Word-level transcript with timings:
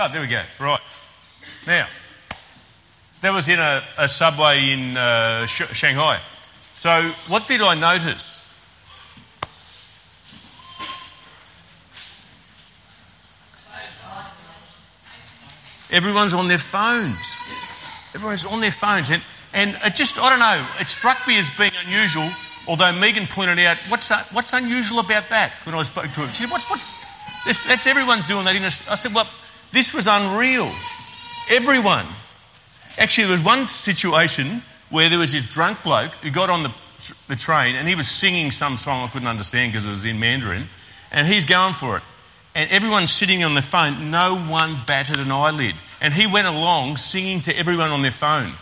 Oh, 0.00 0.08
there 0.12 0.20
we 0.20 0.28
go. 0.28 0.44
Right. 0.60 0.80
Now, 1.66 1.88
that 3.20 3.32
was 3.32 3.48
in 3.48 3.58
a, 3.58 3.82
a 3.98 4.06
subway 4.06 4.70
in 4.70 4.96
uh, 4.96 5.44
Sh- 5.46 5.72
Shanghai. 5.72 6.20
So, 6.74 7.10
what 7.26 7.48
did 7.48 7.60
I 7.60 7.74
notice? 7.74 8.36
Everyone's 15.90 16.32
on 16.32 16.46
their 16.46 16.58
phones. 16.58 17.16
Everyone's 18.14 18.44
on 18.44 18.60
their 18.60 18.70
phones. 18.70 19.10
And, 19.10 19.22
and 19.52 19.76
it 19.84 19.96
just, 19.96 20.16
I 20.20 20.30
don't 20.30 20.38
know, 20.38 20.64
it 20.78 20.86
struck 20.86 21.26
me 21.26 21.38
as 21.38 21.50
being 21.58 21.72
unusual, 21.84 22.30
although 22.68 22.92
Megan 22.92 23.26
pointed 23.26 23.58
out, 23.60 23.78
what's, 23.88 24.10
what's 24.30 24.52
unusual 24.52 25.00
about 25.00 25.28
that 25.30 25.56
when 25.64 25.74
I 25.74 25.82
spoke 25.82 26.12
to 26.12 26.20
her? 26.20 26.32
She 26.32 26.42
said, 26.42 26.50
what's, 26.52 26.70
what's 26.70 26.94
that's 27.66 27.86
everyone's 27.86 28.24
doing 28.24 28.44
that. 28.44 28.80
I 28.88 28.94
said, 28.94 29.14
well, 29.14 29.26
this 29.72 29.92
was 29.92 30.06
unreal. 30.06 30.72
Everyone. 31.50 32.06
Actually, 32.96 33.24
there 33.24 33.32
was 33.32 33.42
one 33.42 33.68
situation 33.68 34.62
where 34.90 35.08
there 35.08 35.18
was 35.18 35.32
this 35.32 35.42
drunk 35.42 35.82
bloke 35.82 36.12
who 36.22 36.30
got 36.30 36.50
on 36.50 36.62
the, 36.62 36.74
the 37.28 37.36
train 37.36 37.76
and 37.76 37.86
he 37.86 37.94
was 37.94 38.08
singing 38.08 38.50
some 38.50 38.76
song 38.76 39.04
I 39.04 39.12
couldn't 39.12 39.28
understand 39.28 39.72
because 39.72 39.86
it 39.86 39.90
was 39.90 40.04
in 40.04 40.18
Mandarin, 40.18 40.68
and 41.12 41.26
he's 41.26 41.44
going 41.44 41.74
for 41.74 41.96
it 41.96 42.02
and 42.58 42.68
everyone's 42.72 43.12
sitting 43.12 43.44
on 43.44 43.54
their 43.54 43.62
phone. 43.62 44.10
No 44.10 44.36
one 44.36 44.78
batted 44.84 45.20
an 45.20 45.30
eyelid. 45.30 45.76
And 46.00 46.12
he 46.12 46.26
went 46.26 46.48
along 46.48 46.96
singing 46.96 47.40
to 47.42 47.56
everyone 47.56 47.90
on 47.90 48.02
their 48.02 48.10
phone. 48.10 48.52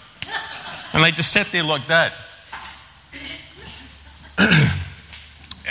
And 0.93 1.03
they 1.03 1.13
just 1.13 1.33
sat 1.33 1.51
there 1.51 1.63
like 1.63 1.87
that. 1.87 2.13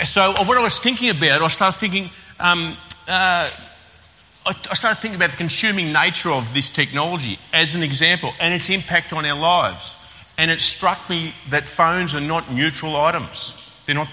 so, 0.04 0.32
what 0.32 0.58
I 0.58 0.60
was 0.60 0.80
thinking 0.80 1.10
about, 1.10 1.40
I 1.40 1.46
started 1.46 1.78
thinking, 1.78 2.10
um, 2.40 2.76
uh, 3.06 3.48
I 4.46 4.74
started 4.74 5.00
thinking 5.00 5.16
about 5.16 5.30
the 5.30 5.36
consuming 5.36 5.92
nature 5.92 6.30
of 6.30 6.54
this 6.54 6.68
technology 6.68 7.38
as 7.52 7.74
an 7.74 7.82
example 7.82 8.32
and 8.38 8.54
its 8.54 8.70
impact 8.70 9.12
on 9.12 9.24
our 9.26 9.38
lives. 9.38 9.96
And 10.38 10.50
it 10.50 10.60
struck 10.60 11.10
me 11.10 11.34
that 11.50 11.66
phones 11.66 12.14
are 12.14 12.20
not 12.20 12.52
neutral 12.52 12.94
items, 12.96 13.54
they're 13.86 13.94
not 13.94 14.08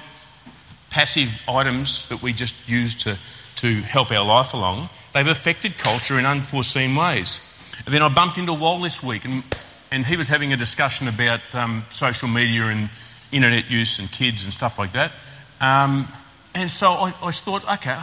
passive 0.90 1.42
items 1.48 2.08
that 2.09 2.22
we 2.22 2.34
just 2.34 2.56
use 2.67 2.95
to 3.03 3.17
to 3.64 3.81
help 3.81 4.12
our 4.12 4.25
life 4.25 4.53
along, 4.53 4.90
they've 5.14 5.25
affected 5.25 5.78
culture 5.78 6.20
in 6.20 6.25
unforeseen 6.25 6.94
ways. 6.97 7.40
And 7.86 7.94
then 7.94 8.02
I 8.02 8.09
bumped 8.09 8.38
into 8.38 8.52
Wal 8.52 8.81
this 8.81 9.02
week, 9.02 9.23
and, 9.23 9.42
and 9.90 10.06
he 10.06 10.18
was 10.18 10.28
having 10.28 10.52
a 10.52 10.58
discussion 10.58 11.08
about 11.08 11.40
um, 11.53 11.86
social 11.90 12.28
media 12.28 12.64
and 12.64 12.90
internet 13.31 13.72
use 13.72 14.00
and 14.00 14.12
kids 14.12 14.44
and 14.44 14.52
stuff 14.52 14.78
like 14.78 14.92
that. 14.92 15.14
Um, 15.62 16.09
and 16.53 16.70
so 16.70 16.92
I, 16.92 17.14
I 17.23 17.31
thought, 17.31 17.64
okay, 17.75 18.00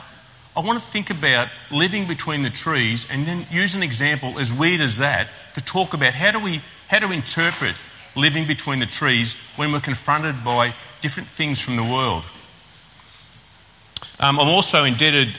I 0.57 0.61
want 0.61 0.83
to 0.83 0.89
think 0.89 1.11
about 1.11 1.49
living 1.71 2.09
between 2.09 2.43
the 2.43 2.51
trees 2.51 3.07
and 3.11 3.27
then 3.27 3.47
use 3.51 3.75
an 3.75 3.83
example 3.83 4.39
as 4.39 4.53
weird 4.53 4.81
as 4.81 4.99
that 4.99 5.29
to 5.55 5.61
talk 5.61 5.95
about 5.95 6.15
how 6.15 6.33
do 6.33 6.41
we 6.41 6.63
how 6.89 6.99
to 6.99 7.13
interpret 7.13 7.77
living 8.17 8.47
between 8.47 8.81
the 8.81 8.87
trees 8.87 9.35
when 9.57 9.71
we're 9.71 9.81
confronted 9.81 10.45
by 10.45 10.75
different 11.01 11.29
things 11.29 11.61
from 11.61 11.77
the 11.77 11.85
world. 11.85 12.25
Um, 14.19 14.41
I'm 14.41 14.49
also 14.49 14.85
indebted 14.85 15.39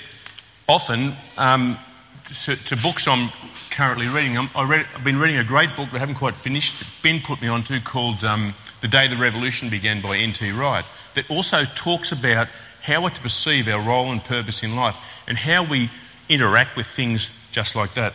often 0.68 1.14
um, 1.38 1.78
to, 2.26 2.56
to, 2.56 2.78
books 2.78 3.08
I'm 3.08 3.30
currently 3.70 4.08
reading. 4.08 4.38
I 4.56 4.64
read, 4.64 4.86
I've 4.96 5.04
been 5.04 5.20
reading 5.20 5.38
a 5.38 5.44
great 5.44 5.76
book 5.76 5.90
that 5.92 5.98
I 5.98 6.00
haven't 6.00 6.16
quite 6.16 6.38
finished, 6.38 6.80
that 6.80 6.88
Ben 7.04 7.22
put 7.22 7.42
me 7.42 7.48
onto, 7.48 7.80
called 7.82 8.24
um, 8.24 8.54
The 8.80 8.88
Day 8.88 9.08
the 9.08 9.18
Revolution 9.18 9.70
Began 9.70 10.02
by 10.02 10.18
N.T. 10.18 10.52
Wright, 10.52 10.86
that 11.16 11.30
also 11.30 11.66
talks 11.66 12.12
about 12.12 12.48
how 12.82 13.04
we're 13.04 13.10
to 13.10 13.22
perceive 13.22 13.68
our 13.68 13.82
role 13.82 14.12
and 14.12 14.24
purpose 14.24 14.64
in 14.64 14.76
life 14.76 14.96
and 15.28 15.38
how 15.38 15.64
we 15.64 15.90
interact 16.30 16.76
with 16.76 16.88
things 16.88 17.30
just 17.52 17.76
like 17.76 17.94
that. 17.94 18.14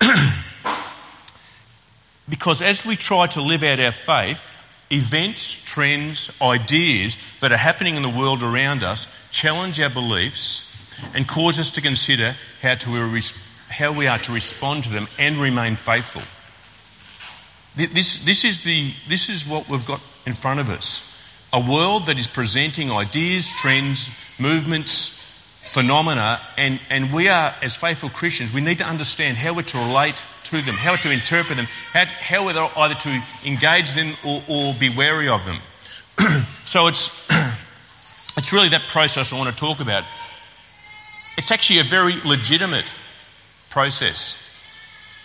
because 2.28 2.62
as 2.62 2.86
we 2.86 2.96
try 2.96 3.26
to 3.26 3.42
live 3.42 3.62
out 3.62 3.80
our 3.80 3.92
faith, 3.92 4.56
events, 4.90 5.62
trends, 5.64 6.30
ideas 6.40 7.18
that 7.40 7.52
are 7.52 7.58
happening 7.58 7.96
in 7.96 8.02
the 8.02 8.08
world 8.08 8.42
around 8.42 8.82
us 8.82 9.06
challenge 9.30 9.80
our 9.80 9.90
beliefs 9.90 10.68
and 11.14 11.26
cause 11.26 11.58
us 11.58 11.70
to 11.70 11.80
consider 11.80 12.34
how, 12.60 12.74
to, 12.74 13.20
how 13.68 13.92
we 13.92 14.06
are 14.06 14.18
to 14.18 14.32
respond 14.32 14.84
to 14.84 14.90
them 14.90 15.08
and 15.18 15.38
remain 15.38 15.76
faithful. 15.76 16.22
This, 17.74 18.22
this, 18.24 18.44
is 18.44 18.64
the, 18.64 18.92
this 19.08 19.28
is 19.28 19.46
what 19.46 19.68
we've 19.68 19.84
got 19.84 20.00
in 20.26 20.34
front 20.34 20.60
of 20.60 20.68
us 20.68 21.11
a 21.52 21.60
world 21.60 22.06
that 22.06 22.18
is 22.18 22.26
presenting 22.26 22.90
ideas, 22.90 23.48
trends, 23.60 24.10
movements, 24.38 25.18
phenomena, 25.72 26.40
and, 26.56 26.80
and 26.90 27.12
we 27.12 27.28
are, 27.28 27.54
as 27.62 27.74
faithful 27.74 28.08
Christians, 28.08 28.52
we 28.52 28.60
need 28.60 28.78
to 28.78 28.84
understand 28.84 29.36
how 29.36 29.54
we're 29.54 29.62
to 29.62 29.78
relate 29.78 30.22
to 30.44 30.62
them, 30.62 30.74
how 30.74 30.92
we're 30.92 30.98
to 30.98 31.10
interpret 31.10 31.56
them, 31.56 31.66
how, 31.92 32.04
how 32.06 32.46
we're 32.46 32.70
either 32.76 32.94
to 32.94 33.22
engage 33.44 33.94
them 33.94 34.14
or, 34.24 34.42
or 34.48 34.74
be 34.74 34.88
wary 34.94 35.28
of 35.28 35.44
them. 35.44 35.58
so 36.64 36.86
it's, 36.86 37.10
it's 38.36 38.52
really 38.52 38.68
that 38.70 38.82
process 38.88 39.32
I 39.32 39.38
want 39.38 39.50
to 39.50 39.56
talk 39.56 39.80
about. 39.80 40.04
It's 41.36 41.50
actually 41.50 41.80
a 41.80 41.84
very 41.84 42.16
legitimate 42.24 42.90
process. 43.70 44.41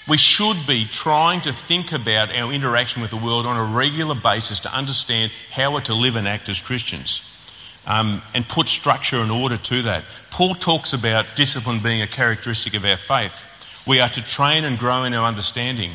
We 0.08 0.18
should 0.18 0.66
be 0.66 0.86
trying 0.86 1.42
to 1.42 1.52
think 1.52 1.92
about 1.92 2.34
our 2.34 2.54
interaction 2.54 3.02
with 3.02 3.12
the 3.12 3.18
world 3.18 3.46
on 3.46 3.58
a 3.58 3.76
regular 3.76 4.16
basis 4.16 4.62
to 4.62 4.74
understand 4.74 5.34
how 5.52 5.74
we're 5.74 5.82
to 5.82 5.94
live 5.94 6.16
and 6.16 6.26
act 6.28 6.48
as 6.48 6.62
Christians 6.62 7.22
um, 7.86 8.22
and 8.34 8.48
put 8.48 8.70
structure 8.70 9.18
and 9.18 9.30
order 9.30 9.58
to 9.58 9.82
that. 9.84 10.06
Paul 10.32 10.56
talks 10.56 10.94
about 10.94 11.26
discipline 11.36 11.80
being 11.84 12.02
a 12.02 12.08
characteristic 12.08 12.74
of 12.74 12.86
our 12.86 12.96
faith. 12.96 13.46
We 13.86 14.00
are 14.00 14.10
to 14.10 14.24
train 14.24 14.64
and 14.64 14.80
grow 14.80 15.04
in 15.04 15.14
our 15.14 15.26
understanding. 15.26 15.92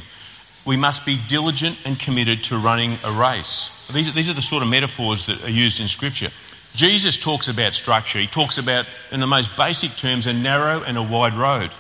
We 0.66 0.76
must 0.76 1.06
be 1.06 1.18
diligent 1.28 1.78
and 1.86 1.98
committed 1.98 2.44
to 2.44 2.58
running 2.58 2.98
a 3.04 3.12
race. 3.12 3.88
These, 3.92 4.14
these 4.14 4.28
are 4.30 4.34
the 4.34 4.42
sort 4.42 4.62
of 4.62 4.68
metaphors 4.68 5.24
that 5.26 5.42
are 5.42 5.50
used 5.50 5.80
in 5.80 5.88
Scripture. 5.88 6.28
Jesus 6.74 7.16
talks 7.16 7.48
about 7.48 7.74
structure. 7.74 8.18
He 8.18 8.26
talks 8.26 8.58
about, 8.58 8.86
in 9.10 9.20
the 9.20 9.26
most 9.26 9.56
basic 9.56 9.96
terms, 9.96 10.26
a 10.26 10.32
narrow 10.32 10.82
and 10.82 10.98
a 10.98 11.02
wide 11.02 11.34
road. 11.34 11.70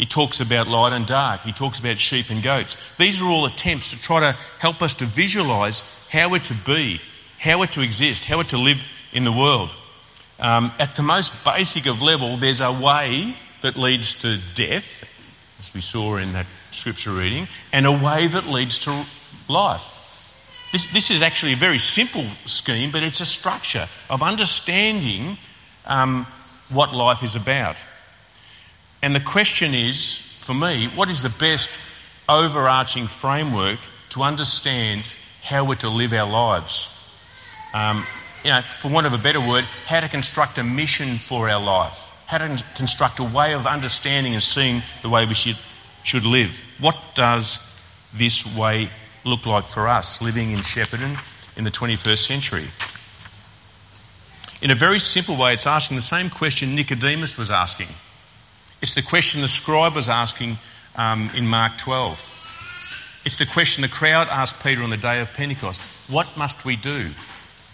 He 0.00 0.06
talks 0.06 0.40
about 0.40 0.66
light 0.66 0.94
and 0.94 1.06
dark. 1.06 1.42
He 1.42 1.52
talks 1.52 1.78
about 1.78 1.98
sheep 1.98 2.30
and 2.30 2.42
goats. 2.42 2.74
These 2.96 3.20
are 3.20 3.26
all 3.26 3.44
attempts 3.44 3.90
to 3.90 4.00
try 4.00 4.20
to 4.20 4.32
help 4.58 4.80
us 4.80 4.94
to 4.94 5.04
visualize 5.04 5.82
how 6.10 6.30
we're 6.30 6.38
to 6.38 6.54
be, 6.64 7.02
how 7.38 7.58
we're 7.58 7.66
to 7.66 7.82
exist, 7.82 8.24
how 8.24 8.38
we're 8.38 8.44
to 8.44 8.56
live 8.56 8.88
in 9.12 9.24
the 9.24 9.30
world. 9.30 9.68
Um, 10.38 10.72
at 10.78 10.94
the 10.94 11.02
most 11.02 11.44
basic 11.44 11.84
of 11.84 12.00
level, 12.00 12.38
there's 12.38 12.62
a 12.62 12.72
way 12.72 13.36
that 13.60 13.76
leads 13.76 14.14
to 14.20 14.38
death, 14.54 15.04
as 15.58 15.74
we 15.74 15.82
saw 15.82 16.16
in 16.16 16.32
that 16.32 16.46
scripture 16.70 17.12
reading, 17.12 17.46
and 17.70 17.84
a 17.84 17.92
way 17.92 18.26
that 18.26 18.46
leads 18.46 18.78
to 18.78 19.04
life. 19.48 20.64
This, 20.72 20.90
this 20.92 21.10
is 21.10 21.20
actually 21.20 21.52
a 21.52 21.56
very 21.56 21.76
simple 21.76 22.24
scheme, 22.46 22.90
but 22.90 23.02
it's 23.02 23.20
a 23.20 23.26
structure 23.26 23.86
of 24.08 24.22
understanding 24.22 25.36
um, 25.84 26.26
what 26.70 26.94
life 26.94 27.22
is 27.22 27.36
about. 27.36 27.76
And 29.02 29.14
the 29.14 29.20
question 29.20 29.72
is, 29.74 30.18
for 30.18 30.54
me, 30.54 30.88
what 30.88 31.08
is 31.10 31.22
the 31.22 31.30
best 31.30 31.70
overarching 32.28 33.06
framework 33.06 33.78
to 34.10 34.22
understand 34.22 35.04
how 35.42 35.64
we're 35.64 35.76
to 35.76 35.88
live 35.88 36.12
our 36.12 36.28
lives? 36.28 36.88
Um, 37.72 38.06
you 38.44 38.50
know, 38.50 38.62
for 38.62 38.90
want 38.90 39.06
of 39.06 39.12
a 39.12 39.18
better 39.18 39.40
word, 39.40 39.64
how 39.86 40.00
to 40.00 40.08
construct 40.08 40.58
a 40.58 40.64
mission 40.64 41.18
for 41.18 41.48
our 41.48 41.62
life, 41.62 42.10
how 42.26 42.38
to 42.38 42.64
construct 42.74 43.18
a 43.18 43.24
way 43.24 43.54
of 43.54 43.66
understanding 43.66 44.34
and 44.34 44.42
seeing 44.42 44.82
the 45.02 45.08
way 45.08 45.24
we 45.26 45.34
should, 45.34 45.56
should 46.02 46.24
live. 46.24 46.60
What 46.78 46.96
does 47.14 47.58
this 48.14 48.44
way 48.56 48.90
look 49.24 49.46
like 49.46 49.66
for 49.66 49.88
us 49.88 50.20
living 50.20 50.52
in 50.52 50.58
Shepparton 50.58 51.18
in 51.56 51.64
the 51.64 51.70
21st 51.70 52.26
century? 52.26 52.66
In 54.62 54.70
a 54.70 54.74
very 54.74 55.00
simple 55.00 55.36
way, 55.36 55.54
it's 55.54 55.66
asking 55.66 55.96
the 55.96 56.02
same 56.02 56.28
question 56.28 56.74
Nicodemus 56.74 57.38
was 57.38 57.50
asking. 57.50 57.88
It's 58.82 58.94
the 58.94 59.02
question 59.02 59.42
the 59.42 59.48
scribe 59.48 59.94
was 59.94 60.08
asking 60.08 60.56
um, 60.96 61.30
in 61.34 61.46
Mark 61.46 61.76
12. 61.76 63.20
It's 63.26 63.36
the 63.36 63.44
question 63.44 63.82
the 63.82 63.88
crowd 63.88 64.28
asked 64.28 64.62
Peter 64.62 64.82
on 64.82 64.88
the 64.88 64.96
day 64.96 65.20
of 65.20 65.32
Pentecost 65.34 65.82
What 66.08 66.34
must 66.36 66.64
we 66.64 66.76
do? 66.76 67.10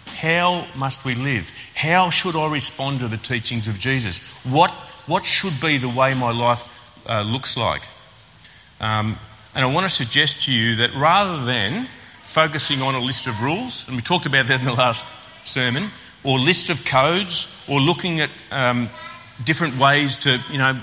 How 0.05 0.67
must 0.75 1.05
we 1.05 1.15
live? 1.15 1.49
How 1.75 2.09
should 2.09 2.35
I 2.35 2.51
respond 2.51 2.99
to 2.99 3.07
the 3.07 3.17
teachings 3.17 3.69
of 3.69 3.79
Jesus? 3.79 4.19
What, 4.43 4.71
what 5.05 5.25
should 5.25 5.61
be 5.61 5.77
the 5.77 5.87
way 5.87 6.13
my 6.13 6.31
life 6.31 6.67
uh, 7.07 7.21
looks 7.21 7.55
like? 7.55 7.83
Um, 8.81 9.17
and 9.55 9.63
I 9.63 9.67
want 9.67 9.87
to 9.87 9.93
suggest 9.93 10.43
to 10.43 10.51
you 10.51 10.75
that 10.77 10.93
rather 10.93 11.45
than 11.45 11.87
focusing 12.23 12.81
on 12.81 12.95
a 12.95 12.99
list 12.99 13.27
of 13.27 13.41
rules, 13.41 13.87
and 13.87 13.95
we 13.95 14.01
talked 14.01 14.25
about 14.25 14.47
that 14.47 14.59
in 14.59 14.65
the 14.65 14.73
last 14.73 15.05
sermon, 15.45 15.89
or 16.23 16.37
list 16.37 16.69
of 16.69 16.83
codes, 16.83 17.65
or 17.69 17.79
looking 17.79 18.19
at 18.19 18.29
um, 18.51 18.89
different 19.43 19.77
ways 19.77 20.17
to, 20.17 20.39
you 20.51 20.57
know, 20.57 20.79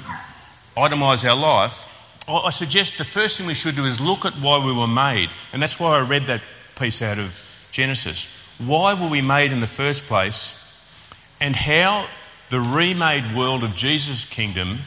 itemise 0.77 1.29
our 1.29 1.37
life, 1.37 1.87
I 2.27 2.51
suggest 2.51 2.97
the 2.97 3.05
first 3.05 3.37
thing 3.39 3.47
we 3.47 3.55
should 3.55 3.77
do 3.77 3.85
is 3.85 4.01
look 4.01 4.25
at 4.25 4.35
why 4.35 4.65
we 4.65 4.73
were 4.73 4.87
made. 4.87 5.31
And 5.53 5.63
that's 5.63 5.79
why 5.79 5.99
I 5.99 6.01
read 6.01 6.27
that 6.27 6.41
piece 6.79 7.03
out 7.03 7.19
of 7.19 7.43
Genesis. 7.71 8.27
Why 8.59 8.95
were 8.95 9.09
we 9.09 9.21
made 9.21 9.53
in 9.53 9.61
the 9.61 9.67
first 9.67 10.05
place? 10.05 10.61
And 11.41 11.55
how 11.55 12.09
the 12.49 12.61
remade 12.61 13.37
world 13.37 13.63
of 13.63 13.75
Jesus' 13.75 14.25
kingdom 14.25 14.79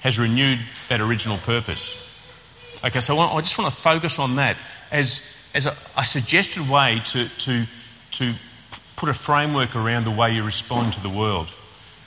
has 0.00 0.18
renewed 0.18 0.58
that 0.88 1.00
original 1.00 1.38
purpose. 1.38 2.00
Okay, 2.84 3.00
so 3.00 3.18
I 3.18 3.40
just 3.40 3.56
want 3.56 3.72
to 3.72 3.80
focus 3.80 4.18
on 4.18 4.36
that 4.36 4.56
as, 4.90 5.26
as 5.54 5.64
a, 5.64 5.74
a 5.96 6.04
suggested 6.04 6.68
way 6.68 7.00
to, 7.06 7.28
to, 7.28 7.64
to 8.12 8.34
put 8.96 9.08
a 9.08 9.14
framework 9.14 9.74
around 9.74 10.04
the 10.04 10.10
way 10.10 10.34
you 10.34 10.42
respond 10.42 10.92
to 10.92 11.00
the 11.00 11.08
world, 11.08 11.48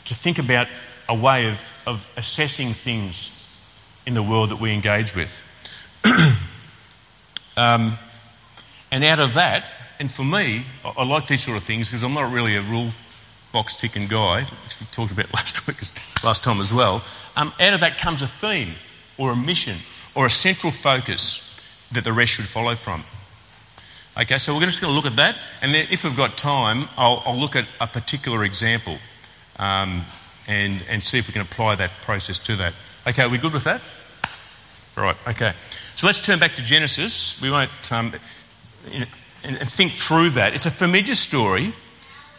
to 0.05 0.13
think 0.13 0.37
about 0.37 0.67
a 1.09 1.15
way 1.15 1.47
of, 1.49 1.59
of 1.85 2.07
assessing 2.17 2.73
things 2.73 3.31
in 4.05 4.13
the 4.13 4.23
world 4.23 4.49
that 4.49 4.59
we 4.59 4.73
engage 4.73 5.15
with. 5.15 5.39
um, 7.57 7.97
and 8.91 9.03
out 9.03 9.19
of 9.19 9.33
that, 9.33 9.65
and 9.99 10.11
for 10.11 10.23
me, 10.23 10.65
I, 10.83 10.93
I 10.97 11.05
like 11.05 11.27
these 11.27 11.43
sort 11.43 11.57
of 11.57 11.63
things 11.63 11.89
because 11.89 12.03
I'm 12.03 12.13
not 12.13 12.31
really 12.31 12.55
a 12.55 12.61
rule 12.61 12.91
box 13.51 13.79
ticking 13.79 14.07
guy, 14.07 14.41
which 14.41 14.79
we 14.79 14.87
talked 14.91 15.11
about 15.11 15.33
last 15.33 15.65
week, 15.67 15.77
last 16.23 16.43
time 16.43 16.59
as 16.59 16.73
well. 16.73 17.03
Um, 17.35 17.53
out 17.59 17.73
of 17.73 17.79
that 17.81 17.97
comes 17.97 18.21
a 18.21 18.27
theme 18.27 18.75
or 19.17 19.31
a 19.31 19.35
mission 19.35 19.77
or 20.15 20.25
a 20.25 20.29
central 20.29 20.71
focus 20.71 21.59
that 21.91 22.03
the 22.03 22.13
rest 22.13 22.33
should 22.33 22.47
follow 22.47 22.75
from. 22.75 23.03
Okay, 24.19 24.39
so 24.39 24.55
we're 24.55 24.61
just 24.61 24.81
going 24.81 24.91
to 24.91 24.95
look 24.95 25.05
at 25.05 25.15
that, 25.17 25.37
and 25.61 25.75
then 25.75 25.87
if 25.91 26.03
we've 26.03 26.17
got 26.17 26.37
time, 26.37 26.89
I'll, 26.97 27.21
I'll 27.25 27.37
look 27.37 27.55
at 27.55 27.67
a 27.79 27.85
particular 27.85 28.43
example 28.43 28.97
um, 29.59 30.05
and, 30.47 30.81
and 30.89 31.03
see 31.03 31.17
if 31.17 31.27
we 31.27 31.33
can 31.33 31.41
apply 31.41 31.75
that 31.75 31.91
process 32.03 32.39
to 32.39 32.55
that. 32.55 32.73
Okay, 33.05 33.23
are 33.23 33.29
we 33.29 33.37
good 33.37 33.53
with 33.53 33.65
that? 33.65 33.81
Right, 34.95 35.17
okay. 35.27 35.53
So 35.95 36.07
let's 36.07 36.21
turn 36.21 36.39
back 36.39 36.55
to 36.55 36.63
Genesis. 36.63 37.39
We 37.41 37.51
won't 37.51 37.91
um, 37.91 38.13
you 38.91 39.01
know, 39.01 39.05
and 39.43 39.57
think 39.69 39.93
through 39.93 40.31
that. 40.31 40.53
It's 40.53 40.65
a 40.65 40.71
familiar 40.71 41.15
story, 41.15 41.73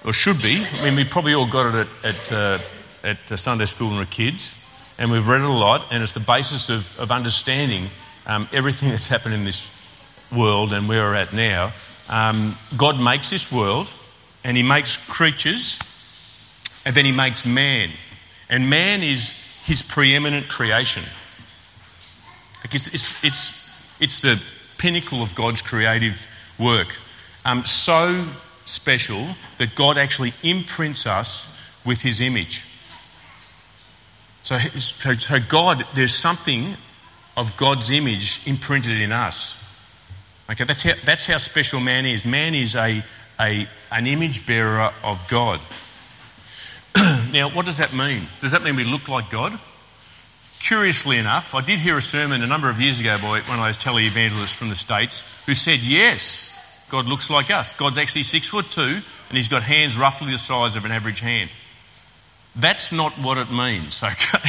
or 0.04 0.12
should 0.12 0.42
be. 0.42 0.64
I 0.64 0.84
mean, 0.84 0.96
we 0.96 1.04
probably 1.04 1.34
all 1.34 1.46
got 1.46 1.74
it 1.74 1.86
at, 2.04 2.14
at, 2.14 2.32
uh, 2.32 2.58
at 3.02 3.32
uh, 3.32 3.36
Sunday 3.36 3.66
school 3.66 3.88
when 3.88 3.96
we 3.96 4.02
were 4.02 4.10
kids, 4.10 4.54
and 4.98 5.10
we've 5.10 5.26
read 5.26 5.40
it 5.40 5.48
a 5.48 5.52
lot, 5.52 5.86
and 5.90 6.02
it's 6.02 6.12
the 6.12 6.20
basis 6.20 6.68
of, 6.68 6.98
of 6.98 7.10
understanding 7.10 7.88
um, 8.26 8.48
everything 8.52 8.88
that's 8.90 9.08
happened 9.08 9.34
in 9.34 9.44
this 9.44 9.70
world 10.30 10.72
and 10.72 10.88
where 10.88 11.04
we're 11.04 11.14
at 11.14 11.32
now. 11.32 11.72
Um, 12.08 12.56
God 12.76 13.00
makes 13.00 13.30
this 13.30 13.50
world, 13.50 13.88
and 14.44 14.56
He 14.56 14.62
makes 14.62 14.96
creatures, 14.96 15.78
and 16.88 16.96
then 16.96 17.04
He 17.04 17.12
makes 17.12 17.44
man. 17.44 17.90
And 18.48 18.70
man 18.70 19.02
is 19.02 19.32
His 19.66 19.82
preeminent 19.82 20.48
creation. 20.48 21.04
Like 22.64 22.74
it's, 22.74 22.88
it's, 22.88 23.22
it's, 23.22 23.70
it's 24.00 24.20
the 24.20 24.42
pinnacle 24.78 25.22
of 25.22 25.34
God's 25.34 25.60
creative 25.60 26.26
work. 26.58 26.96
Um, 27.44 27.66
so 27.66 28.24
special 28.64 29.36
that 29.58 29.74
God 29.74 29.98
actually 29.98 30.32
imprints 30.42 31.06
us 31.06 31.54
with 31.84 32.00
His 32.00 32.22
image. 32.22 32.64
So, 34.42 34.58
so, 34.58 35.12
so 35.12 35.38
God, 35.46 35.86
there's 35.94 36.14
something 36.14 36.74
of 37.36 37.54
God's 37.58 37.90
image 37.90 38.40
imprinted 38.46 38.98
in 38.98 39.12
us. 39.12 39.62
Okay, 40.50 40.64
that's 40.64 40.84
how, 40.84 40.94
that's 41.04 41.26
how 41.26 41.36
special 41.36 41.80
man 41.80 42.06
is. 42.06 42.24
Man 42.24 42.54
is 42.54 42.74
a, 42.74 43.02
a, 43.38 43.68
an 43.92 44.06
image 44.06 44.46
bearer 44.46 44.90
of 45.04 45.22
God. 45.28 45.60
now, 47.32 47.50
what 47.50 47.66
does 47.66 47.76
that 47.78 47.92
mean? 47.94 48.28
Does 48.40 48.52
that 48.52 48.62
mean 48.62 48.76
we 48.76 48.84
look 48.84 49.08
like 49.08 49.30
God? 49.30 49.58
Curiously 50.60 51.18
enough, 51.18 51.54
I 51.54 51.60
did 51.60 51.78
hear 51.78 51.96
a 51.96 52.02
sermon 52.02 52.42
a 52.42 52.46
number 52.46 52.68
of 52.68 52.80
years 52.80 52.98
ago 52.98 53.16
by 53.18 53.40
one 53.42 53.58
of 53.58 53.64
those 53.64 53.76
televangelists 53.76 54.54
from 54.54 54.68
the 54.68 54.74
States 54.74 55.22
who 55.46 55.54
said, 55.54 55.80
yes, 55.80 56.52
God 56.88 57.06
looks 57.06 57.30
like 57.30 57.50
us. 57.50 57.72
God's 57.72 57.98
actually 57.98 58.24
six 58.24 58.48
foot 58.48 58.70
two 58.70 59.00
and 59.28 59.36
he's 59.36 59.48
got 59.48 59.62
hands 59.62 59.96
roughly 59.96 60.32
the 60.32 60.38
size 60.38 60.74
of 60.74 60.84
an 60.84 60.90
average 60.90 61.20
hand. 61.20 61.50
That's 62.56 62.90
not 62.90 63.12
what 63.18 63.38
it 63.38 63.52
means, 63.52 64.02
okay? 64.02 64.48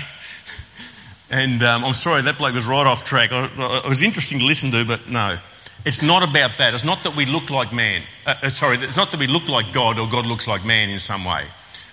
And 1.30 1.62
um, 1.62 1.86
I'm 1.86 1.94
sorry, 1.94 2.24
that 2.24 2.38
bloke 2.38 2.56
was 2.56 2.65
right 2.65 2.88
off 2.88 3.03
track. 3.03 3.30
it 3.31 3.88
was 3.88 4.01
interesting 4.01 4.39
to 4.39 4.45
listen 4.45 4.71
to, 4.71 4.83
but 4.83 5.07
no. 5.09 5.38
It's 5.86 6.01
not 6.01 6.24
about 6.24 6.57
that. 6.57 6.74
It's 6.74 6.83
not 6.83 7.03
that 7.03 7.15
we 7.15 7.25
look 7.25 7.50
like 7.50 7.71
man. 7.71 8.01
Uh, 8.25 8.36
uh, 8.44 8.50
sorry, 8.50 8.77
it's 8.77 8.97
not 8.97 9.12
that 9.12 9.19
we 9.19 9.27
look 9.27 9.47
like 9.47 9.71
God 9.71 9.97
or 9.97 10.09
God 10.09 10.25
looks 10.25 10.47
like 10.47 10.65
man 10.65 10.89
in 10.89 11.00
some 11.00 11.24
way. 11.24 11.45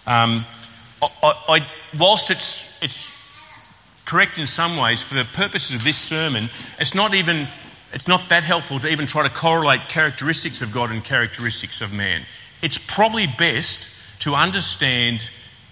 Um, 0.07 0.47
I, 1.03 1.35
I, 1.49 1.67
whilst 1.99 2.31
it's, 2.31 2.83
it's 2.83 3.13
correct 4.05 4.39
in 4.39 4.47
some 4.47 4.77
ways, 4.77 5.03
for 5.03 5.15
the 5.15 5.25
purposes 5.25 5.77
of 5.77 5.85
this 5.85 5.99
sermon, 5.99 6.51
it's 6.79 6.95
not 6.95 7.15
even 7.15 7.49
it's 7.93 8.09
not 8.09 8.29
that 8.29 8.43
helpful 8.43 8.79
to 8.81 8.89
even 8.89 9.07
try 9.07 9.23
to 9.23 9.33
correlate 9.33 9.89
characteristics 9.89 10.61
of 10.61 10.73
God 10.73 10.91
and 10.91 11.05
characteristics 11.05 11.81
of 11.81 11.93
man. 11.93 12.23
It's 12.61 12.79
probably 12.79 13.27
best 13.27 13.87
to 14.21 14.35
understand 14.35 15.31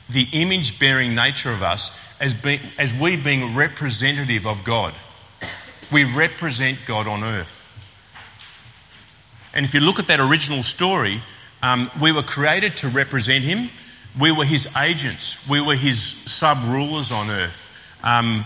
the 0.09 0.29
image 0.33 0.79
bearing 0.79 1.15
nature 1.15 1.51
of 1.51 1.63
us 1.63 1.99
as, 2.21 2.33
being, 2.33 2.61
as 2.79 2.95
we 2.95 3.17
being 3.17 3.55
representative 3.55 4.47
of 4.47 4.65
God. 4.65 4.95
We 5.93 6.05
represent 6.05 6.79
God 6.87 7.07
on 7.07 7.25
earth. 7.25 7.63
And 9.53 9.67
if 9.67 9.75
you 9.75 9.81
look 9.81 9.99
at 9.99 10.07
that 10.07 10.21
original 10.21 10.63
story, 10.63 11.23
um, 11.63 11.91
we 12.01 12.13
were 12.13 12.23
created 12.23 12.77
to 12.79 12.89
represent 12.89 13.45
Him. 13.45 13.71
We 14.19 14.33
were 14.33 14.45
His 14.45 14.69
agents. 14.77 15.49
We 15.49 15.61
were 15.61 15.77
His 15.77 16.01
sub 16.01 16.59
rulers 16.65 17.11
on 17.11 17.31
earth. 17.31 17.69
Um, 18.03 18.45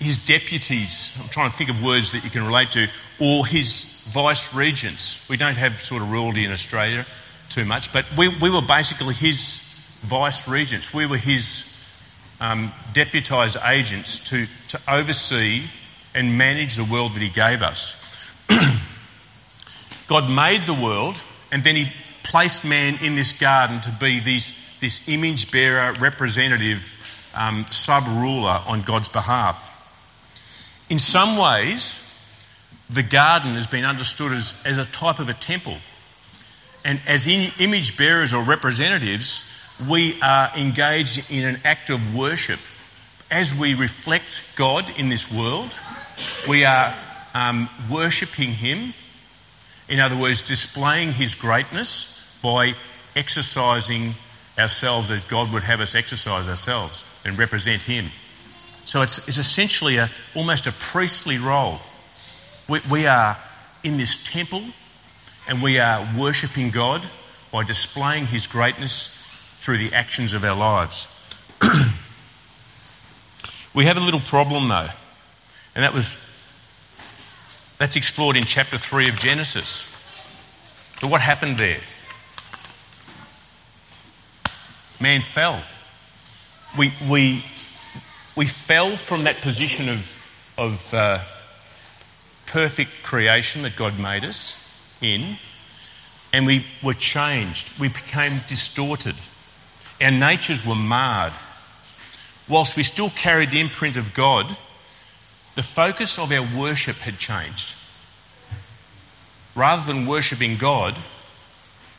his 0.00 0.24
deputies, 0.24 1.16
I'm 1.20 1.28
trying 1.28 1.50
to 1.50 1.56
think 1.56 1.70
of 1.70 1.82
words 1.82 2.12
that 2.12 2.24
you 2.24 2.30
can 2.30 2.44
relate 2.44 2.72
to, 2.72 2.88
or 3.20 3.46
his 3.46 4.02
vice 4.08 4.54
regents. 4.54 5.28
We 5.28 5.36
don't 5.36 5.56
have 5.56 5.80
sort 5.80 6.02
of 6.02 6.10
royalty 6.10 6.44
in 6.44 6.52
Australia 6.52 7.06
too 7.48 7.64
much, 7.64 7.92
but 7.92 8.04
we, 8.16 8.28
we 8.28 8.50
were 8.50 8.62
basically 8.62 9.14
his 9.14 9.60
vice 10.02 10.48
regents. 10.48 10.92
We 10.92 11.06
were 11.06 11.16
his 11.16 11.72
um, 12.40 12.72
deputised 12.92 13.64
agents 13.68 14.28
to, 14.30 14.46
to 14.68 14.80
oversee 14.88 15.64
and 16.14 16.36
manage 16.36 16.76
the 16.76 16.84
world 16.84 17.14
that 17.14 17.22
he 17.22 17.28
gave 17.28 17.62
us. 17.62 18.02
God 20.08 20.30
made 20.30 20.66
the 20.66 20.74
world 20.74 21.16
and 21.52 21.62
then 21.62 21.76
he 21.76 21.92
placed 22.22 22.64
man 22.64 22.98
in 23.02 23.14
this 23.14 23.32
garden 23.32 23.80
to 23.82 23.90
be 23.90 24.20
these, 24.20 24.52
this 24.80 25.08
image 25.08 25.50
bearer, 25.50 25.92
representative, 25.94 26.96
um, 27.34 27.66
sub 27.70 28.04
ruler 28.06 28.62
on 28.66 28.82
God's 28.82 29.08
behalf. 29.08 29.72
In 30.88 30.98
some 30.98 31.36
ways, 31.36 32.02
the 32.88 33.02
garden 33.02 33.54
has 33.54 33.66
been 33.66 33.84
understood 33.84 34.32
as, 34.32 34.54
as 34.64 34.78
a 34.78 34.84
type 34.84 35.18
of 35.18 35.28
a 35.28 35.34
temple. 35.34 35.78
And 36.84 37.00
as 37.06 37.26
in, 37.26 37.50
image 37.58 37.96
bearers 37.96 38.32
or 38.32 38.42
representatives, 38.44 39.48
we 39.88 40.20
are 40.22 40.50
engaged 40.56 41.30
in 41.30 41.44
an 41.44 41.60
act 41.64 41.90
of 41.90 42.14
worship. 42.14 42.60
As 43.30 43.52
we 43.52 43.74
reflect 43.74 44.42
God 44.54 44.86
in 44.96 45.08
this 45.08 45.30
world, 45.30 45.70
we 46.48 46.64
are 46.64 46.94
um, 47.34 47.68
worshipping 47.90 48.52
Him. 48.52 48.94
In 49.88 49.98
other 49.98 50.16
words, 50.16 50.42
displaying 50.42 51.12
His 51.12 51.34
greatness 51.34 52.12
by 52.40 52.74
exercising 53.16 54.14
ourselves 54.58 55.10
as 55.10 55.24
God 55.24 55.52
would 55.52 55.64
have 55.64 55.80
us 55.80 55.94
exercise 55.94 56.48
ourselves 56.48 57.04
and 57.24 57.38
represent 57.38 57.82
Him. 57.82 58.10
So 58.84 59.02
it's, 59.02 59.26
it's 59.28 59.38
essentially 59.38 59.96
a, 59.96 60.10
almost 60.34 60.66
a 60.66 60.72
priestly 60.72 61.38
role. 61.38 61.80
We, 62.68 62.80
we 62.90 63.06
are 63.06 63.36
in 63.82 63.96
this 63.96 64.22
temple 64.22 64.62
and 65.48 65.62
we 65.62 65.78
are 65.78 66.08
worshipping 66.16 66.70
God 66.70 67.02
by 67.52 67.64
displaying 67.64 68.26
His 68.26 68.46
greatness 68.46 69.08
through 69.56 69.78
the 69.78 69.92
actions 69.92 70.32
of 70.32 70.44
our 70.44 70.56
lives. 70.56 71.08
we 73.74 73.84
have 73.84 73.96
a 73.96 74.00
little 74.00 74.20
problem 74.20 74.68
though, 74.68 74.88
and 75.74 75.84
that 75.84 75.92
was 75.92 76.18
that's 77.78 77.96
explored 77.96 78.36
in 78.36 78.44
chapter 78.44 78.78
3 78.78 79.08
of 79.08 79.16
Genesis. 79.16 79.92
But 81.00 81.10
what 81.10 81.20
happened 81.20 81.58
there? 81.58 81.80
Man 85.00 85.20
fell. 85.20 85.62
We, 86.76 86.92
we 87.08 87.44
we 88.36 88.46
fell 88.46 88.98
from 88.98 89.24
that 89.24 89.40
position 89.40 89.88
of, 89.88 90.18
of 90.58 90.94
uh, 90.94 91.20
perfect 92.44 93.02
creation 93.02 93.62
that 93.62 93.74
God 93.76 93.98
made 93.98 94.24
us 94.24 94.56
in, 95.00 95.38
and 96.32 96.46
we 96.46 96.66
were 96.82 96.94
changed. 96.94 97.70
We 97.80 97.88
became 97.88 98.42
distorted. 98.46 99.14
Our 100.02 100.10
natures 100.10 100.66
were 100.66 100.74
marred. 100.74 101.32
Whilst 102.46 102.76
we 102.76 102.82
still 102.82 103.10
carried 103.10 103.50
the 103.50 103.60
imprint 103.60 103.96
of 103.96 104.12
God, 104.12 104.56
the 105.54 105.62
focus 105.62 106.18
of 106.18 106.30
our 106.30 106.46
worship 106.56 106.96
had 106.96 107.18
changed. 107.18 107.74
Rather 109.54 109.90
than 109.90 110.06
worshipping 110.06 110.58
God, 110.58 110.96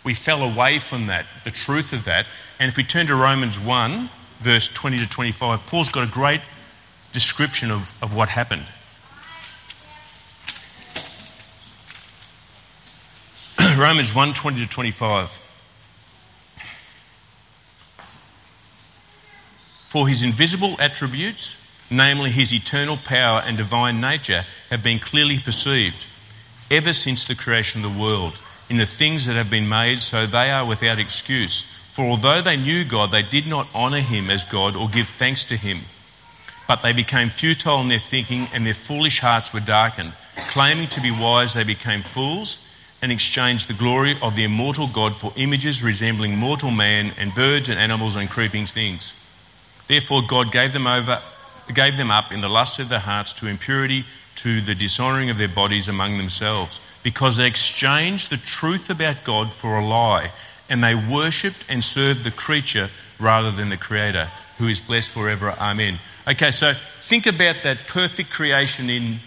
we 0.04 0.14
fell 0.14 0.44
away 0.44 0.78
from 0.78 1.08
that, 1.08 1.26
the 1.44 1.52
truth 1.52 1.92
of 1.92 2.06
that. 2.06 2.28
And 2.60 2.70
if 2.70 2.78
we 2.78 2.84
turn 2.84 3.08
to 3.08 3.16
Romans 3.16 3.60
1, 3.60 4.10
verse 4.40 4.68
20 4.68 4.98
to 5.00 5.08
25, 5.08 5.66
Paul's 5.68 5.90
got 5.90 6.08
a 6.08 6.12
great 6.12 6.42
description 7.12 7.70
of, 7.70 7.92
of 8.02 8.16
what 8.16 8.30
happened. 8.30 8.66
Romans 13.78 14.14
1 14.14 14.34
20 14.34 14.60
to 14.60 14.68
25. 14.68 15.30
For 19.88 20.08
his 20.08 20.22
invisible 20.22 20.76
attributes, 20.80 21.56
namely 21.90 22.32
his 22.32 22.54
eternal 22.54 22.98
power 22.98 23.42
and 23.46 23.56
divine 23.56 24.02
nature, 24.02 24.46
have 24.70 24.84
been 24.84 25.00
clearly 25.00 25.40
perceived 25.40 26.06
ever 26.70 26.92
since 26.92 27.26
the 27.26 27.36
creation 27.36 27.86
of 27.86 27.94
the 27.94 28.00
world 28.00 28.40
in 28.70 28.78
the 28.78 28.86
things 28.86 29.26
that 29.26 29.36
have 29.36 29.50
been 29.50 29.70
made, 29.70 30.04
so 30.04 30.28
they 30.28 30.52
are 30.52 30.66
without 30.66 31.00
excuse. 31.00 31.66
For 31.98 32.06
although 32.06 32.44
they 32.44 32.58
knew 32.58 32.86
God, 32.86 33.10
they 33.10 33.24
did 33.24 33.48
not 33.48 33.74
honour 33.74 34.02
him 34.02 34.30
as 34.30 34.46
God 34.46 34.76
or 34.76 34.88
give 34.88 35.08
thanks 35.08 35.44
to 35.46 35.58
him. 35.58 35.86
But 36.68 36.84
they 36.84 36.94
became 36.94 37.32
futile 37.32 37.82
in 37.82 37.88
their 37.88 37.98
thinking, 37.98 38.50
and 38.54 38.68
their 38.68 38.76
foolish 38.76 39.22
hearts 39.22 39.52
were 39.52 39.62
darkened. 39.62 40.14
Claiming 40.36 40.90
to 40.90 41.02
be 41.02 41.10
wise, 41.10 41.56
they 41.56 41.64
became 41.64 42.04
fools 42.04 42.64
and 43.02 43.12
exchanged 43.12 43.68
the 43.68 43.74
glory 43.74 44.16
of 44.22 44.36
the 44.36 44.44
immortal 44.44 44.86
God 44.86 45.16
for 45.18 45.34
images 45.38 45.82
resembling 45.82 46.38
mortal 46.38 46.70
man 46.70 47.14
and 47.18 47.34
birds 47.34 47.68
and 47.68 47.80
animals 47.80 48.16
and 48.16 48.30
creeping 48.30 48.68
things. 48.68 49.12
Therefore, 49.88 50.22
God 50.22 50.52
gave 50.52 50.74
them 50.74 50.86
over, 50.86 51.20
gave 51.74 51.98
them 51.98 52.12
up 52.12 52.32
in 52.32 52.42
the 52.42 52.48
lust 52.48 52.78
of 52.78 52.90
their 52.90 53.00
hearts 53.00 53.34
to 53.34 53.48
impurity, 53.48 54.06
to 54.36 54.62
the 54.62 54.76
dishonouring 54.76 55.32
of 55.32 55.40
their 55.40 55.48
bodies 55.48 55.88
among 55.88 56.20
themselves, 56.20 56.80
because 57.02 57.38
they 57.38 57.48
exchanged 57.48 58.30
the 58.30 58.38
truth 58.38 58.88
about 58.88 59.24
God 59.24 59.52
for 59.52 59.80
a 59.80 59.84
lie, 59.84 60.32
and 60.70 60.84
they 60.84 60.96
worshipped 60.96 61.66
and 61.70 61.84
served 61.84 62.24
the 62.24 62.32
creature 62.32 62.90
rather 63.20 63.52
than 63.52 63.70
the 63.70 63.78
Creator, 63.78 64.32
who 64.58 64.68
is 64.68 64.80
blessed 64.80 65.10
forever. 65.10 65.52
Amen. 65.60 66.00
Okay, 66.28 66.52
so 66.52 66.74
think 67.02 67.26
about 67.26 67.64
that 67.64 67.88
perfect 67.88 68.30
creation 68.30 68.90
in 68.90 69.18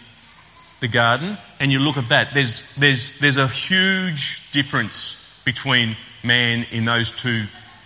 the 0.80 0.88
garden 0.88 1.38
and 1.58 1.70
you 1.70 1.78
look 1.78 1.98
at 1.98 2.08
that, 2.08 2.32
there's, 2.32 2.62
there's, 2.76 3.18
there's 3.18 3.36
a 3.36 3.46
huge 3.46 4.50
difference 4.50 5.16
between 5.44 5.96
man 6.24 6.66
in 6.70 6.86
those 6.86 7.10
two 7.10 7.44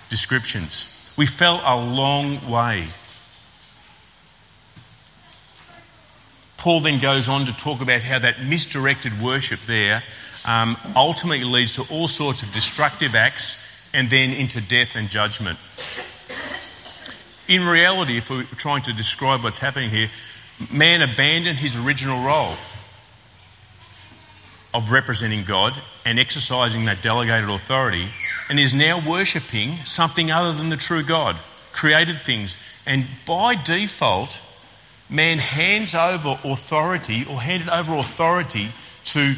descriptions. 0.09 0.89
We 1.17 1.27
fell 1.27 1.61
a 1.65 1.77
long 1.77 2.49
way. 2.49 2.87
Paul 6.57 6.81
then 6.81 7.01
goes 7.01 7.29
on 7.29 7.47
to 7.47 7.53
talk 7.53 7.81
about 7.83 8.01
how 8.01 8.19
that 8.21 8.43
misdirected 8.43 9.21
worship 9.21 9.61
there 9.67 10.03
um, 10.45 10.77
ultimately 10.95 11.45
leads 11.45 11.75
to 11.75 11.83
all 11.91 12.09
sorts 12.09 12.43
of 12.43 12.53
destructive 12.53 13.15
acts 13.15 13.65
and 13.93 14.11
then 14.11 14.31
into 14.31 14.61
death 14.61 14.97
and 14.97 15.09
judgment. 15.09 15.59
In 17.47 17.65
reality, 17.65 18.19
if 18.19 18.31
we're 18.31 18.45
trying 18.45 18.83
to 18.83 18.93
describe 18.93 19.43
what's 19.43 19.59
happening 19.59 19.91
here, 19.91 20.11
man 20.71 21.03
abandoned 21.03 21.59
his 21.59 21.77
original 21.77 22.25
role 22.25 22.55
of 24.73 24.91
representing 24.91 25.45
God 25.45 25.81
and 26.05 26.19
exercising 26.19 26.85
that 26.87 27.01
delegated 27.01 27.49
authority 27.49 28.09
and 28.51 28.59
is 28.59 28.75
now 28.75 29.01
worshipping 29.07 29.77
something 29.85 30.31
other 30.31 30.53
than 30.53 30.69
the 30.69 30.77
true 30.77 31.05
God, 31.05 31.37
created 31.73 32.19
things. 32.19 32.57
And 32.85 33.07
by 33.25 33.55
default, 33.55 34.41
man 35.09 35.39
hands 35.39 35.95
over 35.95 36.39
authority 36.45 37.25
or 37.25 37.41
handed 37.41 37.69
over 37.69 37.95
authority 37.95 38.71
to 39.05 39.37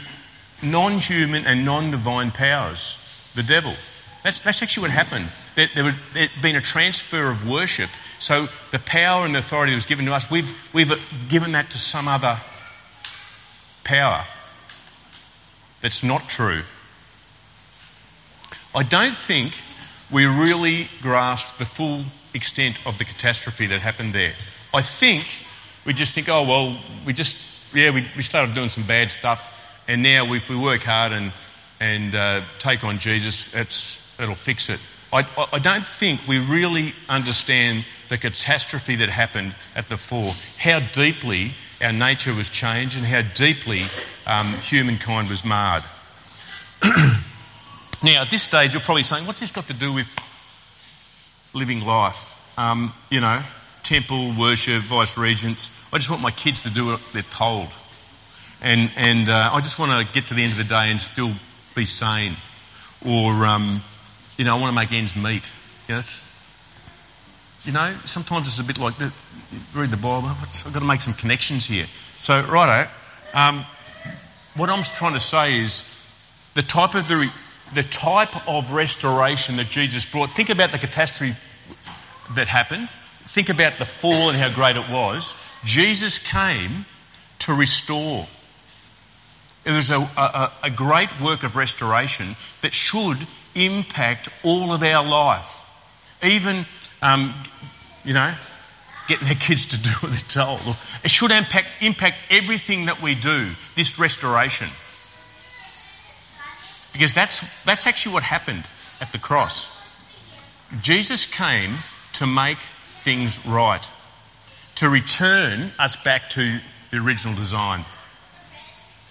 non 0.70 0.98
human 0.98 1.46
and 1.46 1.64
non 1.64 1.90
divine 1.90 2.30
powers, 2.30 3.30
the 3.34 3.42
devil. 3.42 3.74
That's, 4.22 4.40
that's 4.40 4.62
actually 4.62 4.82
what 4.82 4.90
happened. 4.90 5.30
There, 5.54 5.68
there 5.74 5.90
had 5.92 6.30
been 6.42 6.56
a 6.56 6.60
transfer 6.60 7.30
of 7.30 7.48
worship. 7.48 7.90
So 8.18 8.48
the 8.72 8.78
power 8.78 9.24
and 9.24 9.34
the 9.34 9.38
authority 9.38 9.72
that 9.72 9.76
was 9.76 9.86
given 9.86 10.06
to 10.06 10.14
us, 10.14 10.30
we've, 10.30 10.52
we've 10.72 10.92
given 11.28 11.52
that 11.52 11.70
to 11.70 11.78
some 11.78 12.08
other 12.08 12.40
power 13.84 14.24
that's 15.80 16.02
not 16.02 16.28
true. 16.28 16.62
I 18.74 18.82
don't 18.82 19.16
think 19.16 19.54
we 20.10 20.26
really 20.26 20.88
grasp 21.00 21.58
the 21.58 21.64
full 21.64 22.04
extent 22.34 22.78
of 22.86 22.98
the 22.98 23.04
catastrophe 23.04 23.66
that 23.66 23.80
happened 23.80 24.12
there. 24.12 24.34
I 24.74 24.82
think 24.82 25.24
we 25.84 25.92
just 25.92 26.14
think, 26.14 26.28
oh, 26.28 26.42
well, 26.42 26.78
we 27.06 27.12
just, 27.12 27.38
yeah, 27.74 27.90
we, 27.90 28.06
we 28.16 28.22
started 28.22 28.54
doing 28.54 28.68
some 28.68 28.84
bad 28.84 29.12
stuff, 29.12 29.55
and 29.88 30.02
now 30.02 30.32
if 30.32 30.48
we 30.48 30.56
work 30.56 30.82
hard 30.82 31.12
and, 31.12 31.32
and 31.80 32.14
uh, 32.14 32.42
take 32.58 32.84
on 32.84 32.98
Jesus, 32.98 33.54
it'll 34.18 34.34
fix 34.34 34.68
it. 34.68 34.80
I, 35.12 35.26
I 35.52 35.58
don't 35.58 35.84
think 35.84 36.26
we 36.26 36.38
really 36.38 36.94
understand 37.08 37.84
the 38.08 38.18
catastrophe 38.18 38.96
that 38.96 39.08
happened 39.08 39.54
at 39.74 39.88
the 39.88 39.96
fall, 39.96 40.32
how 40.58 40.80
deeply 40.80 41.52
our 41.80 41.92
nature 41.92 42.34
was 42.34 42.48
changed 42.48 42.96
and 42.96 43.06
how 43.06 43.22
deeply 43.22 43.84
um, 44.26 44.54
humankind 44.54 45.28
was 45.28 45.44
marred. 45.44 45.84
now, 48.02 48.22
at 48.22 48.30
this 48.30 48.42
stage, 48.42 48.74
you're 48.74 48.82
probably 48.82 49.02
saying, 49.02 49.26
what's 49.26 49.40
this 49.40 49.52
got 49.52 49.66
to 49.66 49.74
do 49.74 49.92
with 49.92 50.08
living 51.54 51.84
life? 51.84 52.32
Um, 52.58 52.92
you 53.10 53.20
know, 53.20 53.42
temple, 53.82 54.32
worship, 54.38 54.82
vice 54.82 55.16
regents. 55.16 55.70
I 55.92 55.98
just 55.98 56.10
want 56.10 56.22
my 56.22 56.30
kids 56.30 56.62
to 56.62 56.70
do 56.70 56.86
what 56.86 57.00
they're 57.12 57.22
told. 57.22 57.68
And, 58.60 58.90
and 58.96 59.28
uh, 59.28 59.50
I 59.52 59.60
just 59.60 59.78
want 59.78 60.06
to 60.06 60.12
get 60.12 60.28
to 60.28 60.34
the 60.34 60.42
end 60.42 60.52
of 60.52 60.58
the 60.58 60.64
day 60.64 60.90
and 60.90 61.00
still 61.00 61.32
be 61.74 61.84
sane. 61.84 62.36
Or, 63.04 63.46
um, 63.46 63.82
you 64.36 64.44
know, 64.44 64.56
I 64.56 64.60
want 64.60 64.72
to 64.72 64.74
make 64.74 64.92
ends 64.92 65.14
meet. 65.14 65.50
You 65.88 65.96
know, 65.96 66.02
you 67.64 67.72
know, 67.72 67.96
sometimes 68.04 68.46
it's 68.46 68.60
a 68.60 68.64
bit 68.64 68.78
like 68.78 68.96
the, 68.98 69.12
read 69.74 69.90
the 69.90 69.96
Bible. 69.96 70.28
I've 70.28 70.72
got 70.72 70.80
to 70.80 70.84
make 70.84 71.00
some 71.00 71.14
connections 71.14 71.66
here. 71.66 71.86
So, 72.16 72.40
righto. 72.42 72.88
Um, 73.34 73.64
what 74.54 74.70
I'm 74.70 74.82
trying 74.84 75.14
to 75.14 75.20
say 75.20 75.60
is 75.60 75.84
the 76.54 76.62
type 76.62 76.94
of 76.94 77.08
the, 77.08 77.30
the 77.74 77.82
type 77.82 78.48
of 78.48 78.72
restoration 78.72 79.56
that 79.56 79.68
Jesus 79.68 80.06
brought. 80.06 80.30
Think 80.30 80.48
about 80.48 80.72
the 80.72 80.78
catastrophe 80.78 81.36
that 82.34 82.48
happened. 82.48 82.88
Think 83.24 83.48
about 83.48 83.78
the 83.78 83.84
fall 83.84 84.30
and 84.30 84.38
how 84.38 84.48
great 84.48 84.76
it 84.76 84.88
was. 84.88 85.34
Jesus 85.64 86.18
came 86.18 86.86
to 87.40 87.52
restore. 87.52 88.26
It 89.66 89.72
was 89.72 89.90
a, 89.90 89.98
a, 89.98 90.52
a 90.62 90.70
great 90.70 91.20
work 91.20 91.42
of 91.42 91.56
restoration 91.56 92.36
that 92.62 92.72
should 92.72 93.26
impact 93.56 94.28
all 94.44 94.72
of 94.72 94.80
our 94.84 95.04
life. 95.04 95.60
Even 96.22 96.66
um, 97.02 97.34
you 98.04 98.14
know, 98.14 98.32
getting 99.08 99.26
their 99.26 99.34
kids 99.34 99.66
to 99.66 99.76
do 99.76 99.90
what 100.00 100.12
they're 100.12 100.20
told. 100.44 100.76
It 101.02 101.10
should 101.10 101.32
impact, 101.32 101.66
impact 101.80 102.16
everything 102.30 102.86
that 102.86 103.02
we 103.02 103.16
do, 103.16 103.50
this 103.74 103.98
restoration. 103.98 104.68
Because 106.92 107.12
that's, 107.12 107.64
that's 107.64 107.88
actually 107.88 108.14
what 108.14 108.22
happened 108.22 108.68
at 109.00 109.10
the 109.10 109.18
cross. 109.18 109.82
Jesus 110.80 111.26
came 111.26 111.78
to 112.14 112.26
make 112.26 112.58
things 113.02 113.44
right, 113.44 113.86
to 114.76 114.88
return 114.88 115.72
us 115.76 115.96
back 115.96 116.30
to 116.30 116.60
the 116.92 116.98
original 116.98 117.34
design 117.34 117.84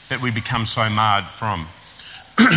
that 0.10 0.22
we 0.22 0.32
become 0.32 0.66
so 0.66 0.90
marred 0.90 1.26
from. 1.26 1.68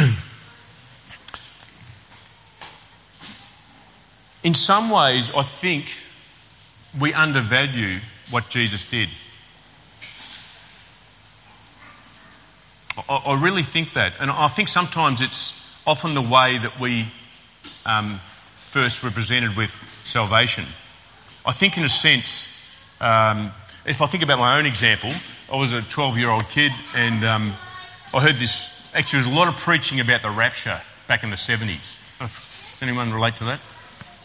In 4.42 4.54
some 4.54 4.90
ways, 4.90 5.30
I 5.34 5.42
think 5.42 5.90
we 6.98 7.12
undervalue 7.12 8.00
what 8.30 8.48
Jesus 8.48 8.84
did. 8.84 9.08
I, 13.08 13.16
I 13.16 13.40
really 13.40 13.62
think 13.62 13.92
that. 13.94 14.12
And 14.20 14.30
I 14.30 14.48
think 14.48 14.68
sometimes 14.68 15.20
it's 15.20 15.80
often 15.86 16.14
the 16.14 16.22
way 16.22 16.58
that 16.58 16.78
we 16.80 17.08
um, 17.86 18.20
first 18.58 19.02
were 19.02 19.10
presented 19.10 19.56
with 19.56 19.72
salvation. 20.04 20.64
I 21.44 21.52
think, 21.52 21.76
in 21.78 21.84
a 21.84 21.88
sense, 21.88 22.54
um, 23.00 23.52
if 23.84 24.02
I 24.02 24.06
think 24.06 24.22
about 24.22 24.38
my 24.38 24.58
own 24.58 24.66
example, 24.66 25.12
I 25.50 25.56
was 25.56 25.72
a 25.72 25.80
12 25.80 26.18
year 26.18 26.28
old 26.28 26.46
kid 26.50 26.72
and 26.94 27.24
um, 27.24 27.54
I 28.12 28.20
heard 28.20 28.36
this. 28.36 28.74
Actually, 28.94 29.20
there 29.20 29.30
was 29.30 29.36
a 29.36 29.38
lot 29.38 29.48
of 29.48 29.56
preaching 29.56 29.98
about 29.98 30.20
the 30.20 30.30
rapture 30.30 30.80
back 31.06 31.24
in 31.24 31.30
the 31.30 31.36
70s. 31.36 31.96
Does 32.18 32.30
Anyone 32.82 33.12
relate 33.12 33.36
to 33.38 33.44
that? 33.44 33.60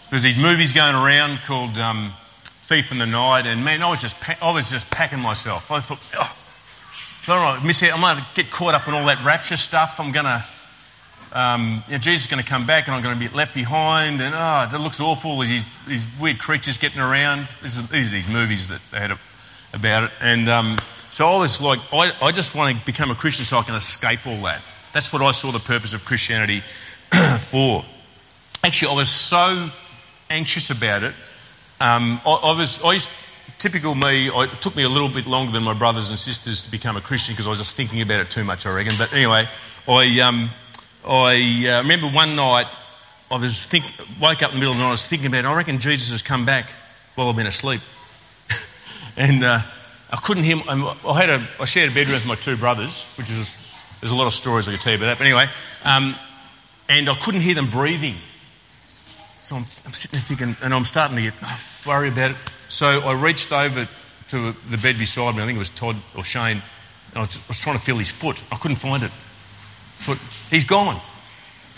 There's 0.09 0.23
these 0.23 0.37
movies 0.37 0.73
going 0.73 0.95
around 0.95 1.39
called 1.45 1.77
um, 1.77 2.13
Thief 2.43 2.91
in 2.91 2.97
the 2.97 3.05
Night, 3.05 3.47
and 3.47 3.63
man, 3.63 3.81
I 3.81 3.89
was 3.89 4.01
just 4.01 4.15
I 4.41 4.51
was 4.51 4.69
just 4.69 4.91
packing 4.91 5.19
myself. 5.19 5.71
I 5.71 5.79
thought, 5.79 5.99
oh, 6.15 6.37
I 7.27 7.55
don't 7.55 7.65
miss 7.65 7.81
out. 7.83 7.93
I'm 7.93 8.01
going 8.01 8.17
to 8.17 8.25
get 8.35 8.51
caught 8.51 8.73
up 8.73 8.87
in 8.87 8.93
all 8.93 9.05
that 9.05 9.23
rapture 9.23 9.57
stuff. 9.57 9.99
I'm 9.99 10.11
going 10.11 10.25
to, 10.25 10.45
um, 11.31 11.83
you 11.87 11.93
know, 11.93 11.97
Jesus 11.99 12.25
is 12.25 12.31
going 12.31 12.43
to 12.43 12.47
come 12.47 12.67
back, 12.67 12.87
and 12.87 12.95
I'm 12.95 13.01
going 13.01 13.17
to 13.17 13.29
be 13.29 13.33
left 13.33 13.55
behind. 13.55 14.21
And 14.21 14.35
oh, 14.35 14.67
that 14.69 14.79
looks 14.79 14.99
awful. 14.99 15.37
There's 15.37 15.49
these, 15.49 15.63
these 15.87 16.07
weird 16.19 16.37
creatures 16.37 16.77
getting 16.77 17.01
around. 17.01 17.47
These 17.61 17.79
are, 17.79 17.83
these 17.83 18.07
are 18.09 18.15
these 18.15 18.27
movies 18.27 18.67
that 18.67 18.81
they 18.91 18.99
had 18.99 19.17
about 19.73 20.03
it, 20.03 20.11
and 20.21 20.49
um, 20.49 20.77
so 21.13 21.27
I 21.27 21.37
was 21.37 21.61
like, 21.61 21.79
I, 21.93 22.13
I 22.21 22.31
just 22.31 22.55
want 22.55 22.77
to 22.77 22.85
become 22.85 23.11
a 23.11 23.15
Christian 23.15 23.45
so 23.45 23.57
I 23.57 23.63
can 23.63 23.75
escape 23.75 24.25
all 24.25 24.41
that. 24.43 24.61
That's 24.93 25.13
what 25.13 25.21
I 25.21 25.31
saw 25.31 25.51
the 25.51 25.59
purpose 25.59 25.93
of 25.93 26.05
Christianity 26.05 26.63
for. 27.49 27.85
Actually, 28.63 28.91
I 28.91 28.95
was 28.95 29.09
so 29.09 29.69
anxious 30.29 30.69
about 30.69 31.03
it 31.03 31.13
um, 31.83 32.21
I, 32.25 32.31
I, 32.31 32.57
was, 32.57 32.81
I 32.81 32.93
used, 32.93 33.09
typical 33.59 33.93
me, 33.93 34.29
I, 34.29 34.43
it 34.43 34.61
took 34.61 34.73
me 34.73 34.83
a 34.83 34.89
little 34.89 35.09
bit 35.09 35.25
longer 35.25 35.51
than 35.51 35.63
my 35.63 35.73
brothers 35.73 36.09
and 36.09 36.17
sisters 36.17 36.63
to 36.63 36.71
become 36.71 36.95
a 36.95 37.01
Christian 37.01 37.33
because 37.33 37.45
I 37.45 37.49
was 37.49 37.59
just 37.59 37.75
thinking 37.75 38.01
about 38.01 38.21
it 38.21 38.31
too 38.31 38.45
much, 38.45 38.65
I 38.65 38.73
reckon. 38.73 38.93
But 38.97 39.11
anyway, 39.11 39.49
I, 39.85 40.19
um, 40.21 40.49
I 41.05 41.67
uh, 41.67 41.81
remember 41.81 42.07
one 42.07 42.37
night 42.37 42.67
I 43.29 43.35
was 43.35 43.65
think, 43.65 43.83
woke 44.21 44.43
up 44.43 44.51
in 44.51 44.55
the 44.55 44.59
middle 44.59 44.71
of 44.71 44.77
the 44.77 44.83
night, 44.83 44.89
I 44.89 44.91
was 44.91 45.07
thinking 45.07 45.27
about, 45.27 45.39
it, 45.39 45.45
I 45.45 45.53
reckon 45.53 45.79
Jesus 45.79 46.11
has 46.11 46.21
come 46.21 46.45
back 46.45 46.69
while 47.15 47.27
I've 47.27 47.35
been 47.35 47.47
asleep. 47.47 47.81
and 49.17 49.43
uh, 49.43 49.61
I 50.13 50.17
couldn't 50.17 50.43
hear. 50.43 50.61
I 50.67 51.19
had 51.19 51.31
a, 51.31 51.47
I 51.59 51.65
shared 51.65 51.91
a 51.91 51.93
bedroom 51.93 52.17
with 52.17 52.27
my 52.27 52.35
two 52.35 52.55
brothers, 52.55 53.03
which 53.17 53.31
is 53.31 53.57
there's 53.99 54.11
a 54.11 54.15
lot 54.15 54.27
of 54.27 54.33
stories 54.33 54.67
I 54.67 54.71
could 54.71 54.81
tell 54.81 54.91
you 54.93 54.99
about 54.99 55.07
that. 55.07 55.17
But 55.17 55.25
anyway, 55.25 55.49
um, 55.83 56.15
and 56.87 57.09
I 57.09 57.15
couldn't 57.15 57.41
hear 57.41 57.55
them 57.55 57.71
breathing. 57.71 58.17
So 59.41 59.55
I'm, 59.55 59.65
I'm, 59.87 59.93
sitting 59.93 60.19
there 60.19 60.21
thinking, 60.21 60.55
and 60.63 60.71
I'm 60.71 60.85
starting 60.85 61.15
to 61.15 61.23
get 61.23 61.33
oh, 61.41 61.59
worried 61.87 62.13
about 62.13 62.29
it. 62.29 62.37
So 62.69 62.85
I 62.85 63.13
reached 63.13 63.51
over 63.51 63.89
to 64.29 64.51
the 64.69 64.77
bed 64.77 64.99
beside 64.99 65.35
me. 65.35 65.41
I 65.41 65.47
think 65.47 65.55
it 65.55 65.59
was 65.59 65.71
Todd 65.71 65.95
or 66.15 66.23
Shane, 66.23 66.61
and 67.09 67.15
I 67.15 67.21
was, 67.21 67.35
I 67.35 67.41
was 67.47 67.57
trying 67.57 67.79
to 67.79 67.83
feel 67.83 67.97
his 67.97 68.11
foot. 68.11 68.39
I 68.51 68.57
couldn't 68.57 68.77
find 68.77 69.01
it. 69.01 69.11
Foot, 69.95 70.19
he's 70.51 70.63
gone 70.63 71.01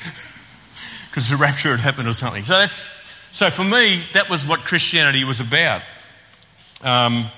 because 1.10 1.30
the 1.30 1.38
rapture 1.38 1.72
had 1.72 1.80
happened 1.80 2.10
or 2.10 2.13
something. 2.13 2.44
So 2.44 2.58
that's 2.58 3.01
so 3.32 3.50
for 3.50 3.63
me, 3.63 4.04
that 4.13 4.30
was 4.30 4.46
what 4.46 4.60
Christianity 4.60 5.24
was 5.24 5.39
about. 5.39 5.84
Um, 6.82 7.30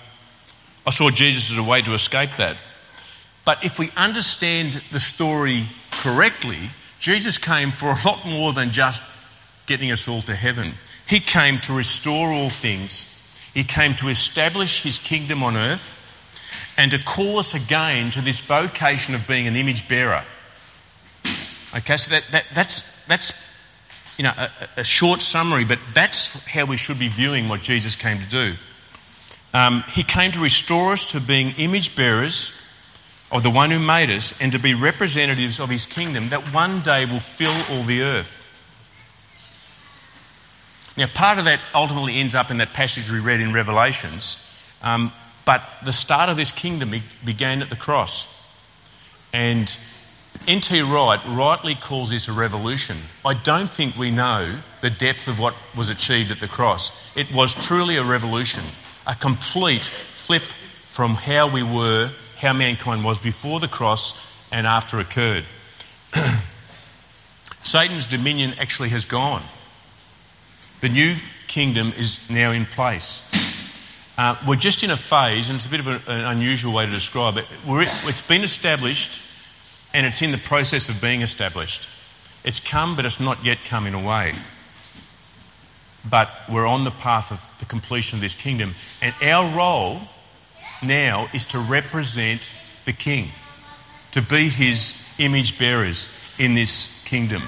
I 0.88 0.92
saw 0.92 1.10
Jesus 1.10 1.52
as 1.52 1.58
a 1.58 1.64
way 1.64 1.82
to 1.82 1.94
escape 1.94 2.30
that. 2.38 2.56
But 3.44 3.64
if 3.66 3.78
we 3.78 3.92
understand 3.98 4.82
the 4.92 5.02
story 5.02 5.66
correctly, 5.92 6.70
Jesus 7.02 7.38
came 7.38 7.72
for 7.72 7.90
a 7.92 7.98
lot 8.06 8.26
more 8.26 8.54
than 8.54 8.72
just 8.72 9.04
getting 9.66 9.92
us 9.92 10.08
all 10.08 10.22
to 10.22 10.34
heaven. 10.36 10.76
He 11.06 11.20
came 11.20 11.60
to 11.62 11.74
restore 11.74 12.32
all 12.32 12.50
things. 12.50 13.06
He 13.54 13.66
came 13.66 13.96
to 13.96 14.08
establish 14.08 14.84
his 14.84 14.98
kingdom 14.98 15.44
on 15.44 15.58
earth 15.58 15.94
and 16.78 16.92
to 16.92 17.00
call 17.00 17.38
us 17.38 17.54
again 17.54 18.10
to 18.12 18.22
this 18.22 18.40
vocation 18.40 19.14
of 19.14 19.28
being 19.28 19.46
an 19.46 19.58
image 19.58 19.90
bearer. 19.90 20.24
Okay, 21.76 21.98
so 21.98 22.12
that, 22.12 22.24
that, 22.32 22.46
that's, 22.54 23.06
that's 23.08 23.34
you 24.18 24.24
know, 24.24 24.34
a, 24.38 24.50
a, 24.78 24.84
short 24.86 25.22
summary, 25.22 25.66
but 25.66 25.80
that's 25.94 26.46
how 26.48 26.66
we 26.66 26.78
should 26.78 26.98
be 26.98 27.10
viewing 27.10 27.50
what 27.50 27.62
Jesus 27.62 27.96
came 27.96 28.20
to 28.20 28.30
do. 28.30 28.56
Um, 29.58 29.84
he 29.92 30.04
came 30.04 30.32
to 30.34 30.40
restore 30.40 30.94
us 30.94 31.10
to 31.14 31.20
being 31.20 31.56
image 31.58 31.96
bearers 31.96 32.52
of 33.32 33.42
the 33.42 33.50
one 33.50 33.72
who 33.72 33.80
made 33.80 34.12
us 34.12 34.40
and 34.40 34.52
to 34.52 34.60
be 34.60 34.76
representatives 34.76 35.60
of 35.60 35.72
his 35.72 35.88
kingdom 35.88 36.30
that 36.30 36.54
one 36.54 36.82
day 36.82 37.06
will 37.06 37.20
fill 37.20 37.56
all 37.72 37.82
the 37.82 38.04
earth. 38.04 38.46
Now, 40.96 41.08
part 41.08 41.40
of 41.40 41.46
that 41.46 41.60
ultimately 41.74 42.18
ends 42.20 42.36
up 42.36 42.52
in 42.52 42.58
that 42.58 42.74
passage 42.74 43.10
we 43.10 43.20
read 43.20 43.42
in 43.42 43.52
Revelations, 43.52 44.38
um, 44.84 45.12
but 45.44 45.64
the 45.84 45.92
start 45.92 46.30
of 46.30 46.38
this 46.38 46.52
kingdom 46.52 46.94
began 47.26 47.64
at 47.64 47.72
the 47.72 47.76
cross. 47.76 48.32
And 49.34 49.76
N.T. 50.48 50.82
Wright 50.82 51.20
rightly 51.26 51.74
calls 51.74 52.12
this 52.12 52.28
a 52.28 52.32
revolution. 52.32 52.98
I 53.26 53.34
don't 53.34 53.72
think 53.72 53.98
we 53.98 54.12
know 54.12 54.60
the 54.82 54.92
depth 54.92 55.28
of 55.28 55.40
what 55.40 55.56
was 55.76 55.90
achieved 55.90 56.30
at 56.30 56.42
the 56.42 56.48
cross. 56.48 56.92
It 57.18 57.34
was 57.34 57.56
truly 57.56 57.98
a 57.98 58.04
revolution 58.04 58.64
a 59.08 59.16
complete 59.16 59.82
flip 59.82 60.44
from 60.90 61.16
how 61.16 61.50
we 61.50 61.64
were, 61.64 62.12
how 62.38 62.54
mankind 62.54 63.04
was 63.04 63.18
before 63.18 63.60
the 63.60 63.68
cross 63.68 64.20
and 64.52 64.68
after 64.68 65.00
occurred. 65.00 65.46
Satan's 67.64 68.06
dominion 68.06 68.54
actually 68.60 68.90
has 68.90 69.06
gone. 69.06 69.44
The 70.82 70.90
new 70.90 71.16
kingdom 71.48 71.94
is 71.98 72.30
now 72.30 72.52
in 72.52 72.66
place. 72.66 73.24
Uh, 74.18 74.36
we're 74.48 74.56
just 74.56 74.84
in 74.84 74.92
a 74.92 74.98
phase, 74.98 75.50
and 75.50 75.58
it's 75.58 75.66
a 75.66 75.70
bit 75.70 75.80
of 75.80 75.88
an 75.88 76.22
unusual 76.22 76.74
way 76.74 76.86
to 76.86 76.92
describe 76.92 77.38
it. 77.38 77.46
it's 77.66 78.22
been 78.22 78.44
established 78.44 79.22
and 79.94 80.06
it's 80.06 80.22
in 80.22 80.32
the 80.32 80.38
process 80.38 80.90
of 80.90 81.02
being 81.02 81.22
established. 81.22 81.88
It's 82.44 82.60
come, 82.60 82.96
but 82.96 83.06
it's 83.06 83.20
not 83.20 83.44
yet 83.46 83.60
come 83.66 83.88
in 83.88 83.94
a 83.94 84.02
way 84.02 84.36
but 86.10 86.30
we're 86.50 86.68
on 86.68 86.84
the 86.84 86.92
path 86.92 87.32
of 87.32 87.42
the 87.60 87.66
completion 87.66 88.18
of 88.18 88.22
this 88.22 88.36
kingdom. 88.36 88.76
And 89.02 89.14
our 89.22 89.56
role 89.56 90.02
now 90.84 91.30
is 91.34 91.46
to 91.46 91.60
represent 91.60 92.50
the 92.86 92.94
king, 92.94 93.30
to 94.12 94.22
be 94.22 94.50
his 94.50 95.04
image 95.18 95.58
bearers 95.58 96.10
in 96.38 96.54
this 96.54 97.04
kingdom. 97.06 97.44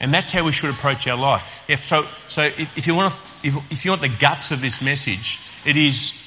And 0.00 0.12
that's 0.12 0.30
how 0.30 0.44
we 0.44 0.52
should 0.52 0.70
approach 0.70 1.06
our 1.06 1.16
life. 1.16 1.42
If, 1.68 1.84
so, 1.84 2.06
so 2.28 2.42
if, 2.42 2.76
if 2.76 2.86
you 2.86 2.94
want 2.94 3.14
to, 3.14 3.20
if, 3.42 3.72
if 3.72 3.84
you 3.84 3.90
want 3.90 4.02
the 4.02 4.08
guts 4.08 4.50
of 4.50 4.60
this 4.60 4.82
message, 4.82 5.40
it 5.64 5.76
is 5.76 6.22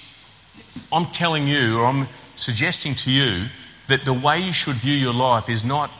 I'm 0.91 1.07
telling 1.07 1.47
you, 1.47 1.79
or 1.79 1.85
I'm 1.85 2.07
suggesting 2.35 2.95
to 2.95 3.11
you, 3.11 3.47
that 3.87 4.05
the 4.05 4.13
way 4.13 4.39
you 4.39 4.53
should 4.53 4.75
view 4.75 4.93
your 4.93 5.13
life 5.13 5.49
is 5.49 5.63
not 5.63 5.91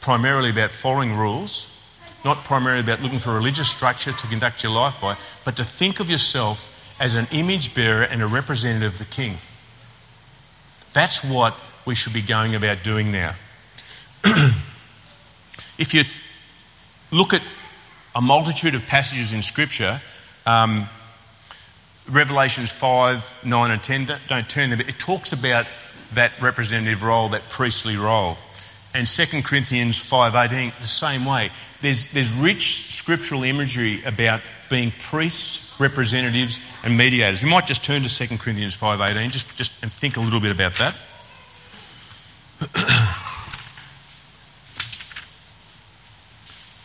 primarily 0.00 0.50
about 0.50 0.70
following 0.70 1.16
rules, 1.16 1.71
not 2.24 2.44
primarily 2.44 2.80
about 2.80 3.02
looking 3.02 3.18
for 3.18 3.30
a 3.30 3.34
religious 3.34 3.68
structure 3.68 4.12
to 4.12 4.26
conduct 4.26 4.62
your 4.62 4.72
life 4.72 4.94
by, 5.00 5.16
but 5.44 5.56
to 5.56 5.64
think 5.64 6.00
of 6.00 6.08
yourself 6.08 6.68
as 7.00 7.14
an 7.14 7.26
image 7.32 7.74
bearer 7.74 8.02
and 8.02 8.22
a 8.22 8.26
representative 8.26 8.92
of 8.92 8.98
the 8.98 9.04
King. 9.04 9.38
That's 10.92 11.24
what 11.24 11.56
we 11.84 11.94
should 11.94 12.12
be 12.12 12.22
going 12.22 12.54
about 12.54 12.84
doing 12.84 13.10
now. 13.10 13.34
if 15.78 15.92
you 15.92 16.04
look 17.10 17.34
at 17.34 17.42
a 18.14 18.20
multitude 18.20 18.74
of 18.74 18.86
passages 18.86 19.32
in 19.32 19.42
Scripture, 19.42 20.00
um, 20.46 20.88
Revelations 22.08 22.70
5, 22.70 23.34
9, 23.44 23.70
and 23.70 23.82
10, 23.82 24.12
don't, 24.28 24.48
turn 24.48 24.70
there, 24.70 24.76
but 24.76 24.88
it 24.88 24.98
talks 24.98 25.32
about 25.32 25.66
that 26.14 26.32
representative 26.40 27.02
role, 27.02 27.30
that 27.30 27.48
priestly 27.48 27.96
role. 27.96 28.36
And 28.94 29.06
2 29.06 29.42
Corinthians 29.42 29.98
5.18, 29.98 30.78
the 30.78 30.86
same 30.86 31.24
way 31.24 31.50
there's, 31.82 32.12
there's 32.12 32.32
rich 32.32 32.86
scriptural 32.92 33.42
imagery 33.42 34.02
about 34.04 34.40
being 34.70 34.92
priests, 34.98 35.78
representatives, 35.80 36.60
and 36.84 36.96
mediators. 36.96 37.42
We 37.42 37.50
might 37.50 37.66
just 37.66 37.84
turn 37.84 38.02
to 38.04 38.08
2 38.08 38.38
Corinthians 38.38 38.76
5.18 38.76 39.30
just, 39.30 39.56
just, 39.56 39.82
and 39.82 39.92
think 39.92 40.16
a 40.16 40.20
little 40.20 40.40
bit 40.40 40.52
about 40.52 40.76
that. 40.76 40.94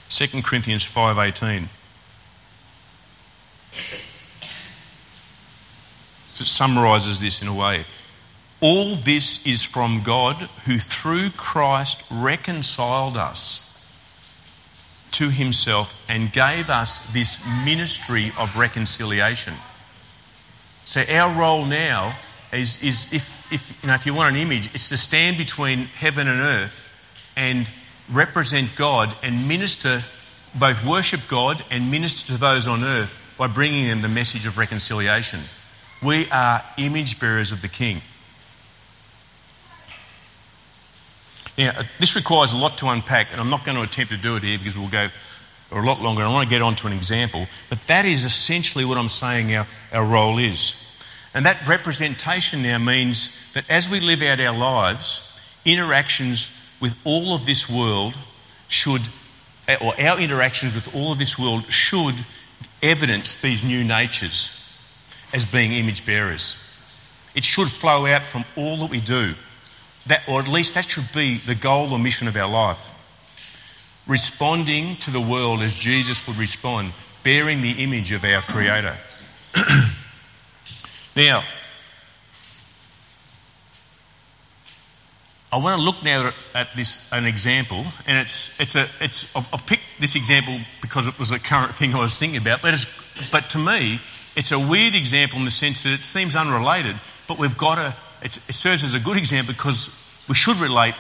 Second 0.09 0.43
Corinthians 0.43 0.83
5.18. 0.83 1.67
It 6.39 6.47
summarises 6.47 7.19
this 7.19 7.41
in 7.41 7.47
a 7.47 7.53
way. 7.53 7.85
All 8.59 8.95
this 8.95 9.45
is 9.45 9.63
from 9.63 10.01
God 10.03 10.49
who 10.65 10.79
through 10.79 11.29
Christ 11.31 12.03
reconciled 12.09 13.15
us 13.15 13.63
to 15.11 15.29
himself 15.29 15.93
and 16.09 16.31
gave 16.31 16.69
us 16.69 16.99
this 17.11 17.43
ministry 17.63 18.31
of 18.37 18.57
reconciliation. 18.57 19.53
So 20.85 21.01
our 21.01 21.39
role 21.39 21.65
now 21.65 22.17
is, 22.51 22.81
is 22.83 23.11
if, 23.13 23.51
if, 23.51 23.83
you 23.83 23.87
know, 23.87 23.93
if 23.93 24.05
you 24.05 24.13
want 24.13 24.35
an 24.35 24.41
image, 24.41 24.73
it's 24.73 24.89
to 24.89 24.97
stand 24.97 25.37
between 25.37 25.85
heaven 25.85 26.27
and 26.27 26.39
earth 26.39 26.89
and 27.35 27.67
represent 28.11 28.75
God 28.75 29.15
and 29.21 29.47
minister, 29.47 30.03
both 30.55 30.83
worship 30.83 31.21
God 31.27 31.63
and 31.69 31.91
minister 31.91 32.33
to 32.33 32.37
those 32.37 32.67
on 32.67 32.83
earth 32.83 33.19
by 33.37 33.47
bringing 33.47 33.87
them 33.87 34.01
the 34.01 34.07
message 34.07 34.45
of 34.47 34.57
reconciliation. 34.57 35.41
We 36.01 36.29
are 36.31 36.63
image 36.77 37.19
bearers 37.19 37.51
of 37.51 37.61
the 37.61 37.67
King. 37.67 38.01
Now, 41.57 41.81
this 41.99 42.15
requires 42.15 42.53
a 42.53 42.57
lot 42.57 42.77
to 42.79 42.87
unpack, 42.87 43.31
and 43.31 43.41
I'm 43.41 43.49
not 43.49 43.65
going 43.65 43.77
to 43.77 43.83
attempt 43.83 44.11
to 44.11 44.17
do 44.17 44.35
it 44.35 44.43
here 44.43 44.57
because 44.57 44.77
we'll 44.77 44.89
go 44.89 45.09
a 45.71 45.81
lot 45.81 46.01
longer. 46.01 46.23
I 46.23 46.31
want 46.31 46.47
to 46.47 46.49
get 46.49 46.61
on 46.61 46.75
to 46.77 46.87
an 46.87 46.93
example, 46.93 47.47
but 47.69 47.79
that 47.87 48.05
is 48.05 48.25
essentially 48.25 48.85
what 48.85 48.97
I'm 48.97 49.09
saying 49.09 49.53
our, 49.55 49.67
our 49.91 50.05
role 50.05 50.37
is. 50.37 50.75
And 51.33 51.45
that 51.45 51.67
representation 51.67 52.63
now 52.63 52.77
means 52.77 53.51
that 53.53 53.69
as 53.69 53.89
we 53.89 53.99
live 53.99 54.21
out 54.21 54.39
our 54.39 54.57
lives, 54.57 55.39
interactions 55.65 56.75
with 56.79 56.95
all 57.03 57.33
of 57.33 57.45
this 57.45 57.69
world 57.69 58.15
should, 58.67 59.01
or 59.81 59.99
our 59.99 60.19
interactions 60.19 60.73
with 60.75 60.93
all 60.95 61.11
of 61.11 61.17
this 61.17 61.37
world 61.37 61.65
should 61.71 62.25
evidence 62.81 63.35
these 63.41 63.63
new 63.63 63.83
natures 63.83 64.53
as 65.33 65.43
being 65.43 65.73
image 65.73 66.05
bearers. 66.05 66.55
It 67.35 67.43
should 67.43 67.69
flow 67.69 68.05
out 68.05 68.23
from 68.23 68.45
all 68.55 68.77
that 68.77 68.89
we 68.89 69.01
do. 69.01 69.35
That, 70.07 70.23
or 70.27 70.41
at 70.41 70.47
least 70.47 70.73
that 70.75 70.89
should 70.89 71.11
be 71.13 71.37
the 71.37 71.55
goal 71.55 71.91
or 71.91 71.99
mission 71.99 72.27
of 72.27 72.35
our 72.35 72.49
life. 72.49 72.91
Responding 74.07 74.95
to 74.97 75.11
the 75.11 75.19
world 75.19 75.61
as 75.61 75.73
Jesus 75.73 76.25
would 76.27 76.37
respond, 76.37 76.93
bearing 77.23 77.61
the 77.61 77.83
image 77.83 78.11
of 78.11 78.23
our 78.23 78.41
Creator. 78.41 78.95
now, 81.15 81.43
I 85.51 85.57
want 85.57 85.77
to 85.77 85.83
look 85.83 86.03
now 86.03 86.33
at 86.53 86.75
this 86.75 87.09
an 87.11 87.25
example, 87.25 87.85
and 88.05 88.17
it's 88.17 88.59
it's 88.59 88.75
a 88.75 88.87
it's 88.99 89.33
I've 89.35 89.65
picked 89.65 89.83
this 89.99 90.15
example 90.15 90.59
because 90.81 91.07
it 91.07 91.17
was 91.17 91.31
a 91.31 91.39
current 91.39 91.73
thing 91.73 91.95
I 91.95 91.99
was 91.99 92.17
thinking 92.17 92.41
about, 92.41 92.61
but 92.61 92.73
it's, 92.73 92.85
but 93.31 93.49
to 93.51 93.57
me 93.57 94.01
it's 94.37 94.51
a 94.51 94.59
weird 94.59 94.93
example 94.93 95.39
in 95.39 95.45
the 95.45 95.51
sense 95.51 95.81
that 95.81 95.93
it 95.93 96.03
seems 96.03 96.35
unrelated, 96.35 96.95
but 97.27 97.39
we've 97.39 97.57
got 97.57 97.75
to 97.75 97.95
it 98.21 98.33
serves 98.33 98.83
as 98.83 98.93
a 98.93 98.99
good 98.99 99.17
example 99.17 99.53
because 99.53 99.89
we 100.27 100.35
should 100.35 100.57
relate 100.57 100.95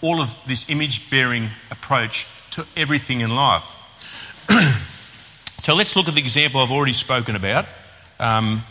all 0.00 0.20
of 0.20 0.38
this 0.46 0.68
image 0.70 1.10
bearing 1.10 1.50
approach 1.70 2.26
to 2.52 2.66
everything 2.76 3.20
in 3.20 3.34
life. 3.34 3.64
so 5.62 5.74
let's 5.74 5.96
look 5.96 6.08
at 6.08 6.14
the 6.14 6.20
example 6.20 6.60
I've 6.60 6.70
already 6.70 6.92
spoken 6.92 7.36
about. 7.36 7.66
Um, 8.20 8.62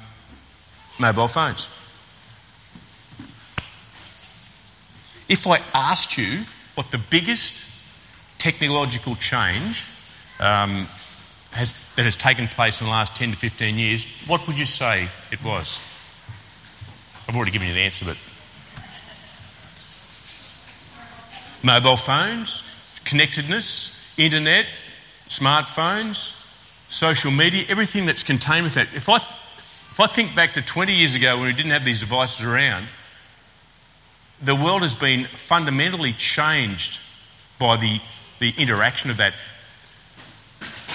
Mobile 1.00 1.28
phones. 1.28 1.70
If 5.30 5.46
I 5.46 5.62
asked 5.74 6.18
you 6.18 6.46
what 6.76 6.90
the 6.92 6.98
biggest 6.98 7.54
technological 8.38 9.16
change 9.16 9.86
um, 10.40 10.88
has, 11.52 11.74
that 11.96 12.04
has 12.04 12.16
taken 12.16 12.48
place 12.48 12.82
in 12.82 12.88
the 12.88 12.92
last 12.92 13.16
10 13.16 13.32
to 13.32 13.38
15 13.38 13.78
years, 13.78 14.06
what 14.26 14.48
would 14.48 14.58
you 14.58 14.66
say 14.66 15.08
it 15.32 15.44
was? 15.44 15.78
I've 17.28 17.36
already 17.36 17.52
given 17.52 17.68
you 17.68 17.74
the 17.74 17.82
answer, 17.82 18.06
but. 18.06 18.18
Mobile 21.64 21.98
phones, 21.98 22.64
connectedness, 23.04 24.14
internet, 24.18 24.66
smartphones, 25.28 26.34
social 26.88 27.32
media, 27.32 27.66
everything 27.68 28.06
that's 28.06 28.24
contained 28.24 28.64
with 28.64 28.76
that. 28.76 28.88
If 28.94 29.10
I, 29.10 29.18
if 29.18 30.00
I 30.00 30.08
think 30.08 30.36
back 30.36 30.54
to 30.54 30.62
20 30.62 30.94
years 30.94 31.16
ago 31.16 31.38
when 31.38 31.48
we 31.48 31.54
didn't 31.54 31.72
have 31.72 31.84
these 31.84 32.00
devices 32.00 32.46
around, 32.46 32.86
the 34.42 34.56
world 34.56 34.84
has 34.84 34.94
been 34.94 35.26
fundamentally 35.26 36.14
changed 36.14 37.00
by 37.60 37.76
the, 37.78 38.00
the 38.40 38.54
interaction 38.58 39.10
of 39.10 39.18
that. 39.18 39.34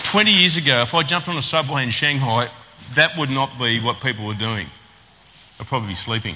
20 0.05 0.31
years 0.31 0.57
ago, 0.57 0.83
if 0.83 0.95
I 0.95 1.03
jumped 1.03 1.29
on 1.29 1.37
a 1.37 1.42
subway 1.42 1.83
in 1.83 1.90
Shanghai, 1.90 2.49
that 2.95 3.18
would 3.18 3.31
not 3.31 3.59
be 3.59 3.81
what 3.81 4.01
people 4.01 4.27
were 4.27 4.35
doing. 4.35 4.68
They'd 5.62 5.68
probably 5.68 5.90
be 5.90 5.94
sleeping. 5.94 6.35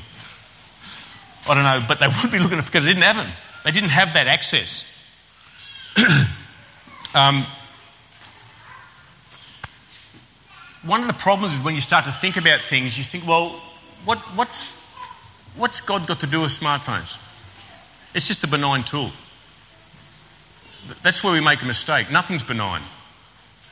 I 1.49 1.55
don't 1.55 1.65
know, 1.65 1.85
but 1.89 1.99
they 1.99 2.07
would 2.23 2.31
be 2.31 2.39
looking 2.39 2.61
because 2.61 2.85
they 2.85 2.91
didn't 2.91 3.03
have 3.03 3.17
them. 3.17 3.27
They 3.65 3.73
didn't 3.73 3.89
have 3.89 4.15
that 4.15 4.29
access. 4.29 4.87
um, 7.15 7.45
one 10.85 11.01
of 11.01 11.09
the 11.09 11.15
problems 11.15 11.55
is 11.55 11.65
when 11.65 11.75
you 11.75 11.81
start 11.81 12.05
to 12.05 12.13
think 12.13 12.37
about 12.37 12.61
things, 12.61 12.97
you 12.97 13.03
think, 13.03 13.27
well, 13.27 13.61
what, 14.05 14.19
what's, 14.37 14.81
what's 15.57 15.81
God 15.81 16.07
got 16.07 16.21
to 16.21 16.29
do 16.29 16.43
with 16.43 16.53
smartphones? 16.53 17.19
It's 18.15 18.29
just 18.29 18.45
a 18.45 18.47
benign 18.47 18.85
tool. 18.85 19.11
That's 21.03 21.25
where 21.25 21.33
we 21.33 21.41
make 21.41 21.63
a 21.63 21.67
mistake. 21.67 22.13
Nothing's 22.13 22.45
benign. 22.45 22.83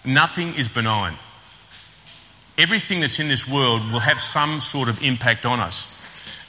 Nothing 0.05 0.55
is 0.55 0.67
benign. 0.67 1.15
Everything 2.57 3.01
that's 3.01 3.19
in 3.19 3.29
this 3.29 3.49
world 3.49 3.81
will 3.93 4.01
have 4.01 4.21
some 4.21 4.61
sort 4.61 4.89
of 4.89 5.03
impact 5.03 5.45
on 5.45 5.61
us. 5.61 5.91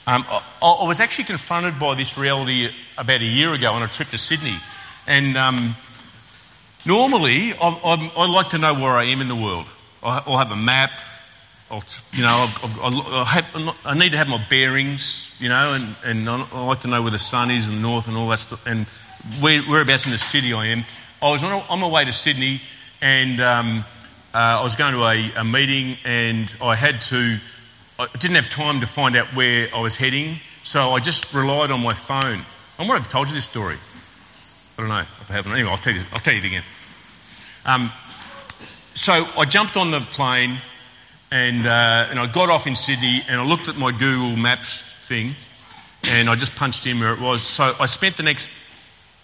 Um, 0.06 0.24
I, 0.28 0.42
I, 0.62 0.86
was 0.86 1.00
actually 1.00 1.24
confronted 1.24 1.80
by 1.80 1.96
this 1.96 2.16
reality 2.16 2.70
about 2.96 3.22
a 3.22 3.24
year 3.24 3.52
ago 3.54 3.72
on 3.72 3.82
a 3.82 3.88
trip 3.88 4.08
to 4.10 4.18
Sydney. 4.18 4.56
And 5.08 5.36
um, 5.36 5.74
normally, 6.84 7.54
I, 7.54 7.68
I, 8.16 8.26
like 8.26 8.50
to 8.50 8.58
know 8.58 8.74
where 8.74 8.92
I 8.92 9.04
am 9.04 9.20
in 9.20 9.26
the 9.26 9.34
world. 9.34 9.66
I'll 10.04 10.38
have 10.38 10.52
a 10.52 10.56
map. 10.56 10.92
I'll, 11.68 11.82
you 12.12 12.22
know, 12.22 12.46
have, 13.26 13.76
i 13.84 13.94
need 13.94 14.12
to 14.12 14.18
have 14.18 14.28
my 14.28 14.40
bearings, 14.48 15.34
you 15.40 15.48
know, 15.48 15.74
and, 15.74 15.96
and 16.04 16.30
I 16.30 16.64
like 16.64 16.82
to 16.82 16.88
know 16.88 17.02
where 17.02 17.10
the 17.10 17.18
sun 17.18 17.50
is 17.50 17.68
and 17.68 17.78
the 17.78 17.82
north 17.82 18.06
and 18.06 18.16
all 18.16 18.28
that 18.28 18.38
stuff. 18.38 18.64
And 18.64 18.86
where, 19.40 19.60
whereabouts 19.62 20.06
in 20.06 20.12
the 20.12 20.18
city 20.18 20.52
I 20.52 20.66
am. 20.66 20.84
I 21.20 21.30
was 21.30 21.42
on, 21.42 21.50
a, 21.50 21.58
on 21.58 21.80
my 21.80 21.88
way 21.88 22.04
to 22.04 22.12
Sydney 22.12 22.60
and 23.00 23.40
um, 23.40 23.84
uh, 24.36 24.60
I 24.60 24.62
was 24.62 24.74
going 24.74 24.92
to 24.92 25.02
a, 25.02 25.40
a, 25.40 25.44
meeting 25.44 25.96
and 26.04 26.54
I 26.60 26.74
had 26.74 27.00
to, 27.02 27.38
I 27.98 28.06
didn't 28.18 28.34
have 28.34 28.50
time 28.50 28.80
to 28.80 28.86
find 28.86 29.16
out 29.16 29.28
where 29.28 29.68
I 29.74 29.80
was 29.80 29.96
heading, 29.96 30.40
so 30.62 30.90
I 30.90 31.00
just 31.00 31.32
relied 31.32 31.70
on 31.70 31.80
my 31.80 31.94
phone. 31.94 32.42
I 32.78 32.86
might 32.86 32.98
have 32.98 33.08
told 33.08 33.28
you 33.28 33.34
this 33.34 33.46
story. 33.46 33.78
I 34.76 34.82
don't 34.82 34.90
know 34.90 34.98
if 34.98 35.30
I 35.30 35.32
haven't. 35.32 35.52
Anyway, 35.52 35.70
I'll 35.70 35.78
tell 35.78 35.94
you, 35.94 36.02
I'll 36.12 36.18
tell 36.18 36.34
you 36.34 36.40
it 36.40 36.44
again. 36.44 36.64
Um, 37.64 37.90
so 38.92 39.26
I 39.38 39.46
jumped 39.46 39.74
on 39.78 39.90
the 39.90 40.00
plane 40.00 40.58
and, 41.30 41.66
uh, 41.66 42.08
and 42.10 42.18
I 42.18 42.26
got 42.26 42.50
off 42.50 42.66
in 42.66 42.76
Sydney 42.76 43.24
and 43.30 43.40
I 43.40 43.42
looked 43.42 43.68
at 43.68 43.76
my 43.76 43.90
Google 43.90 44.36
Maps 44.36 44.82
thing 45.06 45.34
and 46.02 46.28
I 46.28 46.34
just 46.36 46.54
punched 46.54 46.86
in 46.86 47.00
where 47.00 47.14
it 47.14 47.20
was. 47.20 47.42
So 47.42 47.74
I 47.80 47.86
spent 47.86 48.18
the 48.18 48.22
next 48.22 48.50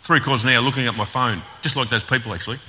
three 0.04 0.20
quarters 0.20 0.44
of 0.44 0.48
an 0.48 0.56
hour 0.56 0.62
looking 0.62 0.86
at 0.86 0.96
my 0.96 1.04
phone, 1.04 1.42
just 1.60 1.76
like 1.76 1.90
those 1.90 2.02
people 2.02 2.32
actually. 2.32 2.60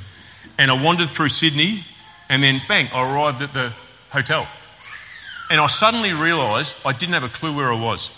And 0.59 0.69
I 0.69 0.73
wandered 0.73 1.09
through 1.09 1.29
Sydney 1.29 1.85
and 2.29 2.41
then 2.41 2.61
bang, 2.67 2.89
I 2.93 3.01
arrived 3.01 3.41
at 3.41 3.53
the 3.53 3.73
hotel. 4.09 4.47
And 5.49 5.59
I 5.59 5.67
suddenly 5.67 6.13
realised 6.13 6.75
I 6.85 6.93
didn't 6.93 7.13
have 7.13 7.23
a 7.23 7.29
clue 7.29 7.55
where 7.55 7.71
I 7.71 7.79
was. 7.79 8.09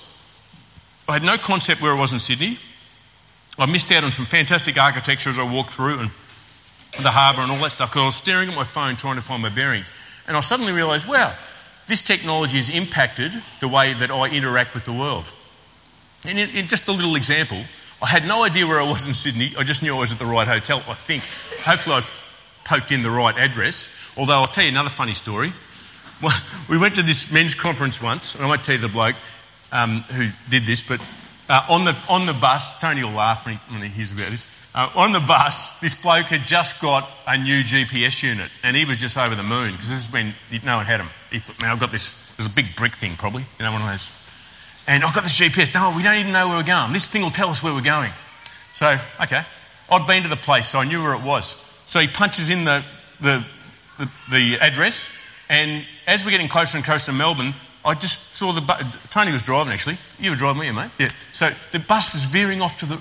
I 1.07 1.13
had 1.13 1.23
no 1.23 1.37
concept 1.37 1.81
where 1.81 1.91
I 1.91 1.99
was 1.99 2.13
in 2.13 2.19
Sydney. 2.19 2.57
I 3.57 3.65
missed 3.65 3.91
out 3.91 4.03
on 4.03 4.11
some 4.11 4.25
fantastic 4.25 4.77
architecture 4.77 5.29
as 5.29 5.37
I 5.37 5.43
walked 5.43 5.71
through 5.71 5.99
and 5.99 6.11
the 7.01 7.11
harbour 7.11 7.41
and 7.41 7.51
all 7.51 7.59
that 7.59 7.71
stuff 7.71 7.89
because 7.89 8.01
I 8.01 8.05
was 8.05 8.15
staring 8.15 8.49
at 8.49 8.55
my 8.55 8.63
phone 8.63 8.95
trying 8.95 9.15
to 9.15 9.21
find 9.21 9.41
my 9.41 9.49
bearings. 9.49 9.91
And 10.27 10.35
I 10.35 10.39
suddenly 10.39 10.71
realised, 10.71 11.07
wow, 11.07 11.35
this 11.87 12.01
technology 12.01 12.57
has 12.57 12.69
impacted 12.69 13.33
the 13.59 13.67
way 13.67 13.93
that 13.93 14.11
I 14.11 14.29
interact 14.29 14.73
with 14.73 14.85
the 14.85 14.93
world. 14.93 15.25
And 16.23 16.39
in, 16.39 16.49
in, 16.49 16.67
just 16.67 16.87
a 16.87 16.91
little 16.91 17.15
example, 17.15 17.63
I 18.01 18.07
had 18.07 18.27
no 18.27 18.43
idea 18.43 18.65
where 18.65 18.81
I 18.81 18.89
was 18.89 19.07
in 19.07 19.13
Sydney. 19.13 19.53
I 19.57 19.63
just 19.63 19.83
knew 19.83 19.95
I 19.95 19.99
was 19.99 20.11
at 20.11 20.19
the 20.19 20.25
right 20.25 20.47
hotel, 20.47 20.81
I 20.87 20.95
think. 20.95 21.23
Hopefully, 21.63 21.97
I 21.97 22.03
poked 22.63 22.91
in 22.91 23.03
the 23.03 23.11
right 23.11 23.37
address. 23.37 23.87
Although, 24.17 24.41
I'll 24.41 24.45
tell 24.45 24.63
you 24.63 24.69
another 24.69 24.89
funny 24.89 25.13
story. 25.13 25.53
We 26.67 26.79
went 26.79 26.95
to 26.95 27.03
this 27.03 27.31
men's 27.31 27.53
conference 27.53 28.01
once, 28.01 28.33
and 28.33 28.43
I 28.43 28.47
won't 28.47 28.63
tell 28.63 28.73
you 28.73 28.81
the 28.81 28.87
bloke 28.87 29.15
um, 29.71 30.01
who 30.01 30.29
did 30.49 30.65
this, 30.65 30.81
but 30.81 30.99
uh, 31.47 31.63
on, 31.69 31.85
the, 31.85 31.95
on 32.09 32.25
the 32.25 32.33
bus, 32.33 32.79
Tony 32.79 33.03
will 33.03 33.11
laugh 33.11 33.45
when 33.45 33.57
he, 33.57 33.73
when 33.73 33.81
he 33.83 33.89
hears 33.89 34.11
about 34.11 34.31
this. 34.31 34.47
Uh, 34.73 34.89
on 34.95 35.11
the 35.11 35.19
bus, 35.19 35.79
this 35.79 35.95
bloke 35.95 36.25
had 36.25 36.43
just 36.43 36.81
got 36.81 37.07
a 37.27 37.37
new 37.37 37.61
GPS 37.61 38.21
unit 38.23 38.49
and 38.61 38.75
he 38.75 38.83
was 38.83 38.99
just 38.99 39.17
over 39.17 39.33
the 39.33 39.43
moon 39.43 39.71
because 39.71 39.89
this 39.89 40.05
is 40.05 40.11
when 40.11 40.33
no 40.65 40.77
one 40.77 40.85
had 40.85 40.99
him. 40.99 41.07
He 41.31 41.39
thought, 41.39 41.61
man, 41.61 41.71
I've 41.71 41.79
got 41.79 41.91
this, 41.91 42.33
there's 42.35 42.47
a 42.47 42.53
big 42.53 42.75
brick 42.75 42.95
thing 42.95 43.15
probably, 43.15 43.43
you 43.57 43.65
know, 43.65 43.71
one 43.71 43.81
of 43.81 43.87
those. 43.87 44.09
And 44.87 45.03
I've 45.03 45.15
got 45.15 45.23
this 45.23 45.39
GPS. 45.39 45.73
No, 45.73 45.95
we 45.95 46.03
don't 46.03 46.17
even 46.17 46.33
know 46.33 46.49
where 46.49 46.57
we're 46.57 46.63
going. 46.63 46.91
This 46.91 47.07
thing 47.07 47.21
will 47.21 47.31
tell 47.31 47.49
us 47.49 47.63
where 47.63 47.73
we're 47.73 47.81
going. 47.81 48.11
So, 48.73 48.99
okay. 49.21 49.45
I'd 49.89 50.07
been 50.07 50.23
to 50.23 50.29
the 50.29 50.35
place, 50.35 50.67
so 50.67 50.79
I 50.79 50.83
knew 50.83 51.01
where 51.01 51.13
it 51.13 51.21
was. 51.21 51.57
So 51.85 51.99
he 51.99 52.07
punches 52.07 52.49
in 52.49 52.65
the, 52.65 52.83
the, 53.21 53.45
the, 53.97 54.09
the 54.31 54.59
address, 54.59 55.09
and 55.49 55.85
as 56.07 56.25
we're 56.25 56.31
getting 56.31 56.49
closer 56.49 56.77
and 56.77 56.85
closer 56.85 57.07
to 57.07 57.13
Melbourne, 57.13 57.53
I 57.83 57.93
just 57.93 58.33
saw 58.35 58.51
the 58.51 58.61
bu- 58.61 58.83
Tony 59.11 59.31
was 59.31 59.43
driving 59.43 59.71
actually. 59.71 59.97
You 60.19 60.31
were 60.31 60.35
driving, 60.35 60.59
weren't 60.59 60.67
you, 60.67 60.73
mate? 60.73 60.91
Yeah. 60.97 61.11
So 61.33 61.51
the 61.71 61.79
bus 61.79 62.15
is 62.15 62.23
veering 62.23 62.61
off 62.61 62.77
to 62.77 62.85
the 62.85 62.99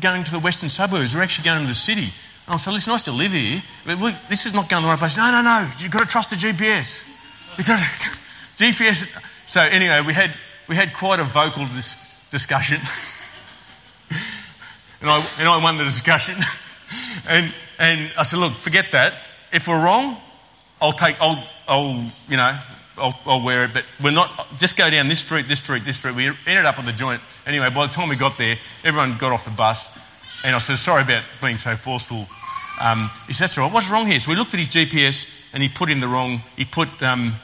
going 0.00 0.24
to 0.24 0.30
the 0.30 0.38
western 0.38 0.68
suburbs. 0.68 1.14
We're 1.14 1.22
actually 1.22 1.44
going 1.44 1.62
to 1.62 1.68
the 1.68 1.74
city. 1.74 2.12
And 2.46 2.54
I 2.54 2.56
said, 2.56 2.72
listen, 2.72 2.92
I 2.92 2.96
still 2.98 3.14
live 3.14 3.32
here. 3.32 3.62
But 3.86 4.00
we, 4.00 4.14
this 4.28 4.46
is 4.46 4.54
not 4.54 4.68
going 4.68 4.82
the 4.82 4.88
right 4.88 4.98
place. 4.98 5.16
No, 5.16 5.30
no, 5.30 5.42
no. 5.42 5.70
You've 5.78 5.90
got 5.90 6.00
to 6.00 6.06
trust 6.06 6.30
the 6.30 6.36
GPS. 6.36 7.02
Got 7.56 7.78
to, 7.78 7.84
GPS. 8.56 9.08
So 9.46 9.60
anyway, 9.60 10.02
we 10.06 10.12
had, 10.12 10.36
we 10.68 10.76
had 10.76 10.92
quite 10.94 11.20
a 11.20 11.24
vocal 11.24 11.66
dis- 11.66 11.98
discussion. 12.30 12.80
and, 15.00 15.10
I, 15.10 15.26
and 15.38 15.48
I 15.48 15.62
won 15.62 15.78
the 15.78 15.84
discussion. 15.84 16.36
and, 17.28 17.52
and 17.78 18.12
I 18.18 18.24
said, 18.24 18.40
look, 18.40 18.52
forget 18.52 18.86
that. 18.92 19.14
If 19.54 19.68
we're 19.68 19.80
wrong, 19.80 20.16
I'll 20.82 20.92
take, 20.92 21.14
I'll, 21.20 21.46
I'll 21.68 22.10
you 22.28 22.36
know, 22.36 22.58
I'll, 22.98 23.16
I'll, 23.24 23.40
wear 23.40 23.66
it, 23.66 23.70
but 23.72 23.84
we're 24.02 24.10
not, 24.10 24.58
just 24.58 24.76
go 24.76 24.90
down 24.90 25.06
this 25.06 25.20
street, 25.20 25.46
this 25.46 25.60
street, 25.60 25.84
this 25.84 25.96
street. 25.96 26.16
We 26.16 26.26
ended 26.44 26.66
up 26.66 26.76
on 26.76 26.86
the 26.86 26.92
joint. 26.92 27.22
Anyway, 27.46 27.70
by 27.70 27.86
the 27.86 27.92
time 27.92 28.08
we 28.08 28.16
got 28.16 28.36
there, 28.36 28.58
everyone 28.82 29.16
got 29.16 29.30
off 29.30 29.44
the 29.44 29.52
bus, 29.52 29.96
and 30.44 30.56
I 30.56 30.58
said, 30.58 30.78
sorry 30.78 31.02
about 31.04 31.22
being 31.40 31.58
so 31.58 31.76
forceful. 31.76 32.26
Um, 32.80 33.08
he 33.28 33.32
said, 33.32 33.44
that's 33.44 33.58
all 33.58 33.66
right, 33.66 33.72
what's 33.72 33.88
wrong 33.88 34.08
here? 34.08 34.18
So 34.18 34.28
we 34.28 34.36
looked 34.36 34.54
at 34.54 34.58
his 34.58 34.66
GPS, 34.66 35.32
and 35.52 35.62
he 35.62 35.68
put 35.68 35.88
in 35.88 36.00
the 36.00 36.08
wrong, 36.08 36.42
he 36.56 36.64
put 36.64 37.00
um, 37.00 37.36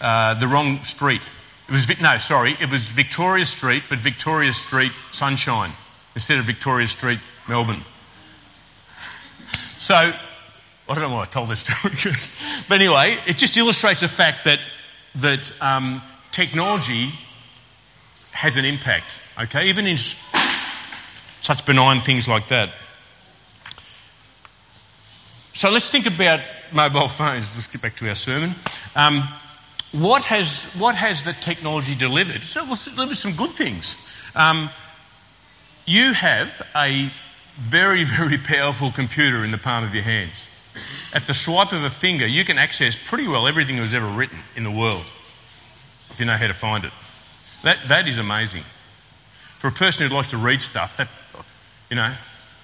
uh, 0.00 0.34
the 0.34 0.46
wrong 0.46 0.84
street. 0.84 1.26
It 1.68 1.72
was, 1.72 1.88
no, 2.00 2.18
sorry, 2.18 2.56
it 2.60 2.70
was 2.70 2.84
Victoria 2.84 3.44
Street, 3.44 3.82
but 3.88 3.98
Victoria 3.98 4.52
Street 4.52 4.92
Sunshine, 5.10 5.72
instead 6.14 6.38
of 6.38 6.44
Victoria 6.44 6.86
Street 6.86 7.18
Melbourne. 7.48 7.82
So, 9.78 10.12
I 10.88 10.94
don't 10.94 11.10
know 11.10 11.16
why 11.16 11.22
I 11.22 11.26
told 11.26 11.48
this 11.48 11.60
story, 11.68 12.14
but 12.68 12.80
anyway, 12.80 13.18
it 13.26 13.36
just 13.36 13.56
illustrates 13.56 14.00
the 14.00 14.08
fact 14.08 14.44
that 14.44 14.58
that 15.16 15.52
um, 15.60 16.02
technology 16.30 17.10
has 18.32 18.56
an 18.56 18.64
impact, 18.64 19.18
okay, 19.40 19.68
even 19.68 19.86
in 19.86 19.96
such 19.96 21.66
benign 21.66 22.00
things 22.00 22.28
like 22.28 22.48
that. 22.48 22.70
So 25.54 25.70
let's 25.70 25.90
think 25.90 26.06
about 26.06 26.40
mobile 26.72 27.08
phones. 27.08 27.52
Let's 27.54 27.66
get 27.66 27.82
back 27.82 27.96
to 27.96 28.08
our 28.08 28.14
sermon. 28.14 28.54
Um, 28.94 29.22
what, 29.90 30.24
has, 30.24 30.64
what 30.78 30.94
has 30.94 31.24
the 31.24 31.32
technology 31.32 31.96
delivered? 31.96 32.44
So 32.44 32.64
it's 32.70 32.84
delivered 32.84 33.16
some 33.16 33.32
good 33.32 33.50
things. 33.50 33.96
Um, 34.36 34.70
you 35.84 36.12
have 36.12 36.62
a 36.76 37.10
very, 37.58 38.04
very 38.18 38.38
powerful 38.38 38.92
computer 38.92 39.44
in 39.44 39.50
the 39.50 39.58
palm 39.58 39.82
of 39.82 39.94
your 39.94 40.04
hands. 40.04 40.44
At 41.12 41.26
the 41.26 41.34
swipe 41.34 41.72
of 41.72 41.84
a 41.84 41.90
finger, 41.90 42.26
you 42.26 42.44
can 42.44 42.58
access 42.58 42.96
pretty 42.96 43.28
well 43.28 43.46
everything 43.46 43.76
that 43.76 43.82
was 43.82 43.94
ever 43.94 44.08
written 44.08 44.38
in 44.56 44.64
the 44.64 44.70
world 44.70 45.04
if 46.10 46.20
you 46.20 46.26
know 46.26 46.36
how 46.36 46.48
to 46.48 46.54
find 46.54 46.84
it. 46.84 46.92
That, 47.62 47.78
that 47.88 48.08
is 48.08 48.18
amazing. 48.18 48.64
For 49.58 49.68
a 49.68 49.72
person 49.72 50.08
who 50.08 50.16
likes 50.16 50.30
to 50.30 50.36
read 50.36 50.62
stuff, 50.62 50.96
that, 50.96 51.08
you 51.90 51.96
know, 51.96 52.12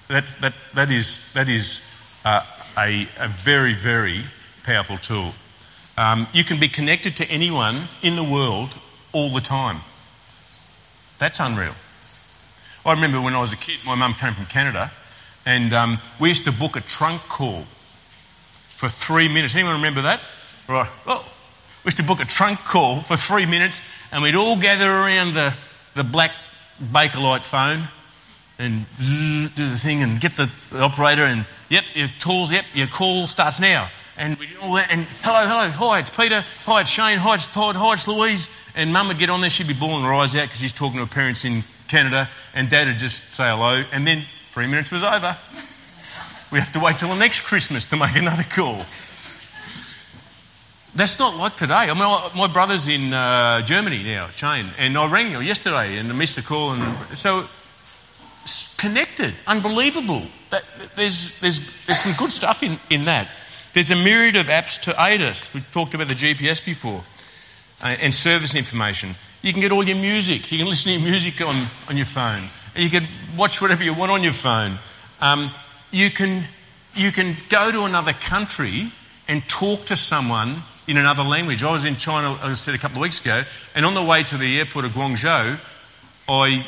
that, 0.09 0.35
that, 0.41 0.53
that 0.73 0.91
is, 0.91 1.31
that 1.33 1.47
is 1.47 1.81
uh, 2.25 2.45
a, 2.77 3.07
a 3.17 3.27
very, 3.27 3.73
very 3.73 4.25
powerful 4.63 4.97
tool. 4.97 5.33
Um, 5.97 6.27
you 6.33 6.43
can 6.43 6.59
be 6.59 6.67
connected 6.67 7.15
to 7.17 7.25
anyone 7.29 7.87
in 8.01 8.15
the 8.17 8.23
world 8.23 8.71
all 9.13 9.29
the 9.29 9.41
time. 9.41 9.81
That's 11.17 11.39
unreal. 11.39 11.75
I 12.85 12.91
remember 12.91 13.21
when 13.21 13.35
I 13.35 13.39
was 13.39 13.53
a 13.53 13.57
kid, 13.57 13.77
my 13.85 13.95
mum 13.95 14.13
came 14.13 14.33
from 14.33 14.45
Canada, 14.47 14.91
and 15.45 15.73
um, 15.73 15.99
we 16.19 16.29
used 16.29 16.43
to 16.43 16.51
book 16.51 16.75
a 16.75 16.81
trunk 16.81 17.21
call 17.29 17.65
for 18.75 18.89
three 18.89 19.27
minutes. 19.27 19.55
Anyone 19.55 19.75
remember 19.75 20.01
that? 20.03 20.21
Right. 20.67 20.89
Well, 21.05 21.23
we 21.83 21.89
used 21.89 21.97
to 21.97 22.03
book 22.03 22.19
a 22.19 22.25
trunk 22.25 22.59
call 22.59 23.01
for 23.01 23.17
three 23.17 23.45
minutes, 23.45 23.81
and 24.11 24.23
we'd 24.23 24.35
all 24.35 24.59
gather 24.59 24.89
around 24.89 25.33
the, 25.33 25.53
the 25.93 26.03
black 26.03 26.31
Bakelite 26.81 27.43
phone 27.43 27.87
and 28.57 28.85
do 28.97 29.47
the 29.49 29.77
thing 29.77 30.01
and 30.01 30.19
get 30.19 30.35
the, 30.37 30.49
the 30.71 30.81
operator 30.81 31.23
and, 31.23 31.45
yep, 31.69 31.83
your 31.93 32.09
calls, 32.21 32.51
yep, 32.51 32.65
your 32.73 32.87
call 32.87 33.27
starts 33.27 33.59
now. 33.59 33.89
And 34.17 34.37
we 34.37 34.47
all 34.61 34.73
that, 34.75 34.89
and 34.89 35.03
hello, 35.23 35.45
hello, 35.45 35.69
hi, 35.69 35.99
it's 35.99 36.09
Peter, 36.09 36.45
hi, 36.63 36.81
it's 36.81 36.89
Shane, 36.89 37.17
hi, 37.17 37.35
it's 37.35 37.47
Todd, 37.47 37.75
hi, 37.75 37.93
it's 37.93 38.07
Louise. 38.07 38.49
And 38.73 38.93
mum 38.93 39.09
would 39.09 39.19
get 39.19 39.29
on 39.29 39.41
there, 39.41 39.49
she'd 39.49 39.67
be 39.67 39.73
bawling 39.73 40.05
her 40.05 40.13
eyes 40.13 40.33
out 40.35 40.43
because 40.43 40.59
she's 40.59 40.73
talking 40.73 40.99
to 40.99 41.05
her 41.05 41.11
parents 41.11 41.43
in 41.43 41.63
Canada, 41.87 42.29
and 42.53 42.69
dad 42.69 42.87
would 42.87 42.97
just 42.97 43.33
say 43.33 43.49
hello, 43.49 43.83
and 43.91 44.07
then 44.07 44.25
three 44.51 44.67
minutes 44.67 44.89
was 44.89 45.03
over. 45.03 45.37
We 46.51 46.59
have 46.59 46.71
to 46.73 46.79
wait 46.79 46.99
till 46.99 47.13
next 47.15 47.41
Christmas 47.41 47.85
to 47.87 47.97
make 47.97 48.15
another 48.15 48.43
call. 48.43 48.85
That's 50.95 51.19
not 51.19 51.35
like 51.35 51.57
today. 51.57 51.73
I 51.73 51.93
mean, 51.93 52.31
my 52.37 52.47
brother's 52.47 52.87
in 52.87 53.13
uh, 53.13 53.61
Germany 53.63 54.03
now, 54.03 54.29
Shane, 54.29 54.67
and 54.77 54.97
I 54.97 55.07
rang 55.07 55.31
him 55.31 55.43
yesterday 55.43 55.97
and 55.97 56.09
I 56.09 56.15
missed 56.15 56.37
a 56.37 56.41
call, 56.41 56.71
and 56.71 57.17
so 57.17 57.47
connected, 58.77 59.33
unbelievable. 59.47 60.23
That, 60.51 60.63
there's, 60.95 61.39
there's, 61.41 61.59
there's 61.85 61.99
some 61.99 62.13
good 62.13 62.31
stuff 62.31 62.63
in, 62.63 62.79
in 62.89 63.05
that. 63.05 63.27
There's 63.73 63.91
a 63.91 63.95
myriad 63.95 64.37
of 64.37 64.45
apps 64.45 64.79
to 64.83 64.95
aid 64.97 65.21
us. 65.21 65.53
We 65.53 65.59
talked 65.59 65.93
about 65.93 66.07
the 66.07 66.13
GPS 66.13 66.63
before, 66.63 67.03
uh, 67.83 67.87
and 67.99 68.13
service 68.13 68.55
information. 68.55 69.15
You 69.41 69.51
can 69.51 69.61
get 69.61 69.73
all 69.73 69.85
your 69.85 69.97
music. 69.97 70.49
You 70.51 70.59
can 70.59 70.67
listen 70.67 70.93
to 70.93 70.99
your 70.99 71.09
music 71.09 71.41
on, 71.41 71.67
on 71.89 71.97
your 71.97 72.05
phone. 72.05 72.43
You 72.75 72.89
can 72.89 73.05
watch 73.35 73.61
whatever 73.61 73.83
you 73.83 73.93
want 73.93 74.11
on 74.11 74.23
your 74.23 74.33
phone. 74.33 74.79
Um, 75.19 75.51
you, 75.95 76.11
can, 76.11 76.43
you 76.93 77.09
can 77.09 77.37
go 77.47 77.71
to 77.71 77.83
another 77.83 78.11
country 78.11 78.91
and 79.29 79.47
talk 79.47 79.85
to 79.85 79.95
someone 79.95 80.57
in 80.89 80.97
another 80.97 81.23
language. 81.23 81.63
I 81.63 81.71
was 81.71 81.85
in 81.85 81.95
China, 81.95 82.37
I 82.41 82.51
said 82.51 82.75
a 82.75 82.77
couple 82.77 82.97
of 82.97 83.01
weeks 83.01 83.21
ago, 83.21 83.45
and 83.73 83.85
on 83.85 83.93
the 83.93 84.03
way 84.03 84.21
to 84.23 84.37
the 84.37 84.59
airport 84.59 84.83
of 84.83 84.91
Guangzhou, 84.91 85.57
I, 86.27 86.67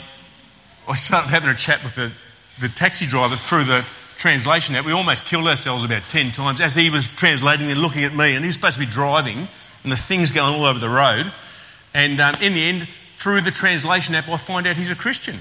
I 0.88 0.94
started 0.94 1.28
having 1.28 1.50
a 1.50 1.56
chat 1.56 1.84
with 1.84 1.96
the, 1.96 2.14
the 2.62 2.70
taxi 2.70 3.06
driver 3.06 3.36
through 3.36 3.66
the 3.66 3.86
translation 4.18 4.76
app. 4.76 4.86
We 4.86 4.94
almost 4.94 5.26
killed 5.26 5.48
ourselves 5.48 5.84
about 5.84 6.04
10 6.04 6.32
times 6.32 6.62
as 6.62 6.74
he 6.74 6.90
was 6.90 7.10
translating 7.10 7.70
and 7.70 7.78
looking 7.82 8.06
at 8.06 8.16
me, 8.16 8.34
and 8.34 8.46
he 8.46 8.48
was 8.48 8.56
supposed 8.56 8.76
to 8.76 8.80
be 8.80 8.90
driving, 8.90 9.50
and 9.84 9.92
the 9.92 9.98
thing's 9.98 10.32
going 10.32 10.56
all 10.56 10.66
over 10.66 10.80
the 10.80 10.90
road. 10.90 11.34
And 11.94 12.22
um, 12.22 12.36
in 12.42 12.54
the 12.54 12.64
end, 12.64 12.88
through 13.18 13.42
the 13.42 13.52
translation 13.52 14.16
app, 14.16 14.30
I 14.30 14.38
find 14.38 14.66
out 14.66 14.78
he's 14.78 14.90
a 14.90 14.96
Christian. 14.96 15.40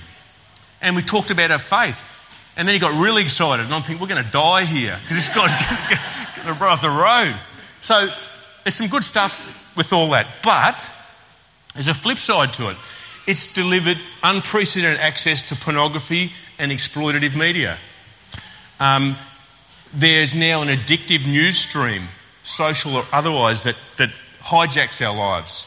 And 0.82 0.96
we 0.96 1.02
talked 1.02 1.30
about 1.30 1.52
our 1.52 1.60
faith. 1.60 2.15
And 2.56 2.66
then 2.66 2.74
he 2.74 2.78
got 2.78 2.98
really 2.98 3.22
excited, 3.22 3.66
and 3.66 3.74
I'm 3.74 3.82
thinking, 3.82 4.00
we're 4.00 4.08
going 4.08 4.24
to 4.24 4.30
die 4.30 4.64
here 4.64 4.98
because 5.02 5.16
this 5.16 5.28
guy's 5.28 5.54
going 6.36 6.46
to 6.46 6.54
run 6.54 6.72
off 6.72 6.80
the 6.80 6.90
road. 6.90 7.36
So 7.80 8.08
there's 8.64 8.74
some 8.74 8.88
good 8.88 9.04
stuff 9.04 9.46
with 9.76 9.92
all 9.92 10.10
that. 10.10 10.26
But 10.42 10.84
there's 11.74 11.88
a 11.88 11.94
flip 11.94 12.18
side 12.18 12.54
to 12.54 12.70
it. 12.70 12.76
It's 13.26 13.52
delivered 13.52 13.98
unprecedented 14.22 15.00
access 15.00 15.42
to 15.42 15.56
pornography 15.56 16.32
and 16.58 16.72
exploitative 16.72 17.36
media. 17.36 17.78
Um, 18.80 19.16
there's 19.92 20.34
now 20.34 20.62
an 20.62 20.68
addictive 20.68 21.26
news 21.26 21.58
stream, 21.58 22.04
social 22.42 22.96
or 22.96 23.04
otherwise, 23.12 23.64
that, 23.64 23.76
that 23.98 24.10
hijacks 24.40 25.04
our 25.04 25.14
lives. 25.14 25.66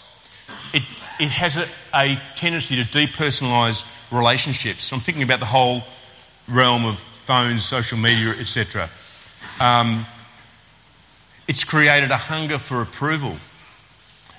It, 0.74 0.84
it 1.20 1.30
has 1.30 1.58
a, 1.58 1.68
a 1.94 2.20
tendency 2.36 2.84
to 2.84 2.84
depersonalise 2.84 3.86
relationships. 4.12 4.92
I'm 4.92 5.00
thinking 5.00 5.24
about 5.24 5.40
the 5.40 5.46
whole 5.46 5.84
realm 6.50 6.86
of 6.86 7.00
phones, 7.00 7.64
social 7.66 7.98
media, 7.98 8.32
etc. 8.32 8.90
Um, 9.60 10.06
it's 11.48 11.64
created 11.64 12.12
a 12.12 12.18
hunger 12.18 12.58
for 12.58 12.82
approval. 12.82 13.38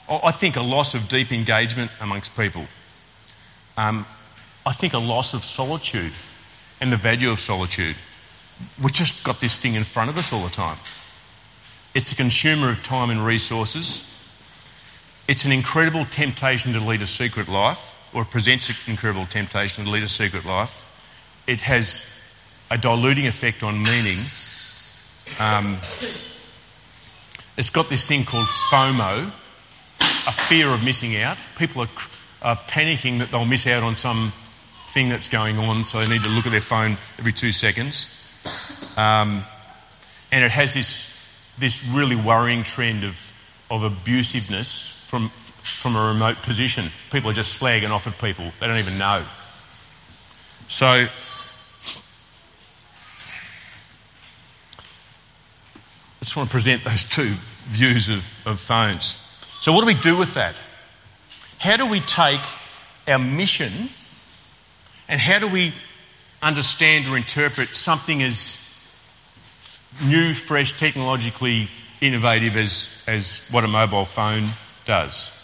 I 0.09 0.33
think 0.33 0.57
a 0.57 0.63
loss 0.63 0.95
of 0.95 1.09
deep 1.09 1.33
engagement 1.33 1.91
amongst 2.01 2.37
people. 2.37 2.67
Um, 3.77 4.07
I 4.67 4.73
think 4.73 4.93
a 4.93 4.99
loss 4.99 5.35
of 5.35 5.45
solitude 5.45 6.13
and 6.81 6.93
the 6.93 6.97
value 6.97 7.31
of 7.31 7.41
solitude. 7.41 7.97
We've 8.83 8.93
just 8.93 9.25
got 9.25 9.41
this 9.41 9.57
thing 9.57 9.75
in 9.75 9.85
front 9.85 10.11
of 10.11 10.19
us 10.19 10.33
all 10.33 10.43
the 10.43 10.51
time. 10.51 10.79
It's 11.95 12.13
a 12.13 12.17
consumer 12.17 12.71
of 12.71 12.83
time 12.83 13.11
and 13.11 13.25
resources. 13.25 14.07
It's 15.29 15.45
an 15.45 15.53
incredible 15.53 16.05
temptation 16.07 16.73
to 16.73 16.81
lead 16.81 17.03
a 17.03 17.07
secret 17.07 17.49
life, 17.49 17.97
or 18.13 18.25
presents 18.25 18.69
an 18.69 18.77
incredible 18.91 19.27
temptation 19.27 19.85
to 19.85 19.91
lead 19.91 20.03
a 20.03 20.09
secret 20.09 20.45
life. 20.45 20.85
It 21.51 21.63
has 21.63 22.07
a 22.71 22.79
diluting 22.79 23.27
effect 23.27 23.65
on 23.65 23.83
meaning. 23.83 24.19
Um, 25.41 25.79
it's 27.57 27.71
got 27.71 27.89
this 27.89 28.07
thing 28.07 28.25
called 28.25 28.47
FOMO, 28.47 29.33
a 30.01 30.33
fear 30.33 30.69
of 30.69 30.85
missing 30.85 31.17
out. 31.17 31.39
People 31.59 31.83
are, 31.83 31.89
are 32.41 32.57
panicking 32.69 33.19
that 33.19 33.33
they'll 33.33 33.47
miss 33.47 33.67
out 33.67 33.83
on 33.83 33.97
some 33.97 34.33
thing 34.91 35.09
that's 35.09 35.29
going 35.29 35.59
on, 35.59 35.85
so 35.87 35.99
they 35.99 36.07
need 36.07 36.23
to 36.23 36.29
look 36.29 36.47
at 36.47 36.53
their 36.53 36.61
phone 36.61 36.97
every 37.19 37.33
two 37.33 37.51
seconds. 37.51 38.07
Um, 38.97 39.43
and 40.31 40.45
it 40.45 40.53
has 40.53 40.73
this, 40.73 41.13
this 41.59 41.85
really 41.87 42.15
worrying 42.15 42.63
trend 42.63 43.03
of, 43.03 43.33
of 43.73 43.81
abusiveness 43.81 45.05
from, 45.09 45.31
from 45.65 45.97
a 45.97 46.07
remote 46.07 46.37
position. 46.43 46.93
People 47.11 47.29
are 47.31 47.35
just 47.35 47.61
slagging 47.61 47.91
off 47.91 48.07
at 48.07 48.17
people, 48.21 48.53
they 48.61 48.69
don't 48.69 48.79
even 48.79 48.99
know. 48.99 49.27
So, 50.69 51.09
I 56.21 56.25
just 56.25 56.37
want 56.37 56.51
to 56.51 56.53
present 56.53 56.85
those 56.85 57.03
two 57.03 57.35
views 57.69 58.11
of, 58.11 58.27
of 58.47 58.61
phones. 58.61 59.27
So, 59.61 59.73
what 59.73 59.81
do 59.81 59.87
we 59.87 59.95
do 59.95 60.19
with 60.19 60.35
that? 60.35 60.55
How 61.59 61.77
do 61.77 61.87
we 61.87 62.01
take 62.01 62.41
our 63.09 63.19
mission 63.19 63.91
and 65.09 65.21
how 65.21 65.39
do 65.39 65.49
we 65.49 65.75
understand 66.43 67.09
or 67.09 67.17
interpret 67.17 67.77
something 67.77 68.23
as 68.23 68.59
new, 70.05 70.35
fresh, 70.35 70.79
technologically 70.79 71.69
innovative 72.01 72.57
as, 72.57 72.89
as 73.07 73.47
what 73.51 73.65
a 73.65 73.69
mobile 73.69 74.05
phone 74.05 74.49
does? 74.85 75.37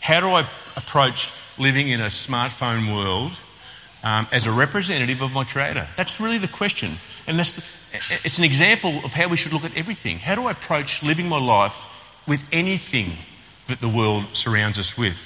How 0.00 0.20
do 0.20 0.30
I 0.30 0.48
approach 0.76 1.30
living 1.58 1.88
in 1.88 2.00
a 2.00 2.06
smartphone 2.06 2.94
world 2.94 3.32
um, 4.04 4.28
as 4.30 4.46
a 4.46 4.52
representative 4.52 5.22
of 5.22 5.32
my 5.32 5.44
Creator? 5.44 5.88
That's 5.96 6.20
really 6.20 6.38
the 6.38 6.48
question. 6.48 6.94
And 7.26 7.38
that's 7.38 7.52
the, 7.52 7.77
it's 8.24 8.38
an 8.38 8.44
example 8.44 9.04
of 9.04 9.12
how 9.12 9.28
we 9.28 9.36
should 9.36 9.52
look 9.52 9.64
at 9.64 9.76
everything. 9.76 10.18
How 10.18 10.34
do 10.34 10.46
I 10.46 10.52
approach 10.52 11.02
living 11.02 11.28
my 11.28 11.38
life 11.40 11.84
with 12.26 12.42
anything 12.52 13.12
that 13.66 13.80
the 13.80 13.88
world 13.88 14.24
surrounds 14.32 14.78
us 14.78 14.96
with? 14.96 15.16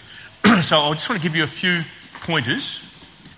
so 0.62 0.80
I 0.80 0.90
just 0.92 1.08
want 1.08 1.20
to 1.20 1.28
give 1.28 1.36
you 1.36 1.44
a 1.44 1.48
few 1.48 1.82
pointers. 2.22 2.80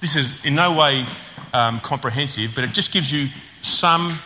This 0.00 0.16
is 0.16 0.44
in 0.44 0.54
no 0.54 0.72
way 0.72 1.06
um, 1.52 1.80
comprehensive, 1.80 2.52
but 2.54 2.64
it 2.64 2.72
just 2.72 2.92
gives 2.92 3.10
you 3.12 3.28
some, 3.62 4.18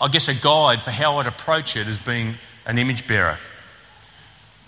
I 0.00 0.08
guess, 0.08 0.28
a 0.28 0.34
guide 0.34 0.82
for 0.82 0.90
how 0.90 1.18
I'd 1.18 1.26
approach 1.26 1.76
it 1.76 1.86
as 1.86 1.98
being 1.98 2.34
an 2.66 2.78
image 2.78 3.06
bearer. 3.06 3.38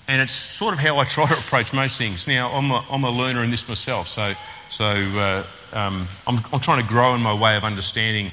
And 0.07 0.21
it's 0.21 0.33
sort 0.33 0.75
of 0.75 0.81
how 0.81 0.99
I 0.99 1.05
try 1.05 1.27
to 1.27 1.35
approach 1.35 1.73
most 1.73 1.99
things. 1.99 2.27
Now, 2.27 2.51
I'm 2.51 2.71
a, 2.71 2.85
I'm 2.91 3.05
a 3.05 3.11
learner 3.11 3.43
in 3.43 3.51
this 3.51 3.69
myself, 3.69 4.09
so, 4.09 4.35
so 4.69 4.85
uh, 4.85 5.45
um, 5.73 6.09
I'm, 6.27 6.41
I'm 6.53 6.61
trying 6.61 6.83
to 6.83 6.89
grow 6.89 7.15
in 7.15 7.21
my 7.21 7.35
way 7.35 7.57
of 7.57 7.65
understanding 7.65 8.31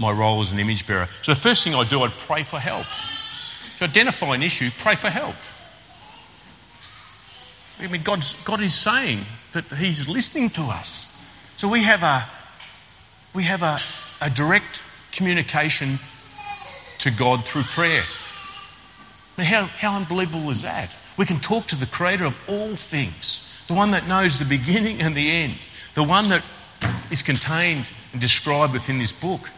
my 0.00 0.10
role 0.10 0.40
as 0.40 0.50
an 0.50 0.58
image 0.58 0.86
bearer. 0.86 1.08
So 1.22 1.34
the 1.34 1.40
first 1.40 1.62
thing 1.62 1.74
I 1.74 1.84
do, 1.84 2.02
I'd 2.02 2.10
pray 2.10 2.42
for 2.42 2.58
help. 2.58 2.86
To 3.78 3.84
identify 3.84 4.34
an 4.34 4.42
issue, 4.42 4.70
pray 4.78 4.96
for 4.96 5.10
help. 5.10 5.36
I 7.78 7.86
mean, 7.86 8.02
God's, 8.02 8.42
God 8.44 8.60
is 8.60 8.74
saying 8.74 9.20
that 9.52 9.66
He's 9.66 10.08
listening 10.08 10.50
to 10.50 10.62
us. 10.62 11.06
So 11.56 11.68
we 11.68 11.82
have 11.82 12.02
a, 12.02 12.26
we 13.34 13.44
have 13.44 13.62
a, 13.62 13.78
a 14.20 14.30
direct 14.30 14.82
communication 15.12 15.98
to 16.98 17.10
God 17.10 17.44
through 17.44 17.62
prayer. 17.62 18.02
I 19.36 19.40
mean, 19.40 19.46
how, 19.46 19.64
how 19.64 19.96
unbelievable 19.96 20.50
is 20.50 20.62
that? 20.62 20.94
We 21.16 21.26
can 21.26 21.40
talk 21.40 21.66
to 21.68 21.76
the 21.76 21.86
Creator 21.86 22.24
of 22.24 22.36
all 22.48 22.76
things, 22.76 23.46
the 23.68 23.74
one 23.74 23.90
that 23.90 24.08
knows 24.08 24.38
the 24.38 24.44
beginning 24.46 25.02
and 25.02 25.14
the 25.14 25.30
end, 25.30 25.58
the 25.94 26.02
one 26.02 26.30
that 26.30 26.42
is 27.10 27.22
contained 27.22 27.88
and 28.12 28.20
described 28.20 28.72
within 28.72 28.98
this 28.98 29.12
book 29.12 29.50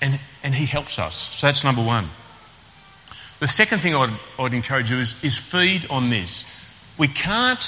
and, 0.00 0.20
and 0.42 0.54
He 0.54 0.66
helps 0.66 0.98
us. 0.98 1.14
So 1.14 1.46
that's 1.46 1.64
number 1.64 1.82
one. 1.82 2.08
The 3.40 3.48
second 3.48 3.78
thing 3.78 3.94
I'd, 3.94 4.18
I'd 4.38 4.54
encourage 4.54 4.90
you 4.90 4.98
is, 4.98 5.22
is 5.24 5.36
feed 5.36 5.86
on 5.88 6.10
this. 6.10 6.44
We 6.98 7.08
can't 7.08 7.64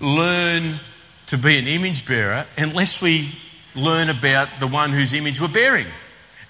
learn 0.00 0.80
to 1.26 1.38
be 1.38 1.58
an 1.58 1.66
image 1.66 2.06
bearer 2.06 2.46
unless 2.56 3.00
we 3.00 3.32
learn 3.74 4.10
about 4.10 4.48
the 4.60 4.66
one 4.66 4.92
whose 4.92 5.12
image 5.12 5.40
we're 5.40 5.48
bearing. 5.48 5.86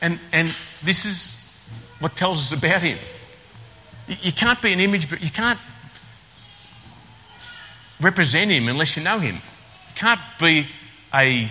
And, 0.01 0.19
and 0.33 0.55
this 0.83 1.05
is 1.05 1.37
what 2.01 2.17
tells 2.17 2.39
us 2.39 2.59
about 2.59 2.83
him. 2.83 2.99
You 4.07 4.33
can't 4.33 4.61
be 4.63 4.73
an 4.73 4.81
image, 4.81 5.11
but 5.11 5.23
you 5.23 5.31
can't 5.31 5.59
represent 8.01 8.51
him 8.51 8.69
unless 8.69 8.97
you 8.97 9.03
know 9.03 9.19
him. 9.19 9.37
You 9.37 9.95
can't 9.95 10.21
be 10.41 10.69
a, 11.15 11.51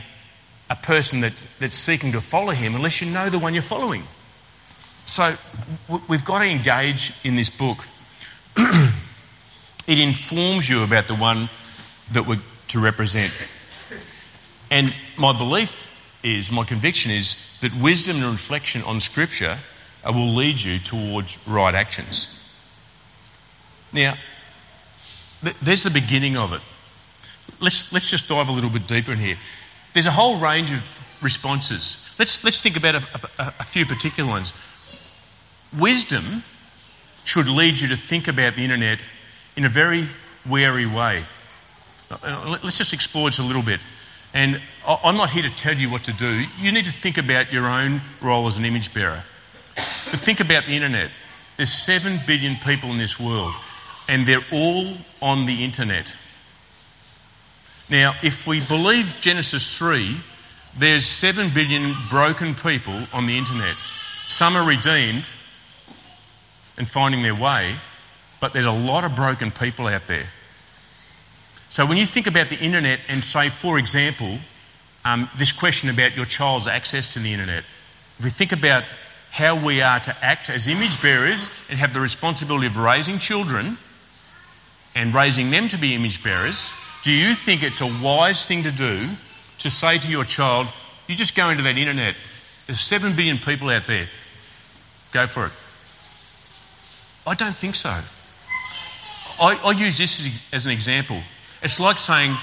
a 0.70 0.76
person 0.76 1.22
that, 1.22 1.34
that's 1.60 1.76
seeking 1.76 2.12
to 2.12 2.22
follow 2.22 2.52
him 2.52 2.76
unless 2.76 3.02
you 3.02 3.10
know 3.10 3.30
the 3.30 3.40
one 3.40 3.54
you're 3.54 3.64
following. 3.64 4.04
So 5.06 5.36
we've 6.10 6.26
got 6.26 6.40
to 6.40 6.46
engage 6.46 7.14
in 7.24 7.36
this 7.36 7.50
book. 7.50 7.88
it 8.58 10.00
informs 10.00 10.70
you 10.70 10.84
about 10.84 11.08
the 11.08 11.16
one 11.16 11.50
that 12.12 12.28
we're 12.28 12.42
to 12.70 12.80
represent. 12.80 13.32
And 14.70 14.94
my 15.18 15.38
belief 15.38 15.90
is, 16.24 16.52
my 16.52 16.66
conviction 16.66 17.12
is, 17.12 17.36
that 17.62 17.74
wisdom 17.76 18.18
and 18.18 18.32
reflection 18.32 18.84
on 18.84 19.00
Scripture 19.00 19.58
will 20.06 20.34
lead 20.34 20.62
you 20.62 20.80
towards 20.80 21.38
right 21.48 21.74
actions. 21.74 22.34
Now, 23.94 24.16
th- 25.44 25.56
there's 25.62 25.84
the 25.84 25.90
beginning 25.90 26.38
of 26.38 26.54
it. 26.54 26.62
Let's, 27.60 27.94
let's 27.94 28.10
just 28.10 28.28
dive 28.28 28.50
a 28.50 28.52
little 28.52 28.70
bit 28.70 28.88
deeper 28.88 29.14
in 29.14 29.20
here. 29.20 29.38
There's 29.98 30.06
a 30.06 30.12
whole 30.12 30.38
range 30.38 30.72
of 30.72 31.02
responses. 31.24 32.14
Let's, 32.20 32.44
let's 32.44 32.62
think 32.62 32.78
about 32.78 32.94
a, 32.94 33.04
a, 33.40 33.54
a 33.62 33.64
few 33.64 33.84
particular 33.84 34.30
ones. 34.30 34.54
Wisdom 35.76 36.44
should 37.24 37.50
lead 37.50 37.80
you 37.80 37.88
to 37.88 37.98
think 37.98 38.28
about 38.28 38.56
the 38.56 38.64
internet 38.64 39.00
in 39.56 39.66
a 39.66 39.70
very 39.70 40.08
wary 40.48 40.86
way. 40.86 41.24
Uh, 42.12 42.60
let's 42.64 42.78
just 42.78 42.94
explore 42.94 43.28
this 43.28 43.40
a 43.40 43.44
little 43.44 43.64
bit. 43.64 43.80
And 44.36 44.62
I'm 44.88 45.18
not 45.18 45.32
here 45.32 45.42
to 45.42 45.56
tell 45.56 45.74
you 45.74 45.90
what 45.90 46.04
to 46.04 46.14
do. 46.14 46.44
You 46.60 46.72
need 46.72 46.86
to 46.86 46.92
think 46.92 47.18
about 47.18 47.52
your 47.52 47.66
own 47.66 48.02
role 48.22 48.46
as 48.46 48.56
an 48.60 48.66
image 48.66 48.94
bearer. 48.94 49.24
But 49.76 50.20
think 50.20 50.40
about 50.40 50.68
the 50.68 50.76
internet. 50.76 51.10
There's 51.56 51.74
7 51.74 52.20
billion 52.28 52.56
people 52.58 52.92
in 52.92 53.00
this 53.00 53.20
world, 53.20 53.56
and 54.08 54.28
they're 54.28 54.46
all 54.52 54.98
on 55.24 55.48
the 55.48 55.64
internet. 55.64 56.14
Now, 57.90 58.16
if 58.22 58.46
we 58.46 58.60
believe 58.60 59.16
Genesis 59.22 59.78
3, 59.78 60.18
there's 60.78 61.06
7 61.06 61.50
billion 61.54 61.94
broken 62.10 62.54
people 62.54 63.02
on 63.14 63.28
the 63.28 63.38
internet. 63.38 63.76
Some 64.28 64.58
are 64.58 64.68
redeemed 64.68 65.24
and 66.78 66.88
finding 66.88 67.24
their 67.24 67.36
way, 67.36 67.76
but 68.40 68.54
there's 68.54 68.66
a 68.66 68.72
lot 68.72 69.04
of 69.04 69.16
broken 69.16 69.52
people 69.52 69.88
out 69.88 70.06
there. 70.08 70.28
So 71.70 71.86
when 71.86 71.98
you 71.98 72.06
think 72.06 72.28
about 72.28 72.50
the 72.50 72.58
internet 72.58 73.00
and 73.08 73.24
say, 73.24 73.50
for 73.50 73.80
example, 73.80 74.40
um, 75.06 75.30
this 75.38 75.52
question 75.52 75.90
about 75.90 76.16
your 76.16 76.26
child's 76.26 76.68
access 76.68 77.14
to 77.14 77.20
the 77.20 77.32
internet, 77.32 77.64
if 78.20 78.26
we 78.26 78.30
think 78.30 78.52
about 78.52 78.84
how 79.32 79.56
we 79.56 79.82
are 79.82 80.00
to 80.02 80.16
act 80.24 80.50
as 80.50 80.68
image 80.68 81.02
bearers 81.02 81.50
and 81.70 81.80
have 81.80 81.94
the 81.94 82.00
responsibility 82.02 82.68
of 82.68 82.78
raising 82.78 83.18
children 83.18 83.78
and 84.96 85.14
raising 85.14 85.52
them 85.52 85.68
to 85.70 85.78
be 85.78 85.94
image 85.94 86.24
bearers, 86.24 86.70
do 87.04 87.12
you 87.12 87.36
think 87.36 87.64
it's 87.64 87.82
a 87.82 87.88
wise 88.02 88.46
thing 88.46 88.64
to 88.64 88.72
do 88.72 89.10
to 89.60 89.70
say 89.70 89.98
to 89.98 90.10
your 90.10 90.26
child, 90.26 90.68
you 91.08 91.16
just 91.16 91.36
go 91.36 91.50
into 91.50 91.64
that 91.64 91.78
internet, 91.78 92.16
there's 92.66 92.82
7 92.82 93.16
billion 93.16 93.38
people 93.38 93.70
out 93.70 93.88
there, 93.88 94.08
go 95.12 95.28
for 95.28 95.46
it? 95.46 95.52
I 97.26 97.34
don't 97.34 97.56
think 97.56 97.76
so. 97.76 97.90
I, 99.40 99.56
I 99.56 99.72
use 99.72 99.98
this 99.98 100.48
as 100.54 100.66
an 100.66 100.72
example. 100.72 101.22
It's 101.62 101.80
like 101.80 102.00
saying 102.00 102.36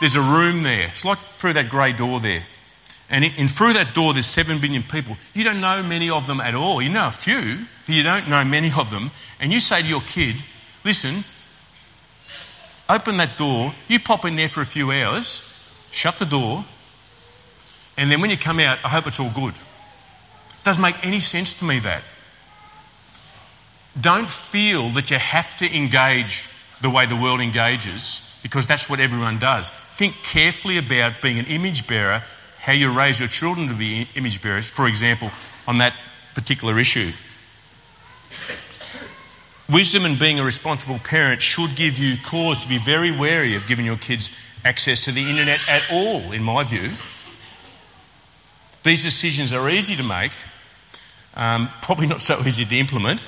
there's 0.00 0.16
a 0.16 0.22
room 0.22 0.62
there. 0.62 0.88
It's 0.88 1.04
like 1.04 1.18
through 1.38 1.54
that 1.54 1.68
grey 1.68 1.92
door 1.92 2.20
there. 2.20 2.44
And, 3.10 3.24
in, 3.24 3.48
through 3.48 3.72
that 3.72 3.94
door, 3.94 4.12
there's 4.12 4.26
seven 4.26 4.60
billion 4.60 4.82
people. 4.82 5.16
You 5.32 5.42
don't 5.42 5.60
know 5.60 5.82
many 5.82 6.10
of 6.10 6.26
them 6.26 6.40
at 6.40 6.54
all. 6.54 6.82
You 6.82 6.90
know 6.90 7.08
a 7.08 7.12
few, 7.12 7.66
but 7.86 7.94
you 7.94 8.02
don't 8.02 8.28
know 8.28 8.44
many 8.44 8.70
of 8.70 8.90
them. 8.90 9.10
And 9.40 9.52
you 9.52 9.60
say 9.60 9.80
to 9.80 9.88
your 9.88 10.02
kid, 10.02 10.36
listen, 10.84 11.24
open 12.88 13.16
that 13.18 13.36
door, 13.36 13.72
you 13.86 14.00
pop 14.00 14.24
in 14.24 14.36
there 14.36 14.48
for 14.48 14.60
a 14.60 14.66
few 14.66 14.90
hours, 14.90 15.42
shut 15.90 16.18
the 16.18 16.24
door, 16.24 16.64
and 17.96 18.10
then 18.10 18.20
when 18.20 18.30
you 18.30 18.36
come 18.36 18.60
out, 18.60 18.78
I 18.84 18.88
hope 18.88 19.06
it's 19.06 19.20
all 19.20 19.30
good. 19.30 19.54
It 19.54 20.64
doesn't 20.64 20.82
make 20.82 21.04
any 21.04 21.20
sense 21.20 21.54
to 21.54 21.64
me 21.64 21.80
that. 21.80 22.02
Don't 24.00 24.30
feel 24.30 24.90
that 24.90 25.10
you 25.10 25.18
have 25.18 25.56
to 25.56 25.76
engage 25.76 26.48
the 26.80 26.90
way 26.90 27.06
the 27.06 27.16
world 27.16 27.40
engages 27.40 28.22
because 28.42 28.66
that's 28.66 28.88
what 28.88 29.00
everyone 29.00 29.38
does. 29.38 29.70
Think 29.70 30.14
carefully 30.22 30.78
about 30.78 31.20
being 31.20 31.38
an 31.38 31.46
image 31.46 31.88
bearer, 31.88 32.22
how 32.60 32.72
you 32.72 32.92
raise 32.92 33.18
your 33.18 33.28
children 33.28 33.66
to 33.68 33.74
be 33.74 34.08
image 34.14 34.40
bearers, 34.40 34.68
for 34.68 34.86
example, 34.86 35.30
on 35.66 35.78
that 35.78 35.94
particular 36.34 36.78
issue. 36.78 37.10
Wisdom 39.70 40.06
and 40.06 40.18
being 40.18 40.38
a 40.40 40.44
responsible 40.44 40.98
parent 40.98 41.42
should 41.42 41.76
give 41.76 41.98
you 41.98 42.16
cause 42.24 42.62
to 42.62 42.68
be 42.68 42.78
very 42.78 43.10
wary 43.10 43.54
of 43.54 43.66
giving 43.66 43.84
your 43.84 43.98
kids 43.98 44.30
access 44.64 45.04
to 45.04 45.12
the 45.12 45.28
internet 45.28 45.60
at 45.68 45.82
all, 45.92 46.32
in 46.32 46.42
my 46.42 46.64
view. 46.64 46.90
These 48.82 49.02
decisions 49.02 49.52
are 49.52 49.68
easy 49.68 49.94
to 49.96 50.02
make, 50.02 50.32
um, 51.34 51.68
probably 51.82 52.06
not 52.06 52.22
so 52.22 52.40
easy 52.46 52.64
to 52.64 52.76
implement. 52.78 53.20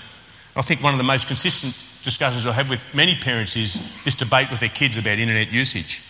I 0.57 0.63
think 0.63 0.83
one 0.83 0.95
of 0.95 0.99
the 0.99 1.05
most 1.05 1.29
consistent 1.29 1.77
discussions 2.03 2.47
I 2.47 2.53
have 2.53 2.71
with 2.71 2.81
many 2.95 3.17
parents 3.17 3.55
is 3.55 4.03
this 4.05 4.15
debate 4.15 4.51
with 4.51 4.61
their 4.61 4.71
kids 4.71 4.97
about 4.97 5.19
internet 5.19 5.53
usage. 5.53 6.03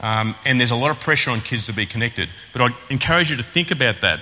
Um, 0.00 0.36
and 0.44 0.60
there's 0.60 0.70
a 0.70 0.76
lot 0.76 0.92
of 0.92 1.00
pressure 1.00 1.32
on 1.32 1.40
kids 1.40 1.66
to 1.66 1.72
be 1.72 1.86
connected. 1.86 2.28
But 2.52 2.62
I 2.62 2.68
encourage 2.88 3.30
you 3.30 3.36
to 3.36 3.42
think 3.42 3.72
about 3.72 4.00
that. 4.00 4.20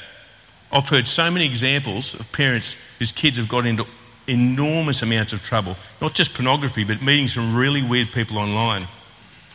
I've 0.72 0.88
heard 0.88 1.06
so 1.06 1.30
many 1.30 1.44
examples 1.44 2.14
of 2.14 2.32
parents 2.32 2.78
whose 2.98 3.12
kids 3.12 3.36
have 3.36 3.48
got 3.48 3.66
into 3.66 3.86
enormous 4.28 5.02
amounts 5.02 5.32
of 5.32 5.42
trouble, 5.42 5.76
not 6.00 6.14
just 6.14 6.34
pornography, 6.34 6.84
but 6.84 7.02
meeting 7.02 7.28
some 7.28 7.56
really 7.56 7.82
weird 7.82 8.12
people 8.12 8.38
online. 8.38 8.86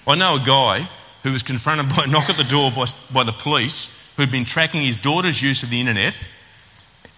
I 0.07 0.15
know 0.15 0.35
a 0.35 0.39
guy 0.39 0.89
who 1.23 1.31
was 1.31 1.43
confronted 1.43 1.89
by 1.95 2.03
a 2.03 2.07
knock 2.07 2.29
at 2.29 2.37
the 2.37 2.43
door 2.43 2.71
by, 2.71 2.85
by 3.11 3.23
the 3.23 3.31
police 3.31 3.89
who'd 4.17 4.31
been 4.31 4.45
tracking 4.45 4.81
his 4.81 4.95
daughter's 4.95 5.41
use 5.41 5.63
of 5.63 5.69
the 5.69 5.79
internet, 5.79 6.15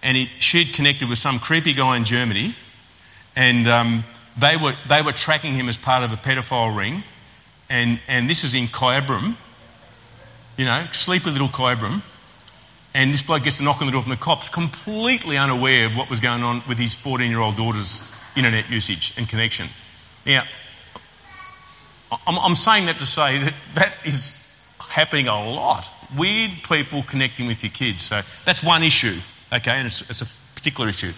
and 0.02 0.16
he, 0.16 0.30
she'd 0.38 0.72
connected 0.72 1.08
with 1.08 1.18
some 1.18 1.38
creepy 1.38 1.72
guy 1.72 1.96
in 1.96 2.04
Germany 2.04 2.54
and 3.36 3.68
um, 3.68 4.04
they, 4.36 4.56
were, 4.56 4.74
they 4.88 5.02
were 5.02 5.12
tracking 5.12 5.54
him 5.54 5.68
as 5.68 5.76
part 5.76 6.02
of 6.02 6.10
a 6.10 6.16
pedophile 6.16 6.76
ring. 6.76 7.04
And, 7.68 8.00
and 8.08 8.28
this 8.28 8.42
is 8.42 8.54
in 8.54 8.66
Kyabram, 8.68 9.36
you 10.56 10.64
know, 10.64 10.86
sleepy 10.92 11.30
little 11.30 11.48
Kyabram. 11.48 12.02
And 12.96 13.12
this 13.12 13.20
bloke 13.20 13.42
gets 13.42 13.60
a 13.60 13.62
knock 13.62 13.82
on 13.82 13.86
the 13.88 13.92
door 13.92 14.00
from 14.00 14.08
the 14.08 14.16
cops, 14.16 14.48
completely 14.48 15.36
unaware 15.36 15.84
of 15.84 15.98
what 15.98 16.08
was 16.08 16.18
going 16.18 16.42
on 16.42 16.62
with 16.66 16.78
his 16.78 16.94
14 16.94 17.30
year 17.30 17.40
old 17.40 17.54
daughter's 17.54 18.00
internet 18.34 18.70
usage 18.70 19.12
and 19.18 19.28
connection. 19.28 19.68
Now, 20.24 20.44
I'm, 22.26 22.54
saying 22.54 22.86
that 22.86 22.98
to 23.00 23.04
say 23.04 23.36
that 23.36 23.52
that 23.74 23.92
is 24.06 24.34
happening 24.78 25.28
a 25.28 25.34
lot. 25.34 25.86
Weird 26.16 26.52
people 26.66 27.02
connecting 27.02 27.46
with 27.46 27.62
your 27.62 27.70
kids. 27.70 28.02
So 28.02 28.22
that's 28.46 28.62
one 28.62 28.82
issue, 28.82 29.18
okay, 29.52 29.72
and 29.72 29.88
it's, 29.88 30.08
it's 30.08 30.22
a 30.22 30.26
particular 30.54 30.88
issue. 30.88 31.12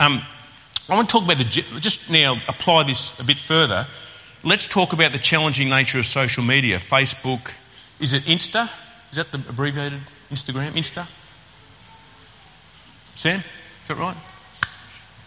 Um, 0.00 0.22
I 0.88 0.96
want 0.96 1.08
to 1.08 1.12
talk 1.12 1.22
about 1.22 1.38
the, 1.38 1.44
just 1.44 2.10
now 2.10 2.42
apply 2.48 2.82
this 2.82 3.20
a 3.20 3.24
bit 3.24 3.38
further. 3.38 3.86
Let's 4.42 4.66
talk 4.66 4.92
about 4.92 5.12
the 5.12 5.18
challenging 5.20 5.68
nature 5.68 6.00
of 6.00 6.06
social 6.06 6.42
media. 6.42 6.80
Facebook, 6.80 7.52
is 8.00 8.14
it 8.14 8.24
Insta? 8.24 8.68
Is 9.10 9.16
that 9.16 9.30
the 9.30 9.38
abbreviated 9.48 10.00
Instagram? 10.32 10.72
Insta? 10.72 11.06
Sam, 13.20 13.42
is 13.82 13.88
that 13.88 13.98
right? 13.98 14.16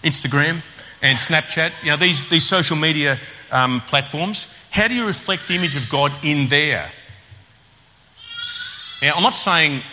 Instagram 0.03 0.63
and 1.03 1.19
Snapchat, 1.19 1.73
you 1.83 1.91
know, 1.91 1.97
these, 1.97 2.25
these 2.27 2.43
social 2.43 2.75
media 2.75 3.19
um, 3.51 3.81
platforms. 3.81 4.47
How 4.71 4.87
do 4.87 4.95
you 4.95 5.05
reflect 5.05 5.47
the 5.47 5.53
image 5.53 5.75
of 5.75 5.87
God 5.91 6.11
in 6.23 6.47
there? 6.47 6.91
Now, 8.99 9.13
I'm 9.13 9.21
not 9.21 9.35
saying 9.35 9.83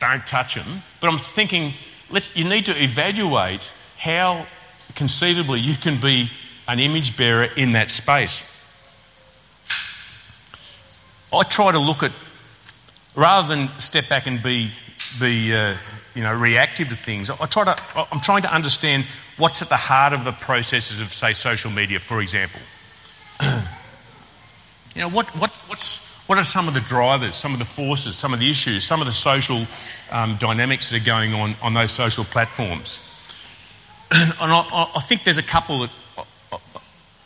don't 0.00 0.26
touch 0.26 0.56
them, 0.56 0.82
but 1.00 1.08
I'm 1.08 1.16
thinking 1.16 1.72
let's, 2.10 2.36
you 2.36 2.46
need 2.46 2.66
to 2.66 2.76
evaluate 2.78 3.70
how 3.96 4.46
conceivably 4.94 5.58
you 5.58 5.76
can 5.76 5.98
be 5.98 6.30
an 6.68 6.78
image 6.78 7.16
bearer 7.16 7.44
in 7.44 7.72
that 7.72 7.90
space. 7.90 8.44
I 11.32 11.42
try 11.44 11.72
to 11.72 11.78
look 11.78 12.02
at, 12.02 12.12
rather 13.14 13.48
than 13.48 13.70
step 13.78 14.10
back 14.10 14.26
and 14.26 14.42
be, 14.42 14.72
be 15.18 15.54
uh, 15.54 15.76
you 16.16 16.22
know, 16.22 16.32
reactive 16.32 16.88
to 16.88 16.96
things, 16.96 17.28
I 17.28 17.44
try 17.44 17.64
to, 17.64 17.76
I'm 18.10 18.20
trying 18.20 18.40
to 18.42 18.52
understand 18.52 19.04
what's 19.36 19.60
at 19.60 19.68
the 19.68 19.76
heart 19.76 20.14
of 20.14 20.24
the 20.24 20.32
processes 20.32 20.98
of, 20.98 21.12
say, 21.12 21.34
social 21.34 21.70
media, 21.70 22.00
for 22.00 22.22
example. 22.22 22.60
you 23.42 23.52
know, 24.96 25.10
what, 25.10 25.28
what, 25.36 25.50
what's, 25.66 26.02
what 26.26 26.38
are 26.38 26.44
some 26.44 26.68
of 26.68 26.74
the 26.74 26.80
drivers, 26.80 27.36
some 27.36 27.52
of 27.52 27.58
the 27.58 27.66
forces, 27.66 28.16
some 28.16 28.32
of 28.32 28.40
the 28.40 28.50
issues, 28.50 28.82
some 28.84 29.02
of 29.02 29.06
the 29.06 29.12
social 29.12 29.66
um, 30.10 30.36
dynamics 30.38 30.88
that 30.88 31.02
are 31.02 31.04
going 31.04 31.34
on 31.34 31.54
on 31.60 31.74
those 31.74 31.92
social 31.92 32.24
platforms? 32.24 32.98
and 34.10 34.32
I, 34.40 34.90
I, 34.94 35.00
think 35.00 35.24
there's 35.24 35.36
a 35.36 35.42
couple 35.42 35.80
that 35.80 35.90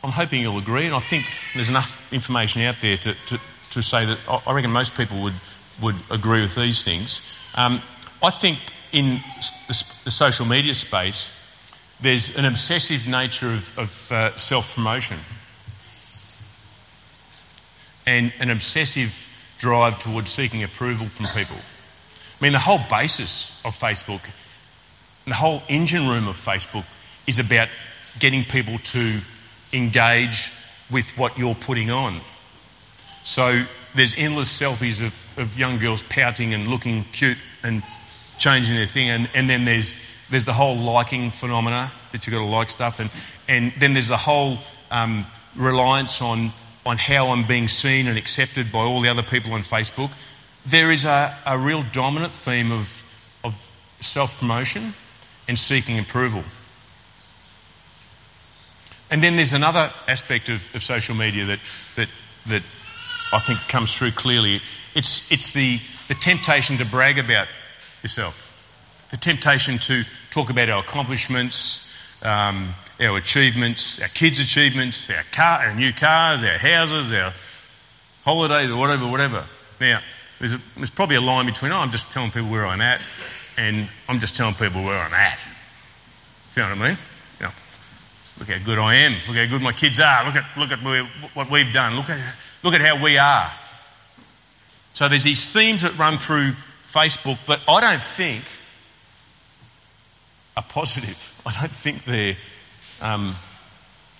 I'm 0.02 0.10
hoping 0.10 0.40
you'll 0.40 0.58
agree, 0.58 0.86
and 0.86 0.96
I 0.96 1.00
think 1.00 1.26
there's 1.54 1.68
enough 1.68 2.12
information 2.12 2.62
out 2.62 2.74
there 2.82 2.96
to, 2.96 3.14
to, 3.26 3.38
to 3.70 3.82
say 3.82 4.04
that 4.04 4.18
I 4.44 4.52
reckon 4.52 4.72
most 4.72 4.96
people 4.96 5.22
would, 5.22 5.34
would 5.80 5.96
agree 6.10 6.40
with 6.40 6.56
these 6.56 6.82
things. 6.82 7.20
Um, 7.54 7.82
I 8.20 8.30
think 8.30 8.58
in 8.92 9.20
the, 9.68 9.74
social 9.74 10.46
media 10.46 10.74
space, 10.74 11.36
there's 12.00 12.36
an 12.36 12.44
obsessive 12.44 13.06
nature 13.06 13.52
of, 13.52 13.78
of 13.78 14.12
uh, 14.12 14.36
self 14.36 14.74
promotion 14.74 15.18
and 18.06 18.32
an 18.40 18.50
obsessive 18.50 19.26
drive 19.58 19.98
towards 19.98 20.30
seeking 20.30 20.62
approval 20.62 21.06
from 21.06 21.26
people. 21.26 21.56
I 21.56 22.44
mean, 22.44 22.52
the 22.52 22.58
whole 22.58 22.80
basis 22.90 23.62
of 23.64 23.78
Facebook, 23.78 24.22
the 25.26 25.34
whole 25.34 25.62
engine 25.68 26.08
room 26.08 26.26
of 26.26 26.36
Facebook 26.36 26.84
is 27.26 27.38
about 27.38 27.68
getting 28.18 28.44
people 28.44 28.78
to 28.78 29.20
engage 29.72 30.52
with 30.90 31.06
what 31.16 31.38
you're 31.38 31.54
putting 31.54 31.90
on. 31.90 32.20
So 33.22 33.64
there's 33.94 34.14
endless 34.16 34.48
selfies 34.48 35.04
of, 35.04 35.14
of 35.38 35.58
young 35.58 35.78
girls 35.78 36.02
pouting 36.02 36.54
and 36.54 36.68
looking 36.68 37.04
cute 37.12 37.38
and 37.62 37.82
changing 38.40 38.74
their 38.74 38.86
thing, 38.86 39.08
and, 39.08 39.30
and 39.34 39.48
then 39.48 39.64
there's 39.64 39.94
there's 40.30 40.44
the 40.44 40.52
whole 40.52 40.76
liking 40.76 41.30
phenomena 41.30 41.92
that 42.12 42.26
you've 42.26 42.32
got 42.32 42.38
to 42.38 42.44
like 42.44 42.70
stuff, 42.70 43.00
and, 43.00 43.10
and 43.48 43.72
then 43.78 43.92
there's 43.92 44.08
the 44.08 44.16
whole 44.16 44.58
um, 44.90 45.26
reliance 45.56 46.22
on, 46.22 46.52
on 46.86 46.98
how 46.98 47.30
I'm 47.30 47.46
being 47.46 47.68
seen 47.68 48.06
and 48.06 48.16
accepted 48.16 48.70
by 48.72 48.80
all 48.80 49.00
the 49.00 49.08
other 49.08 49.22
people 49.22 49.52
on 49.52 49.62
Facebook. 49.62 50.10
There 50.64 50.90
is 50.90 51.04
a, 51.04 51.36
a 51.44 51.58
real 51.58 51.82
dominant 51.92 52.32
theme 52.32 52.70
of, 52.70 53.02
of 53.42 53.70
self 54.00 54.38
promotion 54.38 54.94
and 55.48 55.58
seeking 55.58 55.98
approval. 55.98 56.44
And 59.10 59.22
then 59.22 59.34
there's 59.34 59.52
another 59.52 59.90
aspect 60.06 60.48
of, 60.48 60.72
of 60.74 60.84
social 60.84 61.16
media 61.16 61.44
that, 61.46 61.58
that, 61.96 62.08
that 62.46 62.62
I 63.32 63.40
think 63.40 63.58
comes 63.68 63.96
through 63.96 64.12
clearly. 64.12 64.60
It's, 64.94 65.30
it's 65.32 65.50
the, 65.50 65.80
the 66.06 66.14
temptation 66.14 66.78
to 66.78 66.84
brag 66.84 67.18
about 67.18 67.48
yourself, 68.02 68.46
the 69.10 69.16
temptation 69.16 69.78
to 69.78 70.04
talk 70.30 70.50
about 70.50 70.68
our 70.68 70.80
accomplishments, 70.80 71.94
um, 72.22 72.74
our 73.00 73.16
achievements, 73.16 74.00
our 74.00 74.08
kids' 74.08 74.40
achievements, 74.40 75.08
our, 75.10 75.22
car, 75.32 75.60
our 75.60 75.74
new 75.74 75.92
cars, 75.92 76.44
our 76.44 76.58
houses, 76.58 77.12
our 77.12 77.32
holidays, 78.24 78.70
or 78.70 78.76
whatever, 78.76 79.06
whatever. 79.06 79.44
Now, 79.80 80.00
there's, 80.38 80.52
a, 80.52 80.60
there's 80.76 80.90
probably 80.90 81.16
a 81.16 81.20
line 81.20 81.46
between, 81.46 81.72
oh, 81.72 81.78
I'm 81.78 81.90
just 81.90 82.12
telling 82.12 82.30
people 82.30 82.50
where 82.50 82.66
I'm 82.66 82.80
at, 82.80 83.00
and 83.56 83.88
I'm 84.08 84.20
just 84.20 84.36
telling 84.36 84.54
people 84.54 84.82
where 84.82 84.98
I'm 84.98 85.14
at. 85.14 85.38
You 86.56 86.62
know 86.62 86.68
what 86.70 86.78
I 86.78 86.88
mean? 86.88 86.98
You 87.40 87.46
know, 87.46 87.52
look 88.38 88.48
how 88.48 88.64
good 88.64 88.78
I 88.78 88.94
am. 88.96 89.12
Look 89.26 89.36
how 89.36 89.46
good 89.46 89.62
my 89.62 89.72
kids 89.72 90.00
are. 90.00 90.24
Look 90.24 90.36
at, 90.36 90.44
look 90.56 90.72
at 90.72 90.78
what 91.34 91.50
we've 91.50 91.72
done. 91.72 91.96
Look 91.96 92.10
at, 92.10 92.20
look 92.62 92.74
at 92.74 92.80
how 92.80 93.02
we 93.02 93.18
are. 93.18 93.50
So 94.92 95.08
there's 95.08 95.24
these 95.24 95.44
themes 95.44 95.82
that 95.82 95.96
run 95.96 96.18
through 96.18 96.54
Facebook 96.92 97.44
that 97.46 97.60
I 97.68 97.80
don't 97.80 98.02
think 98.02 98.44
are 100.56 100.64
positive. 100.68 101.34
I 101.46 101.52
don't 101.60 101.72
think 101.72 102.04
they're 102.04 102.36
um, 103.00 103.36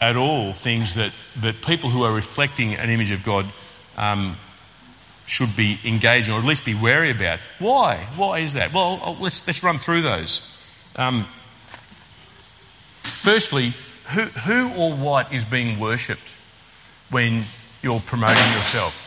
at 0.00 0.16
all 0.16 0.52
things 0.52 0.94
that, 0.94 1.12
that 1.40 1.62
people 1.62 1.90
who 1.90 2.04
are 2.04 2.12
reflecting 2.12 2.74
an 2.74 2.88
image 2.88 3.10
of 3.10 3.22
God 3.22 3.46
um, 3.96 4.36
should 5.26 5.54
be 5.56 5.78
engaging 5.84 6.32
or 6.32 6.38
at 6.38 6.44
least 6.44 6.64
be 6.64 6.74
wary 6.74 7.10
about. 7.10 7.38
Why? 7.58 8.06
Why 8.16 8.38
is 8.38 8.54
that? 8.54 8.72
Well, 8.72 9.00
oh, 9.04 9.16
let's, 9.20 9.46
let's 9.46 9.62
run 9.62 9.78
through 9.78 10.02
those. 10.02 10.42
Um, 10.96 11.26
firstly, 13.02 13.74
who, 14.12 14.22
who 14.22 14.72
or 14.74 14.92
what 14.92 15.32
is 15.32 15.44
being 15.44 15.78
worshipped 15.78 16.32
when 17.10 17.44
you're 17.82 18.00
promoting 18.00 18.52
yourself? 18.54 19.06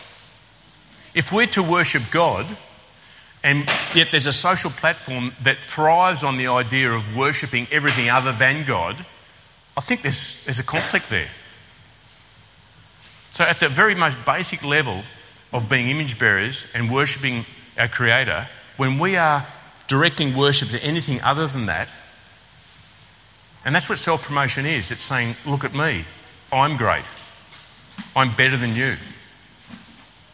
If 1.13 1.31
we're 1.31 1.47
to 1.47 1.63
worship 1.63 2.03
God, 2.11 2.45
and 3.43 3.67
yet 3.93 4.07
there's 4.11 4.25
a 4.25 4.33
social 4.33 4.71
platform 4.71 5.33
that 5.43 5.59
thrives 5.59 6.23
on 6.23 6.37
the 6.37 6.47
idea 6.47 6.91
of 6.91 7.15
worshipping 7.15 7.67
everything 7.71 8.09
other 8.09 8.31
than 8.31 8.65
God. 8.65 9.05
I 9.75 9.81
think 9.81 10.01
there's, 10.01 10.45
there's 10.45 10.59
a 10.59 10.63
conflict 10.63 11.09
there. 11.09 11.29
So, 13.33 13.43
at 13.43 13.59
the 13.59 13.67
very 13.67 13.95
most 13.95 14.23
basic 14.25 14.63
level 14.63 15.03
of 15.51 15.67
being 15.67 15.89
image 15.89 16.17
bearers 16.17 16.67
and 16.73 16.91
worshipping 16.91 17.45
our 17.77 17.87
Creator, 17.87 18.47
when 18.77 18.99
we 18.99 19.17
are 19.17 19.45
directing 19.87 20.37
worship 20.37 20.69
to 20.69 20.81
anything 20.83 21.19
other 21.21 21.47
than 21.47 21.65
that, 21.65 21.89
and 23.65 23.73
that's 23.73 23.89
what 23.89 23.97
self 23.97 24.23
promotion 24.23 24.65
is 24.65 24.91
it's 24.91 25.03
saying, 25.03 25.35
Look 25.45 25.63
at 25.63 25.73
me, 25.73 26.05
I'm 26.51 26.77
great, 26.77 27.05
I'm 28.15 28.35
better 28.35 28.55
than 28.55 28.75
you. 28.75 28.97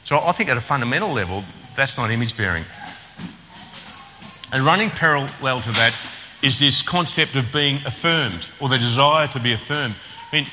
So, 0.03 0.19
I 0.19 0.33
think 0.33 0.49
at 0.49 0.57
a 0.57 0.61
fundamental 0.61 1.13
level, 1.13 1.45
that's 1.75 1.97
not 1.97 2.11
image 2.11 2.35
bearing. 2.35 2.65
And 4.51 4.65
running 4.65 4.89
parallel 4.89 5.61
to 5.61 5.71
that 5.73 5.93
is 6.41 6.59
this 6.59 6.81
concept 6.81 7.35
of 7.35 7.51
being 7.51 7.81
affirmed 7.85 8.47
or 8.59 8.69
the 8.69 8.77
desire 8.77 9.27
to 9.27 9.39
be 9.39 9.53
affirmed. 9.53 9.95
I 10.31 10.35
mean, 10.35 10.47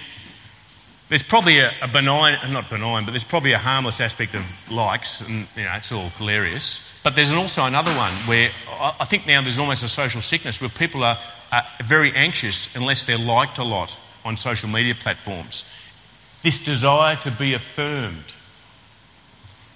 there's 1.08 1.22
probably 1.22 1.60
a, 1.60 1.72
a, 1.80 1.88
benign, 1.88 2.38
not 2.52 2.68
benign, 2.68 3.04
but 3.04 3.12
there's 3.12 3.24
probably 3.24 3.52
a 3.52 3.58
harmless 3.58 4.00
aspect 4.00 4.34
of 4.34 4.44
likes, 4.70 5.20
and 5.20 5.46
you 5.56 5.62
know, 5.62 5.72
it's 5.74 5.92
all 5.92 6.08
hilarious. 6.10 6.82
But 7.04 7.14
there's 7.14 7.32
also 7.32 7.64
another 7.64 7.92
one 7.92 8.10
where 8.26 8.50
I 8.68 9.04
think 9.04 9.26
now 9.26 9.40
there's 9.40 9.58
almost 9.58 9.84
a 9.84 9.88
social 9.88 10.20
sickness 10.20 10.60
where 10.60 10.68
people 10.68 11.04
are, 11.04 11.18
are 11.52 11.62
very 11.84 12.12
anxious 12.12 12.74
unless 12.74 13.04
they're 13.04 13.16
liked 13.16 13.58
a 13.58 13.64
lot 13.64 13.96
on 14.24 14.36
social 14.36 14.68
media 14.68 14.96
platforms. 14.96 15.64
This 16.42 16.62
desire 16.62 17.14
to 17.16 17.30
be 17.30 17.54
affirmed 17.54 18.34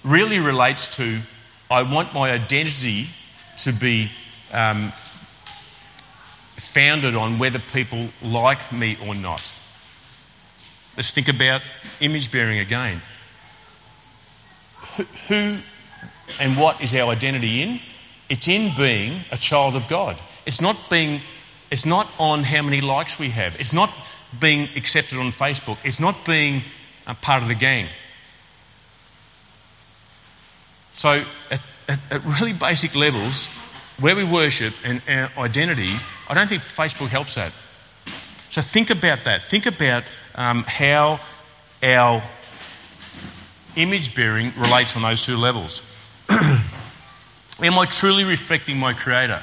really 0.02 0.40
relates 0.40 0.94
to 0.96 1.20
I 1.70 1.82
want 1.82 2.12
my 2.12 2.32
identity 2.32 3.10
to 3.58 3.72
be 3.72 4.10
um, 4.52 4.92
founded 6.56 7.14
on 7.14 7.38
whether 7.38 7.58
people 7.58 8.08
like 8.22 8.72
me 8.72 8.96
or 9.06 9.14
not. 9.14 9.52
Let's 10.96 11.10
think 11.10 11.28
about 11.28 11.62
image 12.00 12.30
bearing 12.30 12.58
again. 12.58 13.00
Who 15.28 15.58
and 16.38 16.56
what 16.56 16.80
is 16.80 16.94
our 16.94 17.12
identity 17.12 17.62
in? 17.62 17.80
It's 18.28 18.48
in 18.48 18.72
being 18.76 19.22
a 19.30 19.36
child 19.36 19.76
of 19.76 19.88
God. 19.88 20.16
It's 20.46 20.60
not 20.60 20.76
being 20.90 21.20
it's 21.70 21.86
not 21.86 22.08
on 22.18 22.42
how 22.42 22.62
many 22.62 22.80
likes 22.80 23.18
we 23.18 23.30
have. 23.30 23.58
It's 23.60 23.72
not 23.72 23.90
being 24.38 24.68
accepted 24.76 25.18
on 25.18 25.30
Facebook. 25.30 25.78
It's 25.84 26.00
not 26.00 26.24
being 26.26 26.62
a 27.06 27.14
part 27.14 27.42
of 27.42 27.48
the 27.48 27.54
gang. 27.54 27.86
So 30.92 31.24
at, 31.90 31.98
at, 32.10 32.24
really 32.24 32.52
basic 32.52 32.94
levels, 32.94 33.46
where 33.98 34.14
we 34.14 34.24
worship 34.24 34.72
and 34.84 35.02
our 35.08 35.30
identity, 35.44 35.94
I 36.28 36.34
don't 36.34 36.48
think 36.48 36.62
Facebook 36.62 37.08
helps 37.08 37.34
that. 37.34 37.52
So 38.50 38.62
think 38.62 38.90
about 38.90 39.24
that. 39.24 39.42
Think 39.42 39.66
about 39.66 40.04
um, 40.34 40.62
how 40.62 41.20
our 41.82 42.22
image 43.76 44.14
bearing 44.14 44.52
relates 44.56 44.96
on 44.96 45.02
those 45.02 45.22
two 45.22 45.36
levels. 45.36 45.82
Am 46.30 47.78
I 47.78 47.84
truly 47.86 48.24
reflecting 48.24 48.76
my 48.78 48.92
Creator? 48.92 49.42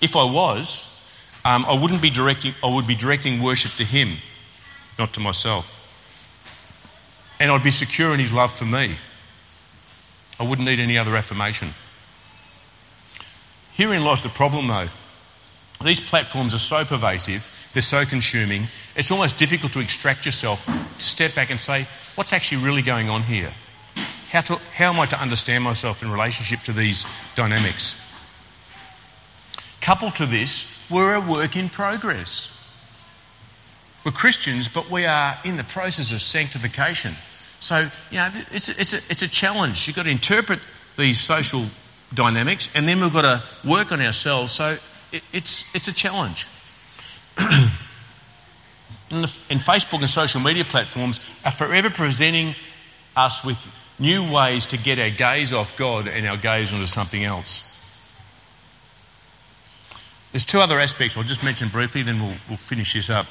If 0.00 0.16
I 0.16 0.24
was, 0.24 0.90
um, 1.44 1.64
I 1.66 1.74
wouldn't 1.74 2.02
be 2.02 2.10
directing. 2.10 2.54
I 2.62 2.68
would 2.68 2.86
be 2.86 2.96
directing 2.96 3.42
worship 3.42 3.72
to 3.72 3.84
Him, 3.84 4.16
not 4.98 5.12
to 5.14 5.20
myself. 5.20 5.70
And 7.38 7.50
I'd 7.50 7.62
be 7.62 7.70
secure 7.70 8.12
in 8.14 8.20
His 8.20 8.32
love 8.32 8.52
for 8.52 8.64
me. 8.64 8.96
I 10.38 10.42
wouldn't 10.42 10.66
need 10.66 10.80
any 10.80 10.98
other 10.98 11.16
affirmation. 11.16 11.70
Herein 13.74 14.04
lies 14.04 14.22
the 14.22 14.28
problem, 14.28 14.66
though. 14.66 14.88
These 15.82 16.00
platforms 16.00 16.54
are 16.54 16.58
so 16.58 16.84
pervasive, 16.84 17.50
they're 17.72 17.82
so 17.82 18.04
consuming, 18.04 18.68
it's 18.96 19.10
almost 19.10 19.38
difficult 19.38 19.72
to 19.72 19.80
extract 19.80 20.24
yourself, 20.24 20.64
to 20.64 21.04
step 21.04 21.34
back 21.34 21.50
and 21.50 21.58
say, 21.58 21.86
what's 22.14 22.32
actually 22.32 22.62
really 22.62 22.82
going 22.82 23.10
on 23.10 23.24
here? 23.24 23.52
How, 24.30 24.40
to, 24.42 24.56
how 24.74 24.92
am 24.92 25.00
I 25.00 25.06
to 25.06 25.20
understand 25.20 25.64
myself 25.64 26.02
in 26.02 26.10
relationship 26.10 26.60
to 26.64 26.72
these 26.72 27.04
dynamics? 27.34 28.00
Coupled 29.80 30.14
to 30.16 30.26
this, 30.26 30.88
we're 30.90 31.14
a 31.14 31.20
work 31.20 31.56
in 31.56 31.68
progress. 31.68 32.50
We're 34.04 34.12
Christians, 34.12 34.68
but 34.68 34.90
we 34.90 35.06
are 35.06 35.38
in 35.44 35.56
the 35.56 35.64
process 35.64 36.12
of 36.12 36.22
sanctification. 36.22 37.14
So, 37.64 37.90
you 38.10 38.18
know, 38.18 38.28
it's, 38.52 38.68
it's, 38.68 38.92
a, 38.92 38.98
it's 39.08 39.22
a 39.22 39.28
challenge. 39.28 39.86
You've 39.86 39.96
got 39.96 40.02
to 40.02 40.10
interpret 40.10 40.60
these 40.98 41.18
social 41.18 41.64
dynamics, 42.12 42.68
and 42.74 42.86
then 42.86 43.00
we've 43.00 43.10
got 43.10 43.22
to 43.22 43.42
work 43.66 43.90
on 43.90 44.02
ourselves. 44.02 44.52
So 44.52 44.76
it, 45.10 45.22
it's, 45.32 45.74
it's 45.74 45.88
a 45.88 45.92
challenge. 45.94 46.46
and, 47.38 47.70
the, 49.08 49.28
Facebook 49.48 50.00
and 50.00 50.10
social 50.10 50.42
media 50.42 50.62
platforms 50.62 51.20
are 51.42 51.50
forever 51.50 51.88
presenting 51.88 52.54
us 53.16 53.42
with 53.42 53.66
new 53.98 54.30
ways 54.30 54.66
to 54.66 54.76
get 54.76 54.98
our 54.98 55.08
gaze 55.08 55.50
off 55.50 55.74
God 55.78 56.06
and 56.06 56.26
our 56.26 56.36
gaze 56.36 56.70
onto 56.70 56.84
something 56.84 57.24
else. 57.24 57.70
There's 60.32 60.44
two 60.44 60.60
other 60.60 60.78
aspects 60.78 61.16
I'll 61.16 61.22
just 61.22 61.42
mention 61.42 61.70
briefly, 61.70 62.02
then 62.02 62.20
we'll, 62.20 62.36
we'll 62.46 62.58
finish 62.58 62.92
this 62.92 63.08
up. 63.08 63.24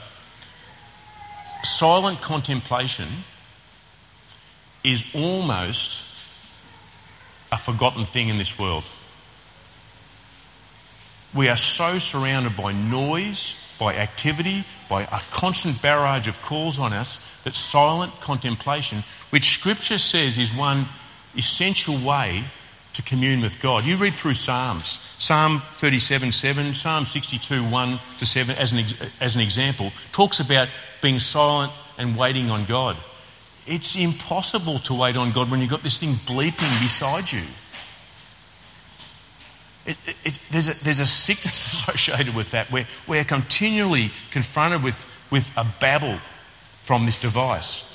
Silent 1.61 2.19
contemplation 2.21 3.09
is 4.83 5.13
almost 5.15 6.03
a 7.51 7.57
forgotten 7.57 8.05
thing 8.05 8.29
in 8.29 8.37
this 8.37 8.57
world. 8.57 8.83
We 11.33 11.49
are 11.49 11.57
so 11.57 11.97
surrounded 11.97 12.55
by 12.55 12.73
noise, 12.73 13.55
by 13.79 13.95
activity, 13.95 14.65
by 14.87 15.03
a 15.03 15.19
constant 15.31 15.81
barrage 15.81 16.27
of 16.27 16.41
calls 16.41 16.77
on 16.77 16.93
us 16.93 17.41
that 17.43 17.55
silent 17.55 18.13
contemplation, 18.21 19.03
which 19.31 19.49
Scripture 19.49 19.97
says 19.97 20.37
is 20.37 20.53
one 20.53 20.85
essential 21.35 21.97
way 21.97 22.43
to 22.93 23.01
commune 23.01 23.41
with 23.41 23.59
God. 23.59 23.83
You 23.83 23.97
read 23.97 24.13
through 24.13 24.35
Psalms, 24.35 24.99
Psalm 25.17 25.61
37 25.73 26.31
7, 26.31 26.73
Psalm 26.75 27.05
62 27.05 27.67
1 27.67 27.99
to 28.19 28.25
7, 28.25 28.55
as 28.55 28.71
an, 28.71 28.85
as 29.19 29.35
an 29.35 29.41
example, 29.41 29.91
talks 30.11 30.39
about 30.39 30.69
being 31.01 31.17
silent 31.17 31.71
and 31.97 32.15
waiting 32.15 32.51
on 32.51 32.65
God. 32.65 32.95
It's 33.65 33.95
impossible 33.95 34.79
to 34.79 34.93
wait 34.93 35.15
on 35.15 35.31
God 35.31 35.49
when 35.49 35.61
you've 35.61 35.69
got 35.69 35.83
this 35.83 35.97
thing 35.97 36.13
bleeping 36.13 36.81
beside 36.81 37.31
you. 37.31 37.43
It, 39.85 39.97
it, 40.23 40.39
there's, 40.51 40.67
a, 40.67 40.83
there's 40.83 40.99
a 40.99 41.05
sickness 41.05 41.73
associated 41.87 42.35
with 42.35 42.51
that 42.51 42.71
where 42.71 42.87
we're 43.07 43.23
continually 43.23 44.11
confronted 44.31 44.83
with, 44.83 45.05
with 45.29 45.49
a 45.57 45.65
babble 45.79 46.19
from 46.83 47.05
this 47.05 47.17
device. 47.17 47.89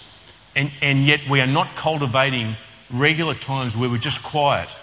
And, 0.56 0.70
and 0.82 1.04
yet 1.04 1.20
we 1.28 1.40
are 1.40 1.46
not 1.46 1.76
cultivating 1.76 2.56
regular 2.90 3.34
times 3.34 3.76
where 3.76 3.88
we're 3.88 3.98
just 3.98 4.22
quiet 4.22 4.74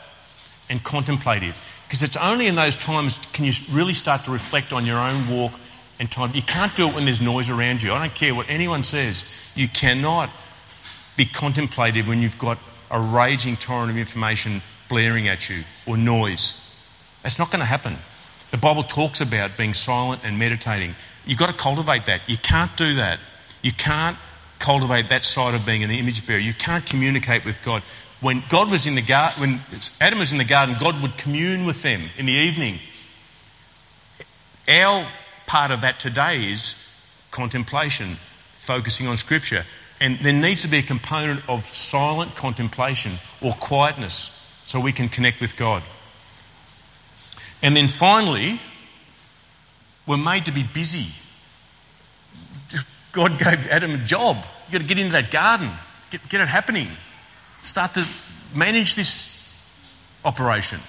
and 0.69 0.83
contemplative. 0.83 1.61
Because 1.88 2.03
it's 2.03 2.17
only 2.17 2.47
in 2.47 2.55
those 2.55 2.75
times 2.75 3.19
can 3.33 3.45
you 3.45 3.53
really 3.71 3.93
start 3.93 4.23
to 4.25 4.31
reflect 4.31 4.73
on 4.73 4.86
your 4.86 4.97
own 4.97 5.29
walk 5.29 5.53
and 5.99 6.09
time. 6.09 6.31
You 6.33 6.41
can't 6.41 6.75
do 6.75 6.88
it 6.88 6.95
when 6.95 7.05
there's 7.05 7.21
noise 7.21 7.49
around 7.49 7.81
you. 7.81 7.93
I 7.93 7.99
don't 7.99 8.15
care 8.15 8.36
what 8.36 8.49
anyone 8.49 8.83
says. 8.83 9.33
You 9.55 9.67
cannot 9.67 10.29
be 11.18 11.26
contemplative 11.26 12.07
when 12.07 12.22
you've 12.22 12.38
got 12.38 12.57
a 12.91 12.99
raging 12.99 13.55
torrent 13.57 13.91
of 13.91 13.97
information 13.97 14.61
blaring 14.89 15.28
at 15.28 15.49
you 15.49 15.63
or 15.86 15.97
noise. 15.97 16.61
That's 17.24 17.39
not 17.39 17.49
going 17.51 17.59
to 17.59 17.66
happen. 17.66 17.97
The 18.51 18.57
Bible 18.57 18.84
talks 18.84 19.22
about 19.22 19.57
being 19.57 19.74
silent 19.74 20.22
and 20.24 20.38
meditating. 20.38 20.95
You've 21.26 21.39
got 21.39 21.47
to 21.47 21.53
cultivate 21.53 22.05
that. 22.05 22.22
You 22.28 22.38
can't 22.38 22.76
do 22.78 22.95
that. 22.95 23.20
You 23.61 23.72
can't 23.72 24.18
cultivate 24.59 25.09
that 25.09 25.24
side 25.24 25.55
of 25.55 25.66
being 25.66 25.84
an 25.84 25.89
image 25.91 26.26
bearer. 26.26 26.39
You 26.39 26.53
can't 26.53 26.86
communicate 26.86 27.45
with 27.45 27.61
God. 27.63 27.82
When 28.22 28.43
God 28.49 28.72
was 28.72 28.86
in 28.86 28.95
the 28.95 29.01
garden, 29.01 29.41
when 29.41 29.59
Adam 29.99 30.20
was 30.20 30.32
in 30.32 30.38
the 30.38 30.45
garden, 30.45 30.76
God 30.80 31.01
would 31.01 31.18
commune 31.18 31.66
with 31.66 31.82
them 31.82 32.09
in 32.18 32.26
the 32.26 32.34
evening. 32.34 32.80
Our 34.68 35.07
part 35.47 35.72
of 35.72 35.82
that 35.82 35.99
today 35.99 36.51
is 36.51 36.76
contemplation, 37.32 38.18
focusing 38.59 39.07
on 39.07 39.18
Scripture. 39.18 39.66
And 40.00 40.20
there 40.20 40.34
needs 40.34 40.62
to 40.64 40.68
be 40.68 40.80
a 40.80 40.84
component 40.84 41.48
of 41.48 41.66
silent 41.66 42.36
contemplation 42.36 43.14
or 43.41 43.54
quietness 43.54 44.32
so 44.66 44.80
we 44.80 44.91
can 44.91 45.10
connect 45.10 45.39
with 45.39 45.56
God. 45.56 45.84
And 47.62 47.76
then 47.76 47.88
finally, 47.88 48.60
we're 50.06 50.18
made 50.18 50.46
to 50.46 50.52
be 50.52 50.64
busy. 50.64 51.08
God 53.12 53.39
gave 53.39 53.68
Adam 53.68 53.91
a 53.91 53.98
job. 53.98 54.38
You've 54.66 54.74
got 54.74 54.78
to 54.80 54.84
get 54.84 55.00
into 55.00 55.14
that 55.14 55.32
garden, 55.32 55.72
get, 56.12 56.28
get 56.28 56.41
it 56.41 56.48
happening. 56.48 56.89
Start 57.64 57.93
to 57.93 58.06
manage 58.54 58.96
this 58.96 59.32
operation. 60.24 60.80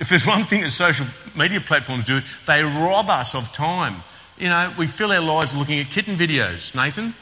If 0.00 0.08
there's 0.08 0.26
one 0.26 0.44
thing 0.44 0.62
that 0.62 0.70
social 0.70 1.06
media 1.36 1.60
platforms 1.60 2.04
do, 2.04 2.20
they 2.46 2.62
rob 2.62 3.08
us 3.08 3.34
of 3.34 3.52
time. 3.52 4.02
You 4.42 4.48
know, 4.48 4.74
we 4.76 4.88
fill 4.88 5.12
our 5.12 5.20
lives 5.20 5.54
looking 5.54 5.78
at 5.78 5.90
kitten 5.90 6.16
videos. 6.16 6.74
Nathan? 6.74 7.14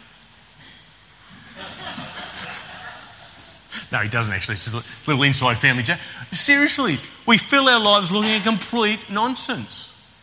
No, 3.93 3.99
he 3.99 4.09
doesn't 4.09 4.33
actually. 4.33 4.55
It's 4.55 4.73
a 4.73 4.83
little 5.07 5.23
inside 5.23 5.59
family 5.59 5.83
chat. 5.83 6.01
Seriously, 6.33 6.99
we 7.27 7.37
fill 7.37 7.69
our 7.69 7.79
lives 7.79 8.11
looking 8.11 8.31
at 8.31 8.43
complete 8.43 9.01
nonsense. 9.11 10.17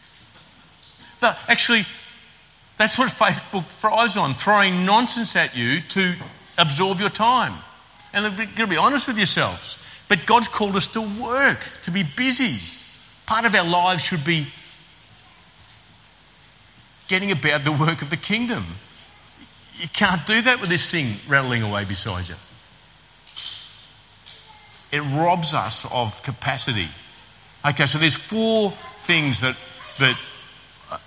But 1.19 1.37
actually, 1.47 1.85
that's 2.79 2.97
what 2.97 3.11
Facebook 3.11 3.67
thrives 3.67 4.17
on 4.17 4.33
throwing 4.33 4.83
nonsense 4.83 5.35
at 5.35 5.55
you 5.55 5.81
to 5.89 6.15
absorb 6.57 6.99
your 6.99 7.09
time. 7.09 7.59
And 8.11 8.25
you've 8.25 8.37
got 8.37 8.63
to 8.63 8.67
be 8.67 8.75
honest 8.75 9.05
with 9.05 9.17
yourselves. 9.17 9.77
But 10.07 10.25
God's 10.25 10.47
called 10.47 10.75
us 10.75 10.87
to 10.93 11.01
work, 11.01 11.59
to 11.83 11.91
be 11.91 12.01
busy. 12.01 12.57
Part 13.27 13.45
of 13.45 13.53
our 13.53 13.67
lives 13.67 14.03
should 14.03 14.25
be 14.25 14.47
getting 17.07 17.31
about 17.31 17.63
the 17.63 17.71
work 17.71 18.01
of 18.01 18.09
the 18.09 18.17
kingdom. 18.17 18.65
You 19.79 19.87
can't 19.89 20.25
do 20.25 20.41
that 20.41 20.59
with 20.59 20.69
this 20.69 20.89
thing 20.89 21.15
rattling 21.27 21.63
away 21.63 21.85
beside 21.85 22.27
you. 22.27 22.35
It 24.91 25.01
robs 25.01 25.53
us 25.53 25.85
of 25.91 26.21
capacity. 26.23 26.87
Okay, 27.65 27.85
so 27.85 27.97
there's 27.97 28.15
four 28.15 28.71
things 28.99 29.41
that, 29.41 29.57
that 29.99 30.17
uh, 30.89 30.97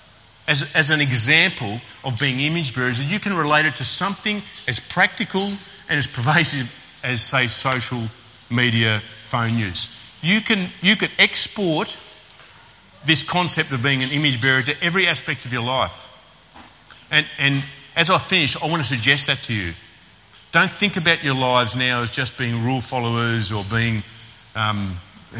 as, 0.47 0.71
as 0.75 0.91
an 0.91 1.01
example 1.01 1.81
of 2.05 2.19
being 2.19 2.41
image 2.41 2.75
bearers, 2.75 2.99
that 2.99 3.05
you 3.05 3.19
can 3.19 3.35
relate 3.35 3.67
it 3.67 3.77
to 3.77 3.85
something 3.85 4.43
as 4.69 4.79
practical 4.79 5.53
and 5.89 5.99
as 5.99 6.07
pervasive 6.07 6.77
as, 7.03 7.23
say, 7.23 7.47
social 7.47 8.03
media 8.51 9.03
phone 9.25 9.57
use. 9.57 9.97
You 10.23 10.41
can, 10.43 10.69
you 10.83 10.97
could 10.97 11.11
export 11.19 11.97
this 13.05 13.23
concept 13.23 13.73
of 13.73 13.83
being 13.83 14.03
an 14.03 14.11
image 14.11 14.41
bearer 14.41 14.63
to 14.63 14.83
every 14.83 15.07
aspect 15.07 15.45
of 15.45 15.53
your 15.53 15.63
life. 15.63 16.09
And, 17.11 17.27
and 17.39 17.65
as 17.97 18.11
I 18.11 18.19
finish, 18.19 18.61
I 18.61 18.67
want 18.67 18.83
to 18.83 18.89
suggest 18.89 19.27
that 19.27 19.39
to 19.45 19.55
you. 19.55 19.75
Don't 20.53 20.71
think 20.71 20.97
about 20.97 21.23
your 21.25 21.35
lives 21.35 21.75
now 21.75 22.03
as 22.03 22.11
just 22.11 22.37
being 22.37 22.65
rule 22.65 22.81
followers 22.81 23.53
or 23.53 23.65
being 23.65 24.03
um, 24.55 24.99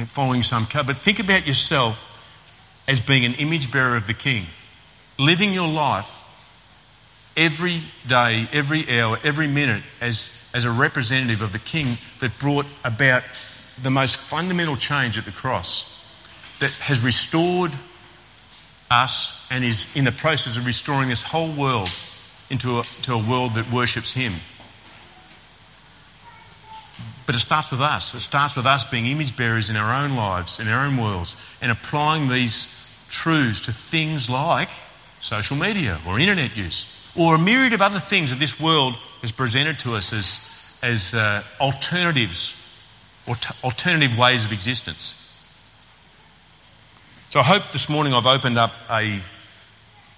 following 0.09 0.43
some 0.43 0.67
code, 0.67 0.87
but 0.87 0.97
think 0.97 1.19
about 1.19 1.47
yourself 1.47 2.07
as 2.87 3.01
being 3.01 3.25
an 3.25 3.35
image 3.35 3.73
bearer 3.73 3.97
of 3.97 4.07
the 4.07 4.15
King 4.15 4.47
living 5.21 5.53
your 5.53 5.69
life 5.69 6.23
every 7.37 7.83
day, 8.09 8.49
every 8.53 9.01
hour, 9.01 9.19
every 9.23 9.47
minute 9.47 9.83
as, 10.01 10.31
as 10.55 10.65
a 10.65 10.71
representative 10.71 11.43
of 11.43 11.53
the 11.53 11.59
King 11.59 11.99
that 12.21 12.37
brought 12.39 12.67
about 12.85 13.23
the 13.81 13.91
most 13.91 14.17
fundamental 14.17 14.77
change 14.77 15.19
at 15.19 15.25
the 15.27 15.31
cross, 15.31 16.00
that 16.61 16.71
has 16.73 17.01
restored 17.01 17.73
us 18.91 19.47
and 19.51 19.65
is 19.65 19.87
in 19.95 20.05
the 20.05 20.13
process 20.13 20.57
of 20.57 20.67
restoring 20.67 21.09
this 21.09 21.23
whole 21.23 21.53
world 21.53 21.91
into 22.49 22.81
a, 22.81 22.83
to 23.03 23.15
a 23.15 23.19
world 23.19 23.55
that 23.55 23.71
worships 23.71 24.13
Him. 24.13 24.35
But 27.27 27.35
it 27.35 27.41
starts 27.41 27.71
with 27.71 27.81
us. 27.81 28.15
It 28.15 28.21
starts 28.21 28.57
with 28.57 28.67
us 28.67 28.85
being 28.85 29.07
image 29.07 29.37
bearers 29.37 29.71
in 29.71 29.77
our 29.77 29.95
own 29.95 30.17
lives, 30.17 30.59
in 30.59 30.69
our 30.69 30.85
own 30.85 30.97
worlds, 30.97 31.37
and 31.61 31.71
applying 31.71 32.29
these 32.29 32.77
truths 33.09 33.61
to 33.61 33.73
things 33.73 34.29
like 34.29 34.69
social 35.21 35.57
media 35.57 36.01
or 36.07 36.19
internet 36.19 36.57
use 36.57 36.97
or 37.17 37.35
a 37.35 37.39
myriad 37.39 37.73
of 37.73 37.83
other 37.83 38.01
things 38.01 38.31
that 38.31 38.39
this 38.39 38.61
world 38.61 38.97
has 39.21 39.33
presented 39.33 39.79
to 39.81 39.95
us 39.95 40.13
as, 40.13 40.79
as 40.83 41.15
uh, 41.15 41.43
alternatives 41.61 42.57
or 43.27 43.37
t- 43.37 43.55
alternative 43.63 44.17
ways 44.17 44.45
of 44.45 44.53
existence. 44.53 45.20
So 47.31 47.39
I 47.39 47.45
hope 47.45 47.63
this 47.73 47.89
morning 47.89 48.13
I've 48.13 48.27
opened 48.27 48.59
up 48.59 48.73
a, 48.91 49.21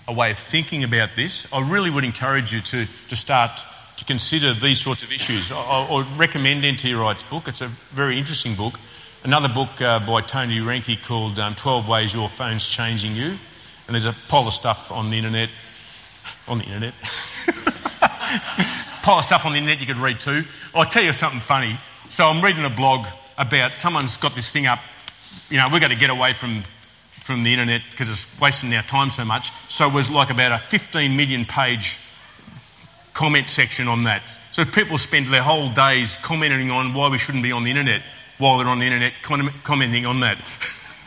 a 0.08 0.14
way 0.14 0.30
of 0.30 0.38
thinking 0.38 0.82
about 0.82 1.10
this. 1.14 1.46
I 1.52 1.60
really 1.60 1.90
would 1.90 2.04
encourage 2.04 2.54
you 2.54 2.62
to, 2.62 2.86
to 3.10 3.16
start 3.16 3.62
to 3.98 4.04
consider 4.06 4.54
these 4.54 4.80
sorts 4.80 5.02
of 5.02 5.12
issues. 5.12 5.52
I, 5.52 5.58
I 5.58 6.06
recommend 6.16 6.64
N.T. 6.64 6.94
Wright's 6.94 7.22
book. 7.22 7.48
It's 7.48 7.60
a 7.60 7.66
very 7.66 8.16
interesting 8.16 8.54
book. 8.54 8.80
Another 9.24 9.50
book 9.50 9.78
uh, 9.82 9.98
by 9.98 10.22
Tony 10.22 10.56
Reinke 10.60 11.04
called 11.04 11.38
um, 11.38 11.54
12 11.54 11.86
Ways 11.86 12.14
Your 12.14 12.30
Phone's 12.30 12.66
Changing 12.66 13.14
You. 13.14 13.26
And 13.26 13.38
there's 13.88 14.06
a 14.06 14.14
pile 14.28 14.48
of 14.48 14.54
stuff 14.54 14.90
on 14.90 15.10
the 15.10 15.18
internet. 15.18 15.50
On 16.48 16.60
the 16.60 16.64
internet. 16.64 16.94
pile 19.02 19.18
of 19.18 19.24
stuff 19.26 19.44
on 19.44 19.52
the 19.52 19.58
internet 19.58 19.82
you 19.82 19.86
could 19.86 19.98
read 19.98 20.18
too. 20.18 20.44
I'll 20.74 20.86
tell 20.86 21.04
you 21.04 21.12
something 21.12 21.40
funny. 21.40 21.78
So 22.08 22.24
I'm 22.24 22.42
reading 22.42 22.64
a 22.64 22.70
blog 22.70 23.06
about 23.36 23.76
someone's 23.76 24.16
got 24.16 24.34
this 24.34 24.50
thing 24.50 24.64
up. 24.64 24.78
You 25.50 25.58
know, 25.58 25.68
we've 25.70 25.82
got 25.82 25.88
to 25.88 25.94
get 25.94 26.08
away 26.08 26.32
from 26.32 26.62
from 27.22 27.42
the 27.42 27.52
internet 27.52 27.82
because 27.90 28.10
it's 28.10 28.40
wasting 28.40 28.74
our 28.74 28.82
time 28.82 29.10
so 29.10 29.24
much. 29.24 29.50
So 29.68 29.88
it 29.88 29.94
was 29.94 30.10
like 30.10 30.30
about 30.30 30.52
a 30.52 30.58
15 30.58 31.16
million 31.16 31.44
page 31.44 31.98
comment 33.14 33.48
section 33.48 33.88
on 33.88 34.04
that. 34.04 34.22
So 34.50 34.64
people 34.64 34.98
spend 34.98 35.26
their 35.28 35.42
whole 35.42 35.70
days 35.72 36.18
commenting 36.18 36.70
on 36.70 36.94
why 36.94 37.08
we 37.08 37.18
shouldn't 37.18 37.42
be 37.42 37.52
on 37.52 37.64
the 37.64 37.70
internet 37.70 38.02
while 38.38 38.58
they're 38.58 38.68
on 38.68 38.80
the 38.80 38.86
internet 38.86 39.12
commenting 39.22 40.04
on 40.04 40.20
that. 40.20 40.38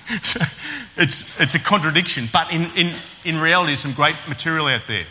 it's, 0.97 1.39
it's 1.39 1.55
a 1.55 1.59
contradiction. 1.59 2.29
But 2.31 2.51
in, 2.51 2.69
in, 2.75 2.95
in 3.23 3.39
reality, 3.39 3.69
there's 3.69 3.81
some 3.81 3.93
great 3.93 4.15
material 4.27 4.67
out 4.67 4.81
there 4.87 5.05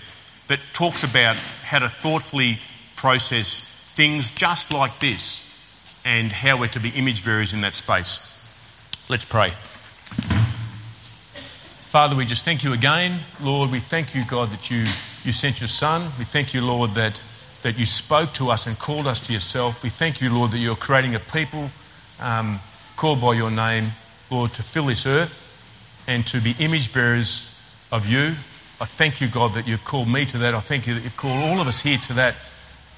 that 0.48 0.61
talks 0.72 1.05
about 1.05 1.36
how 1.36 1.78
to 1.80 1.88
thoughtfully 1.88 2.61
process 2.96 3.61
things 3.61 4.30
just 4.30 4.72
like 4.72 4.98
this 5.00 5.40
and 6.05 6.32
how 6.32 6.59
we're 6.59 6.68
to 6.68 6.80
be 6.80 6.90
image 6.90 7.24
bearers 7.24 7.52
in 7.52 7.61
that 7.61 7.74
space. 7.74 8.18
Let's 9.09 9.24
pray. 9.24 9.52
Father, 11.95 12.16
we 12.16 12.24
just 12.24 12.45
thank 12.45 12.64
you 12.64 12.72
again. 12.72 13.20
Lord, 13.40 13.70
we 13.70 13.78
thank 13.78 14.16
you, 14.16 14.24
God, 14.26 14.51
that 14.51 14.68
you, 14.68 14.84
you 15.22 15.30
sent 15.30 15.61
your 15.61 15.68
Son. 15.68 16.11
We 16.18 16.24
thank 16.24 16.53
you, 16.53 16.61
Lord, 16.61 16.97
that, 16.97 17.22
that 17.62 17.78
you 17.78 17.86
spoke 17.86 18.32
to 18.32 18.51
us 18.51 18.66
and 18.66 18.76
called 18.76 19.07
us 19.07 19.20
to 19.20 19.32
yourself. 19.32 19.84
We 19.84 19.90
thank 19.90 20.20
you, 20.20 20.28
Lord, 20.28 20.51
that 20.51 20.59
you're 20.59 20.74
creating 20.74 21.14
a 21.14 21.20
people 21.20 21.70
um, 22.18 22.59
called 22.97 23.20
by 23.20 23.34
your 23.34 23.53
name 23.53 23.92
Lord, 24.28 24.53
to 24.55 24.64
fill 24.64 24.86
this 24.86 25.07
earth 25.07 25.64
and 26.09 26.26
to 26.26 26.40
be 26.40 26.57
image 26.59 26.92
bearers 26.92 27.57
of 27.92 28.09
you. 28.09 28.34
I 28.80 28.86
thank 28.86 29.20
you, 29.20 29.28
God, 29.28 29.55
that 29.55 29.68
you've 29.68 29.84
called 29.84 30.09
me 30.09 30.24
to 30.26 30.38
that. 30.38 30.53
I 30.53 30.59
thank 30.59 30.88
you 30.88 30.95
that 30.95 31.05
you've 31.05 31.16
called 31.16 31.45
all 31.45 31.61
of 31.61 31.68
us 31.68 31.82
here 31.82 31.99
to 31.99 32.12
that 32.14 32.34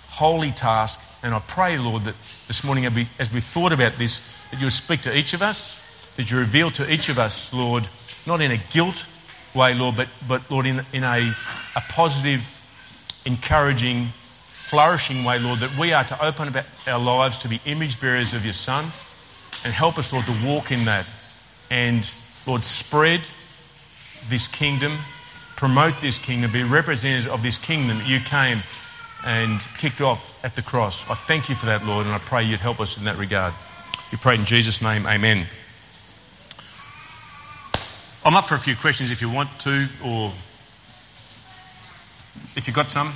holy 0.08 0.52
task. 0.52 0.98
And 1.22 1.34
I 1.34 1.40
pray, 1.40 1.76
Lord, 1.76 2.04
that 2.04 2.14
this 2.48 2.64
morning, 2.64 2.86
as 2.86 2.94
we, 2.94 3.08
as 3.18 3.30
we 3.30 3.42
thought 3.42 3.74
about 3.74 3.98
this, 3.98 4.26
that 4.50 4.58
you 4.58 4.64
would 4.64 4.72
speak 4.72 5.02
to 5.02 5.14
each 5.14 5.34
of 5.34 5.42
us, 5.42 5.82
that 6.16 6.30
you 6.30 6.38
reveal 6.38 6.70
to 6.70 6.90
each 6.90 7.10
of 7.10 7.18
us, 7.18 7.52
Lord, 7.52 7.90
not 8.26 8.40
in 8.40 8.50
a 8.50 8.56
guilt 8.56 9.06
way, 9.54 9.74
Lord, 9.74 9.96
but, 9.96 10.08
but 10.26 10.50
Lord, 10.50 10.66
in, 10.66 10.84
in 10.92 11.04
a, 11.04 11.34
a 11.74 11.80
positive, 11.88 12.42
encouraging, 13.24 14.08
flourishing 14.52 15.24
way, 15.24 15.38
Lord, 15.38 15.60
that 15.60 15.76
we 15.78 15.92
are 15.92 16.04
to 16.04 16.24
open 16.24 16.54
up 16.54 16.64
our 16.86 16.98
lives 16.98 17.38
to 17.38 17.48
be 17.48 17.60
image 17.64 18.00
bearers 18.00 18.34
of 18.34 18.44
your 18.44 18.52
Son 18.52 18.86
and 19.64 19.72
help 19.72 19.98
us, 19.98 20.12
Lord, 20.12 20.26
to 20.26 20.46
walk 20.46 20.70
in 20.70 20.84
that 20.84 21.06
and, 21.70 22.12
Lord, 22.46 22.64
spread 22.64 23.26
this 24.28 24.46
kingdom, 24.46 24.98
promote 25.56 26.00
this 26.00 26.18
kingdom, 26.18 26.52
be 26.52 26.62
representatives 26.62 27.26
of 27.26 27.42
this 27.42 27.58
kingdom 27.58 27.98
that 27.98 28.06
you 28.06 28.20
came 28.20 28.62
and 29.24 29.60
kicked 29.78 30.00
off 30.00 30.38
at 30.44 30.54
the 30.54 30.62
cross. 30.62 31.08
I 31.10 31.14
thank 31.14 31.48
you 31.48 31.54
for 31.54 31.66
that, 31.66 31.84
Lord, 31.84 32.06
and 32.06 32.14
I 32.14 32.18
pray 32.18 32.44
you'd 32.44 32.60
help 32.60 32.80
us 32.80 32.96
in 32.96 33.04
that 33.04 33.18
regard. 33.18 33.54
We 34.12 34.18
pray 34.18 34.36
in 34.36 34.44
Jesus' 34.44 34.80
name, 34.80 35.06
amen. 35.06 35.46
I'm 38.26 38.34
up 38.34 38.48
for 38.48 38.56
a 38.56 38.58
few 38.58 38.74
questions 38.74 39.12
if 39.12 39.20
you 39.20 39.30
want 39.30 39.56
to, 39.60 39.86
or 40.04 40.32
if 42.56 42.66
you've 42.66 42.74
got 42.74 42.90
some. 42.90 43.12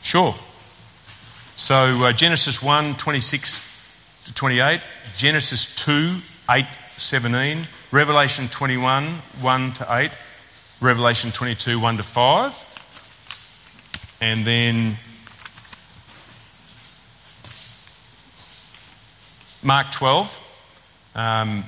Sure. 0.00 0.34
So 1.56 2.04
uh, 2.04 2.12
Genesis 2.12 2.62
1 2.62 2.96
26 2.96 3.60
to 4.24 4.32
28, 4.32 4.80
Genesis 5.14 5.74
2 5.74 6.20
8 6.50 6.64
17, 6.96 7.68
Revelation 7.90 8.48
21 8.48 9.16
1 9.42 9.72
to 9.74 9.86
8, 9.94 10.10
Revelation 10.80 11.30
22 11.32 11.78
1 11.80 11.98
to 11.98 12.02
5, 12.02 12.98
and 14.22 14.46
then 14.46 14.96
Mark 19.62 19.90
12, 19.90 20.40
um, 21.14 21.64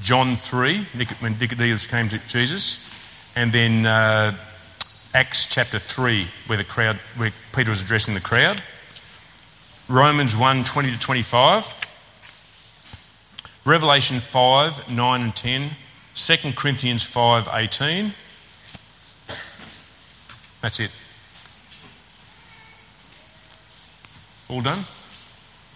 John 0.00 0.36
3, 0.36 0.86
when 1.20 1.38
Nicodemus 1.38 1.86
came 1.86 2.08
to 2.08 2.18
Jesus, 2.28 2.86
and 3.36 3.52
then 3.52 3.86
uh, 3.86 4.36
Acts 5.12 5.46
chapter 5.46 5.78
3, 5.78 6.28
where 6.46 6.58
the 6.58 6.64
crowd, 6.64 7.00
where 7.16 7.32
Peter 7.54 7.70
was 7.70 7.80
addressing 7.80 8.14
the 8.14 8.20
crowd. 8.20 8.62
Romans 9.88 10.36
1, 10.36 10.64
20 10.64 10.92
to 10.92 10.98
25. 10.98 11.76
Revelation 13.64 14.20
5, 14.20 14.90
9 14.90 15.20
and 15.20 15.34
10. 15.34 15.70
2 16.14 16.52
Corinthians 16.52 17.02
5, 17.02 17.48
18. 17.52 18.14
That's 20.62 20.80
it. 20.80 20.90
All 24.48 24.60
done? 24.60 24.84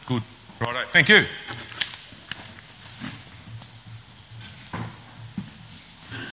Good. 0.06 0.22
Righto. 0.60 0.84
Thank 0.92 1.08
you. 1.08 1.24